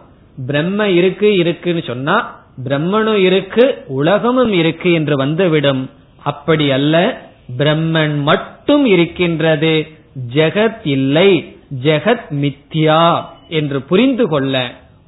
பிரம்ம 0.48 0.90
இருக்கு 0.90 1.38
இருக்குன்னு 1.38 1.84
சொன்னா 1.84 2.18
பிரம்மனும் 2.64 3.22
இருக்கு 3.30 3.84
உலகமும் 3.88 4.52
இருக்கு 4.52 4.94
என்று 4.94 5.16
வந்துவிடும். 5.16 5.90
அப்படி 6.24 6.72
அல்ல 6.72 7.22
பிரம்மன் 7.58 8.22
மட்டும் 8.22 8.86
இருக்கின்றது 8.86 9.88
ஜெகத் 10.34 10.82
இல்லை 10.84 11.56
ஜெகத் 11.84 12.28
மித்யா. 12.44 13.24
என்று 13.50 13.80
புரிந்து 13.82 14.28
கொள்ள 14.28 14.56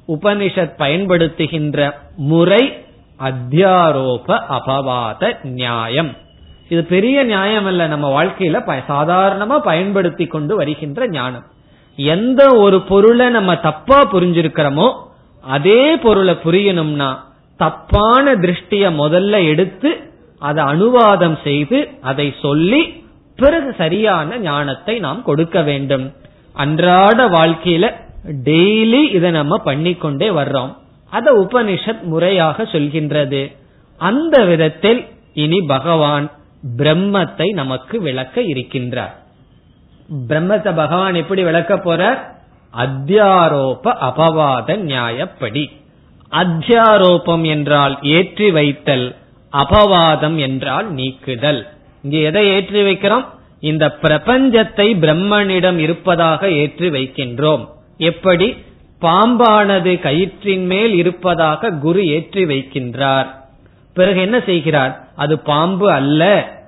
உபனிஷத் 0.08 0.74
பயன்படுத்துகின்ற 0.78 1.78
முறை 2.30 2.62
அத்தியாரோப 3.20 4.28
அபவாத 4.56 5.22
நியாயம். 5.42 6.10
இது 6.68 6.84
பெரிய 6.84 7.22
நியாயம் 7.22 7.66
அல்ல 7.66 7.86
நம்ம 7.86 8.06
வாழ்க்கையில 8.16 8.60
சாதாரணமா 8.88 9.56
பயன்படுத்தி 9.58 10.26
கொண்டு 10.26 10.56
வருகின்ற 10.56 11.08
ஞானம். 11.08 11.44
எந்த 11.96 12.42
ஒரு 12.56 12.80
பொருளை 12.80 13.28
நம்ம 13.28 13.56
தப்பா 13.56 13.98
புரிஞ்சிருக்கிறோமோ 14.12 14.88
அதே 15.44 15.96
பொருளை 15.96 16.34
புரியணும்னா 16.44 17.10
தப்பான 17.56 18.34
திருஷ்டிய 18.34 18.84
முதல்ல 19.02 19.34
எடுத்து 19.46 19.90
அதை 20.38 20.64
அனுவாதம் 20.64 21.36
செய்து 21.44 21.78
அதை 22.00 22.34
சொல்லி 22.42 22.80
பிறகு 23.36 23.74
சரியான 23.78 24.38
ஞானத்தை 24.38 24.94
நாம் 24.98 25.20
கொடுக்க 25.22 25.62
வேண்டும். 25.62 26.06
அன்றாட 26.52 27.28
வாழ்க்கையில 27.28 27.86
டெய்லி 28.24 29.14
இதை 29.14 29.30
நம்ம 29.30 29.60
பண்ணிக்கொண்டே 29.64 30.28
வர்றோம். 30.30 30.76
அத 31.10 31.32
உபனிஷத் 31.32 32.02
முறையாக 32.02 32.62
சொல்கின்றது. 32.62 33.52
அந்த 33.96 34.44
விதத்தில் 34.44 35.06
இனி 35.34 35.60
பகவான் 35.60 36.30
பிரம்மத்தை 36.76 37.52
நமக்கு 37.52 38.00
விளக்க 38.00 38.40
இருக்கின்றார். 38.40 39.10
பிரம்மத்தை 40.28 40.74
பகவான் 40.74 41.14
எப்படி 41.14 41.42
விளக்க 41.42 41.76
போறார்? 41.76 42.20
அத்தியாரோப 42.74 43.82
அபவாத 43.82 44.76
நியாயப்படி. 44.76 45.70
அத்தியாரோபம் 46.32 47.42
என்றால் 47.42 47.98
ஏற்றி 48.02 48.50
வைத்தல் 48.50 49.16
அபவாதம் 49.52 50.36
என்றால் 50.36 50.92
நீக்குதல். 50.92 51.66
இங்க 52.02 52.16
எதை 52.16 52.50
ஏற்றி 52.50 52.82
வைக்கிறோம்? 52.82 53.24
இந்த 53.60 53.98
பிரபஞ்சத்தை 54.02 54.86
பிரம்மனிடம் 55.00 55.78
இருப்பதாக 55.78 56.50
ஏற்றி 56.50 56.90
வைக்கின்றோம். 56.90 57.68
எப்படி? 58.10 58.48
பாம்பானது 59.00 59.92
கயிற்றின் 60.00 60.66
மேல் 60.66 60.92
இருப்பதாக 60.92 61.70
குரு 61.84 62.02
ஏற்றி 62.06 62.42
வைக்கின்றார். 62.44 63.28
பிறகு 63.96 64.20
என்ன 64.20 64.38
செய்கிறார்? 64.40 64.92
அது 65.16 65.34
பாம்பு 65.50 65.86
அல்ல 65.90 66.22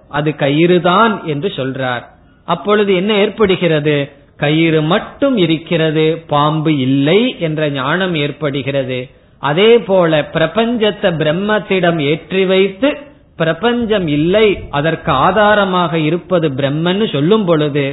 அது 0.09 0.30
கயிறுதான் 0.39 1.14
என்று 1.24 1.49
சொல்றார். 1.57 2.05
அப்பொழுது 2.49 2.93
என்ன 2.95 3.12
ஏற்படுகிறது? 3.14 3.97
கயிறு 4.37 4.80
மட்டும் 4.93 5.37
இருக்கிறது 5.37 6.05
பாம்பு 6.26 6.72
இல்லை 6.87 7.20
என்ற 7.39 7.68
ஞானம் 7.70 8.14
ஏற்படுகிறது. 8.14 8.99
அதே 9.43 9.70
போல 9.89 10.12
பிரபஞ்சத்தை 10.32 11.11
பிரம்மத்திடம் 11.20 12.01
ஏற்றி 12.11 12.43
வைத்து 12.45 12.91
பிரபஞ்சம் 13.37 14.07
இல்லை 14.16 14.47
அதற்கு 14.70 15.11
ஆதாரமாக 15.26 15.93
இருப்பது 16.09 16.49
பிரம்மன்னு 16.49 17.07
சொல்லும் 17.12 17.45
பொழுது 17.45 17.87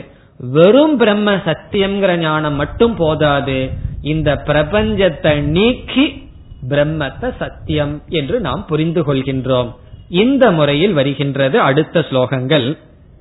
வெறும் 0.50 0.98
பிரம்ம 0.98 1.36
சத்தியம்ங்கிற 1.36 2.18
ஞானம் 2.18 2.54
மட்டும் 2.54 2.96
போதாது 2.96 3.70
இந்த 4.02 4.42
பிரபஞ்சத்தை 4.46 5.40
நீக்கி 5.40 6.30
பிரம்மத்தை 6.70 7.34
சத்தியம் 7.38 8.02
என்று 8.08 8.40
நாம் 8.40 8.66
புரிந்து 8.66 9.14
கொள்கின்றோம். 9.14 9.76
இந்த 10.10 10.52
முறையில் 10.52 10.94
வருகின்றது 10.94 11.60
அடுத்த 11.60 12.00
ஸ்லோகங்கள். 12.00 12.78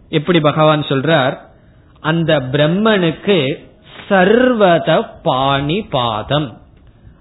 எப்படி 0.09 0.41
பகவான் 0.41 0.81
சொல்றார்? 0.81 1.39
அந்த 2.01 2.41
பிரம்மனுக்கு 2.41 3.59
சர்வத 4.09 5.07
பாணி 5.23 5.83
பாதம். 5.83 6.59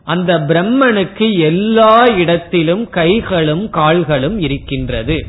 அந்த 0.04 0.40
பிரம்மனுக்கு 0.40 1.38
எல்லா 1.38 2.06
இடத்திலும் 2.18 2.90
கைகளும் 2.90 3.70
கால்களும் 3.70 4.40
இருக்கின்றது. 4.40 5.26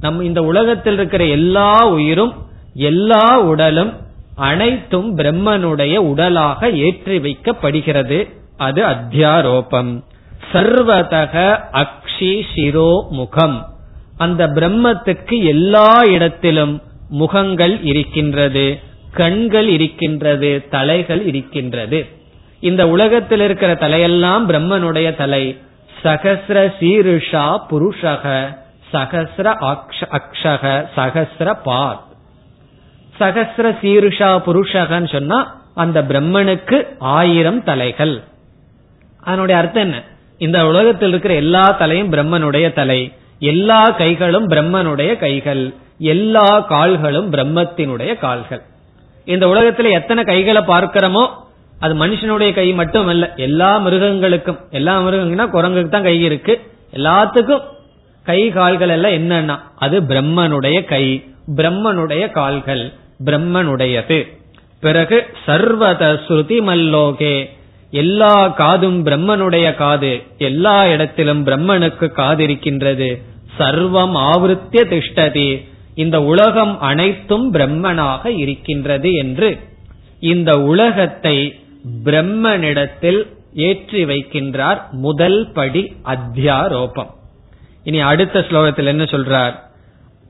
நம் 0.00 0.20
இந்த 0.20 0.42
உலகத்தில் 0.42 0.94
இருக்கிற 0.94 1.24
எல்லா 1.24 1.88
உயிரும் 1.88 2.32
எல்லா 2.74 3.40
உடலும் 3.40 4.02
அனைத்தும் 4.36 5.18
பிரம்மனுடைய 5.18 5.96
உடலாக 5.96 6.70
ஏற்றி 6.70 7.18
வைக்கப்படுகிறது. 7.18 8.30
அது 8.56 8.84
அத்தியாரோபம். 8.84 10.02
சர்வதக 10.52 11.60
அக்ஷி 11.72 12.42
சிரோ 12.54 13.08
முகம். 13.10 13.66
அந்த 14.16 14.46
பிரம்மத்துக்கு 14.46 15.44
எல்லா 15.44 16.02
இடத்திலும் 16.04 16.82
முகங்கள் 17.08 17.82
இருக்கின்றது. 17.82 18.80
கண்கள் 19.12 19.66
இருக்கின்றது. 19.66 20.64
தலைகள் 20.70 21.24
இருக்கின்றது. 21.24 22.06
இந்த 22.60 22.88
உலகத்தில் 22.88 23.40
இருக்கிற 23.40 23.74
தலையெல்லாம் 23.74 24.46
பிரம்மனுடைய 24.48 25.16
தலை. 25.16 25.58
சகசிர 26.02 26.72
சீருஷா 26.80 27.58
புருஷக. 27.70 28.56
சகசிர 28.92 29.76
அக்ஷக. 30.10 30.88
சகசிர 30.96 31.58
பாத். 31.64 32.12
சகசிர 33.18 33.66
சீருஷா 33.82 34.30
புருஷகன்னு 34.46 35.12
சொன்னா 35.12 35.38
அந்த 35.74 36.02
பிரம்மனுக்கு 36.02 36.86
ஆயிரம் 36.98 37.64
தலைகள். 37.64 38.22
அதனுடைய 39.20 39.60
அர்த்தம் 39.60 39.82
என்ன? 39.82 40.02
இந்த 40.38 40.66
உலகத்தில் 40.66 41.08
இருக்கிற 41.08 41.34
எல்லா 41.34 41.70
தலையும் 41.70 42.12
பிரம்மனுடைய 42.12 42.72
தலை. 42.72 43.12
எல்லா 43.38 43.90
கைகளும் 43.90 44.48
பிரம்மனுடைய 44.48 45.18
கைகள். 45.18 45.74
எல்லா 45.98 46.60
கால்களும் 46.60 47.32
பிரம்மத்தினுடைய 47.32 48.18
கால்கள். 48.18 48.62
இந்த 49.24 49.46
உலகத்துல 49.46 49.90
எத்தனை 49.90 50.24
கைகளை 50.24 50.62
பார்க்கிறோமோ 50.62 51.28
அது 51.80 52.06
மனுஷனுடைய 52.06 52.54
கை 52.54 52.72
மட்டும் 52.72 53.06
அல்ல 53.06 53.32
எல்லா 53.36 53.78
மிருகங்களுக்கும். 53.78 54.58
எல்லா 54.70 55.02
மிருகங்கன்னா 55.02 55.46
குரங்குக்கு 55.56 55.88
தான் 55.88 56.02
கை 56.02 56.20
இருக்கு. 56.22 56.60
எல்லாத்துக்கும் 56.92 57.64
கை 58.22 58.50
கால்கள் 58.50 58.88
எல்லாம் 58.88 59.12
என்னன்னா 59.12 59.56
அது 59.76 60.00
பிரம்மனுடைய 60.00 60.84
கை 60.84 61.24
பிரம்மனுடைய 61.56 62.30
கால்கள். 62.30 62.92
பிரம்மனுடையது. 63.24 64.18
பிறகு 64.80 65.26
சர்வத 65.46 66.20
ஸ்ருதி 66.26 66.58
மல்லோகே 66.70 67.48
எல்லா 67.90 68.48
காதும் 68.48 69.06
பிரம்மனுடைய 69.06 69.74
காது. 69.74 70.22
எல்லா 70.38 70.86
இடத்திலும் 70.86 71.46
பிரம்மனுக்கு 71.46 72.08
காது 72.08 72.42
இருக்கின்றது 72.42 73.22
சர்வம் 73.58 74.16
ஆவருத்திய 74.30 74.82
திஷ்டதி. 74.94 75.48
இந்த 75.94 76.22
உலகம் 76.22 76.80
அனைத்தும் 76.80 77.52
பிரம்மனாக 77.54 78.26
இருக்கின்றது 78.26 79.12
என்று. 79.12 79.58
இந்த 80.20 80.52
உலகத்தை 80.62 81.62
பிரம்மனிடத்தில் 82.04 83.20
ஏற்றி 83.52 84.04
வைக்கின்றார் 84.04 84.90
முதல் 84.90 85.52
படி 85.52 85.96
அத்தியாரோபம். 86.04 87.10
இனி 87.82 88.00
அடுத்த 88.00 88.40
ஸ்லோகத்தில் 88.40 88.84
என்ன 88.84 89.04
சொல்றார்? 89.04 89.54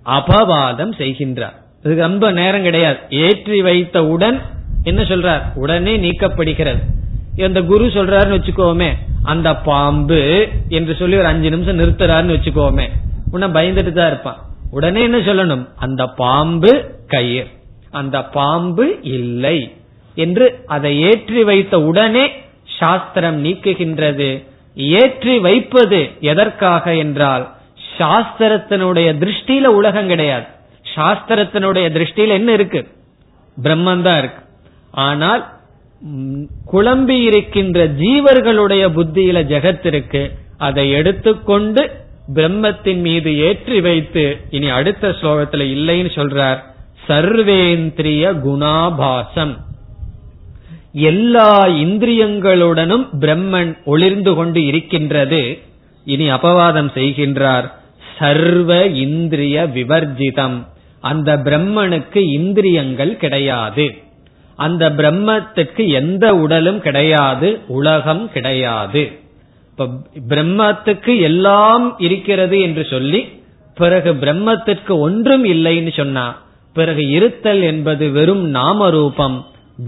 அபவாதம் 0.07 0.95
செய்கின்றார். 0.99 1.59
இதுக்கு 1.85 2.03
ரொம்ப 2.03 2.27
நேரம் 2.33 2.63
கிடையாது. 2.63 2.99
ஏற்றி 3.27 3.59
வைத்தவுடன் 3.63 4.37
என்ன 4.91 5.01
சொல்றார்? 5.03 5.43
உடனே 5.55 5.95
நீக்கப்படுகிறது. 6.05 6.81
அந்த 7.49 7.61
குரு 7.63 7.85
சொல்றாருன்னு 7.97 8.37
வச்சுக்கோமே 8.39 8.89
அந்த 9.33 9.49
பாம்பு 9.69 10.21
என்று 10.69 10.93
சொல்லி 11.01 11.17
ஒரு 11.17 11.27
அஞ்சு 11.27 11.51
நிமிஷம் 11.51 11.79
நிறுத்துறாருன்னு 11.79 12.37
வச்சுக்கோமே 12.37 12.87
உன்ன 13.33 13.49
பயந்துட்டு 13.57 13.93
தான் 13.93 14.11
இருப்பான். 14.13 14.41
உடனே 14.71 15.01
என்ன 15.03 15.19
சொல்லணும்? 15.29 15.65
அந்த 15.77 16.03
பாம்பு 16.23 16.73
கயிர் 17.15 17.51
அந்த 18.01 18.17
பாம்பு 18.37 18.87
இல்லை 19.03 19.59
என்று 20.17 20.47
அதை 20.67 20.93
ஏற்றி 21.11 21.43
வைத்த 21.45 21.75
உடனே 21.91 22.25
சாஸ்திரம் 22.79 23.39
நீக்குகின்றது. 23.45 24.31
ஏற்றி 25.01 25.35
வைப்பது 25.39 26.01
எதற்காக 26.33 26.95
என்றால் 26.95 27.45
சாஸ்திரத்தினுடைய 27.99 29.09
திருஷ்டியில 29.23 29.67
உலகம் 29.81 30.09
கிடையாது. 30.09 30.47
சாஸ்திரத்தினுடைய 30.95 31.87
திருஷ்டியில் 31.93 32.29
என்ன 32.29 32.53
இருக்கு? 32.53 32.89
பிரம்மந்தான் 33.63 34.19
இருக்கு. 34.19 34.43
ஆனால் 34.91 35.53
குழம்பி 36.73 37.23
இருக்கின்ற 37.23 37.89
ஜீவர்களுடைய 37.89 38.89
புத்தியில 38.97 39.43
ஜெகத் 39.43 39.87
இருக்கு. 39.87 40.33
அதை 40.59 40.91
எடுத்துக்கொண்டு 40.91 41.91
பிரம்மத்தின் 42.35 43.01
மீது 43.01 43.39
ஏற்றி 43.39 43.81
வைத்து 43.81 44.37
இனி 44.51 44.69
அடுத்த 44.69 45.09
ஸ்லோகத்துல 45.09 45.65
இல்லைன்னு 45.77 46.11
சொல்றார். 46.15 46.59
சர்வேந்திரிய 47.09 48.41
குணாபாசம். 48.41 49.57
எல்லா 50.93 51.67
இந்திரியங்களுடனும் 51.67 53.07
பிரம்மன் 53.21 53.85
ஒளிர்ந்து 53.85 54.35
கொண்டு 54.35 54.65
இருக்கின்றது. 54.65 55.59
இனி 56.05 56.31
அபவாதம் 56.31 56.91
செய்கின்றார். 56.95 57.73
சர்வ 58.19 58.87
இந்திரிய 58.87 59.71
விவர்ஜிதம். 59.75 60.73
அந்த 61.11 61.31
பிரம்மனுக்கு 61.47 62.21
இந்திரியங்கள் 62.33 63.13
கிடையாது. 63.17 63.87
அந்த 64.65 64.85
பிரம்மத்துக்கு 64.91 65.83
எந்த 66.01 66.25
உடலும் 66.35 66.81
கிடையாது 66.87 67.49
உலகம் 67.79 68.25
கிடையாது. 68.35 69.03
இப்ப 69.71 69.87
பிரம்மத்துக்கு 70.29 71.15
எல்லாம் 71.21 71.87
இருக்கிறது 71.99 72.57
என்று 72.61 72.85
சொல்லி 72.91 73.21
பிறகு 73.81 74.11
பிரம்மத்திற்கு 74.15 74.93
ஒன்றும் 75.07 75.45
இல்லைன்னு 75.45 75.93
சொன்னா 75.97 76.27
பிறகு 76.77 77.03
இருத்தல் 77.09 77.63
என்பது 77.63 78.05
வெறும் 78.11 78.45
நாம 78.59 78.89
ரூபம் 78.91 79.37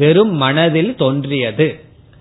வெறும் 0.01 0.35
மனதில் 0.45 0.93
தோன்றியது. 0.95 1.69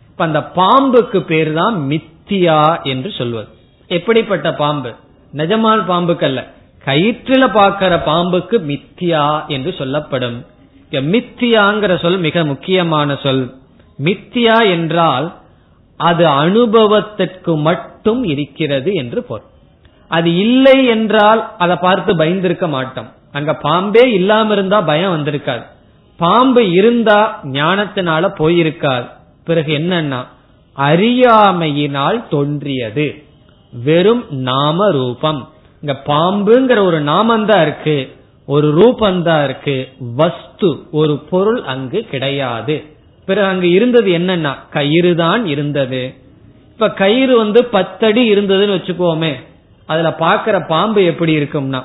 இப்ப 0.09 0.25
அந்த 0.27 0.41
பாம்புக்கு 0.55 1.19
பேர் 1.31 1.51
தான் 1.53 1.75
மித்தியா 1.89 2.61
என்று 2.83 3.09
சொல்வது. 3.17 3.49
எப்படிப்பட்ட 3.89 4.49
பாம்பு? 4.53 4.91
நிஜமான 5.33 5.79
பாம்புக்கு 5.91 6.25
அல்ல 6.29 6.41
கயிற்றுல 6.85 7.43
பாக்கிற 7.57 7.93
பாம்புக்கு 8.05 8.57
மித்தியா 8.71 9.25
என்று 9.47 9.73
சொல்லப்படும். 9.73 10.37
மித்தியாங்கிற 10.91 11.93
சொல் 12.01 12.17
மிக 12.17 12.43
முக்கியமான 12.45 13.17
சொல். 13.23 13.43
மித்தியா 14.03 14.57
என்றால் 14.69 15.27
அது 15.99 16.23
அனுபவத்திற்கு 16.27 17.53
மட்டும் 17.57 18.21
இருக்கிறது 18.23 18.93
என்று 18.93 19.23
பொருள். 19.23 19.49
அது 20.07 20.29
இல்லை 20.35 20.77
என்றால் 20.85 21.41
அதை 21.57 21.75
பார்த்து 21.75 22.11
பயந்திருக்க 22.15 22.65
மாட்டோம். 22.69 23.09
அங்க 23.31 23.53
பாம்பே 23.53 24.03
இல்லாம 24.11 24.53
இருந்தா 24.53 24.81
பயம் 24.81 25.15
வந்திருக்காது. 25.15 25.65
பாம்பு 26.19 26.61
இருந்தா 26.71 27.19
ஞானத்தினால 27.43 28.23
போயிருக்காது. 28.39 29.07
பிறகு 29.45 29.71
என்னன்னா 29.79 30.21
அறியாமையினால் 30.77 32.21
தோன்றியது. 32.29 33.07
வெறும் 33.73 34.23
நாம 34.49 34.91
ரூபம் 34.91 35.41
இங்க 35.81 36.01
பாம்புங்கிற 36.05 36.85
ஒரு 36.85 37.01
நாமந்தான் 37.01 37.61
இருக்கு 37.61 38.09
ஒரு 38.47 38.67
ரூபந்தான் 38.73 39.43
இருக்கு 39.43 39.87
வஸ்து 40.15 40.85
ஒரு 40.91 41.17
பொருள் 41.17 41.63
அங்கு 41.63 41.99
கிடையாது. 42.01 42.83
பிறகு 43.25 43.47
அங்கு 43.47 43.69
இருந்தது 43.69 44.11
என்னன்னா 44.11 44.55
கயிறு 44.69 45.15
தான் 45.15 45.45
இருந்தது. 45.45 46.13
இப்ப 46.71 46.89
கயிறு 46.89 47.37
வந்து 47.37 47.65
பத்தடி 47.65 48.33
இருந்ததுன்னு 48.33 48.77
வச்சுக்கோமே 48.77 49.33
அதுல 49.85 50.15
பாக்குற 50.19 50.67
பாம்பு 50.67 51.05
எப்படி 51.05 51.37
இருக்கும்னா 51.37 51.81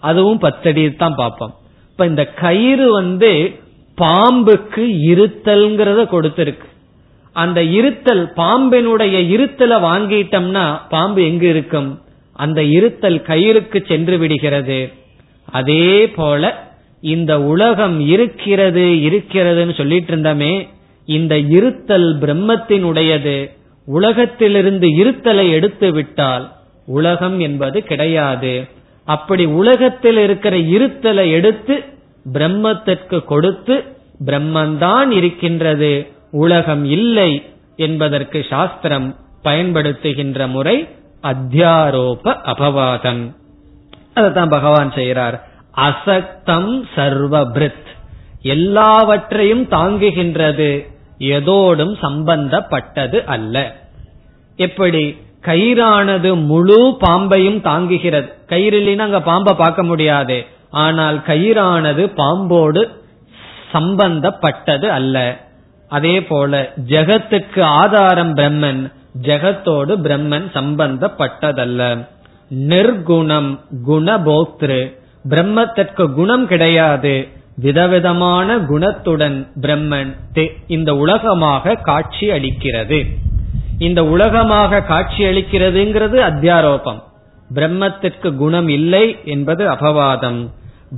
அதுவும் 0.00 0.38
பத்தடி 0.38 0.92
தான் 0.92 1.14
பார்ப்போம். 1.14 1.54
இப்ப 1.90 2.06
இந்த 2.06 2.24
கயிறு 2.24 2.92
வந்து 2.92 3.58
பாம்புக்கு 3.98 4.84
இருத்தல்ங்கிறத 5.10 6.00
கொடுத்திருக்கு. 6.12 6.68
அந்த 7.32 7.62
இருத்தல் 7.62 8.32
பாம்பினுடைய 8.36 9.16
இருத்தலை 9.34 9.76
வாங்கிட்டோம்னா 9.88 10.80
பாம்பு 10.88 11.24
எங்க 11.24 11.46
இருக்கும்? 11.46 11.90
அந்த 12.34 12.62
இருத்தல் 12.62 13.22
கயிறுக்கு 13.26 13.86
சென்று 13.86 14.18
விடுகிறது. 14.18 14.92
அதே 15.50 16.08
போல 16.08 16.72
இந்த 17.00 17.42
உலகம் 17.42 18.00
இருக்கிறது 18.00 18.80
இருக்கிறதுன்னு 18.80 19.74
சொல்லிட்டு 19.74 20.16
இருந்தமே 20.16 20.68
இந்த 21.06 21.38
இருத்தல் 21.38 22.18
பிரம்மத்தினுடையது. 22.18 23.50
உலகத்திலிருந்து 23.86 24.86
இருத்தலை 24.86 25.50
எடுத்து 25.50 25.92
விட்டால் 25.92 26.52
உலகம் 26.86 27.40
என்பது 27.40 27.82
கிடையாது. 27.82 28.68
அப்படி 29.04 29.44
உலகத்தில் 29.44 30.16
இருக்கிற 30.16 30.56
இருத்தலை 30.56 31.30
எடுத்து 31.30 31.84
பிரம்மத்திற்கு 32.32 33.24
கொடுத்து 33.24 33.84
பிரம்மந்தான் 34.26 35.10
இருக்கின்றது. 35.10 36.06
உலகம் 36.30 36.84
இல்லை 36.84 37.42
என்பதற்கு 37.76 38.46
சாஸ்திரம் 38.48 39.16
பயன்படுத்துகின்ற 39.44 40.48
முறை 40.48 40.88
அத்தியாரோப 41.24 42.36
அபவாதம். 42.44 43.34
அதைத்தான் 44.14 44.48
பகவான் 44.48 44.92
செய்கிறார். 44.92 45.48
அசக்தம் 45.76 46.82
சர்வபிரித். 46.94 47.86
எல்லாவற்றையும் 48.42 49.64
தாங்குகின்றது. 49.64 50.92
எதோடும் 51.18 51.96
சம்பந்தப்பட்டது 52.00 53.24
அல்ல. 53.24 53.76
எப்படி? 54.56 55.16
கயிறானது 55.42 56.46
முழு 56.46 56.96
பாம்பையும் 57.00 57.60
தாங்குகிறது. 57.60 58.32
கயிறு 58.46 58.80
இல்லைன்னா 58.80 58.98
அங்க 58.98 59.20
பாம்பை 59.20 59.54
பார்க்க 59.54 59.82
முடியாது. 59.82 60.46
ஆனால் 60.70 61.18
கயிறானது 61.18 62.12
பாம்போடு 62.16 62.88
சம்பந்தப்பட்டது 63.72 64.90
அல்ல. 64.90 65.36
அதே 65.88 66.22
போல 66.22 66.72
ஜெகத்துக்கு 66.88 67.62
ஆதாரம் 67.62 68.36
பிரம்மன். 68.36 68.92
ஜெகத்தோடு 69.22 69.96
பிரம்மன் 69.96 70.46
சம்பந்தப்பட்டதல்ல. 70.54 72.06
நிர்குணம் 72.68 73.58
குணபோக்திரு. 73.88 74.98
பிரம்மத்திற்கு 75.28 76.12
குணம் 76.12 76.46
கிடையாது. 76.46 77.28
விதவிதமான 77.56 78.56
குணத்துடன் 78.58 79.46
பிரம்மன் 79.60 80.16
இந்த 80.66 80.96
உலகமாக 80.96 81.74
காட்சி 81.74 82.28
அளிக்கிறது. 82.28 83.06
இந்த 83.78 84.04
உலகமாக 84.04 84.80
காட்சி 84.80 85.24
அளிக்கிறதுங்கிறது 85.24 86.18
அத்தியாரோபம். 86.30 87.02
பிரம்மத்திற்கு 87.54 88.34
குணம் 88.34 88.68
இல்லை 88.68 89.18
என்பது 89.24 89.70
அபவாதம். 89.70 90.50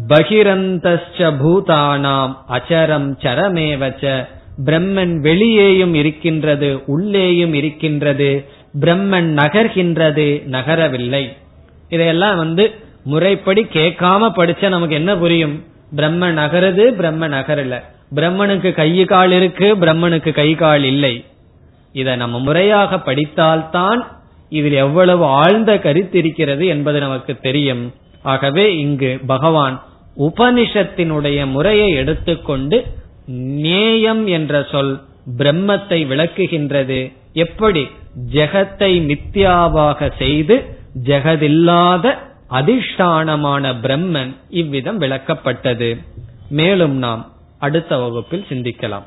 பகிரந்த 0.08 1.00
பூதானாம் 1.18 2.36
அச்சரம் 2.48 3.16
சரமேவச்ச 3.20 4.26
பிரம்மன் 4.64 5.18
வெளியேயும் 5.20 5.94
இருக்கின்றது 5.94 6.82
உள்ளேயும் 6.86 7.54
இருக்கின்றது 7.54 8.44
பிரம்மன் 8.80 9.28
நகர்கின்றது 9.36 10.48
நகரவில்லை. 10.48 11.36
இதையெல்லாம் 11.88 12.36
வந்து 12.36 12.74
முறைப்படி 13.04 13.62
கேட்காம 13.62 14.30
படிச்சா 14.36 14.68
நமக்கு 14.68 14.94
என்ன 14.94 15.16
புரியும்? 15.16 15.64
பிரம்ம 15.94 16.32
நகருது 16.32 16.84
பிரம்ம 16.92 17.28
நகரல. 17.28 17.82
பிரம்மனுக்கு 18.14 18.72
கை 18.72 19.04
கால் 19.04 19.32
இருக்கு 19.32 19.76
பிரம்மனுக்கு 19.76 20.32
கை 20.32 20.54
கால் 20.54 20.84
இல்லை. 20.84 21.24
இதை 21.92 22.16
நம்ம 22.16 22.38
முறையாக 22.38 22.96
படித்தால்தான் 22.96 24.06
இதில் 24.48 24.72
எவ்வளவு 24.72 25.24
ஆழ்ந்த 25.24 25.78
கருத்து 25.78 26.18
இருக்கிறது 26.18 26.66
என்பது 26.66 27.00
நமக்கு 27.00 27.36
தெரியும். 27.42 27.92
ஆகவே 28.22 28.76
இங்கு 28.76 29.20
பகவான் 29.26 29.82
உபனிஷத்தினுடைய 30.18 31.46
முறையை 31.46 31.90
எடுத்துக்கொண்டு 31.92 32.84
நேயம் 33.34 34.26
என்ற 34.26 34.66
சொல் 34.70 35.00
பிரம்மத்தை 35.38 36.06
விளக்குகின்றது. 36.06 37.12
எப்படி? 37.32 37.88
ஜெகத்தை 38.32 39.18
மித்யாவாக 39.18 40.10
செய்து 40.18 40.78
ஜெகதில்லாத 41.04 42.14
அதிஷ்டானமான 42.50 43.74
பிரம்மன் 43.82 44.36
இவ்விதம் 44.48 45.00
விளக்கப்பட்டது. 45.00 45.98
மேலும் 46.48 46.96
நாம் 46.96 47.32
அடுத்த 47.58 47.98
வகுப்பில் 47.98 48.44
சிந்திக்கலாம். 48.48 49.02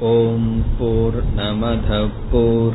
ஓம் 0.00 0.64
போர் 0.78 1.34
நமத 1.36 2.08
போர் 2.30 2.74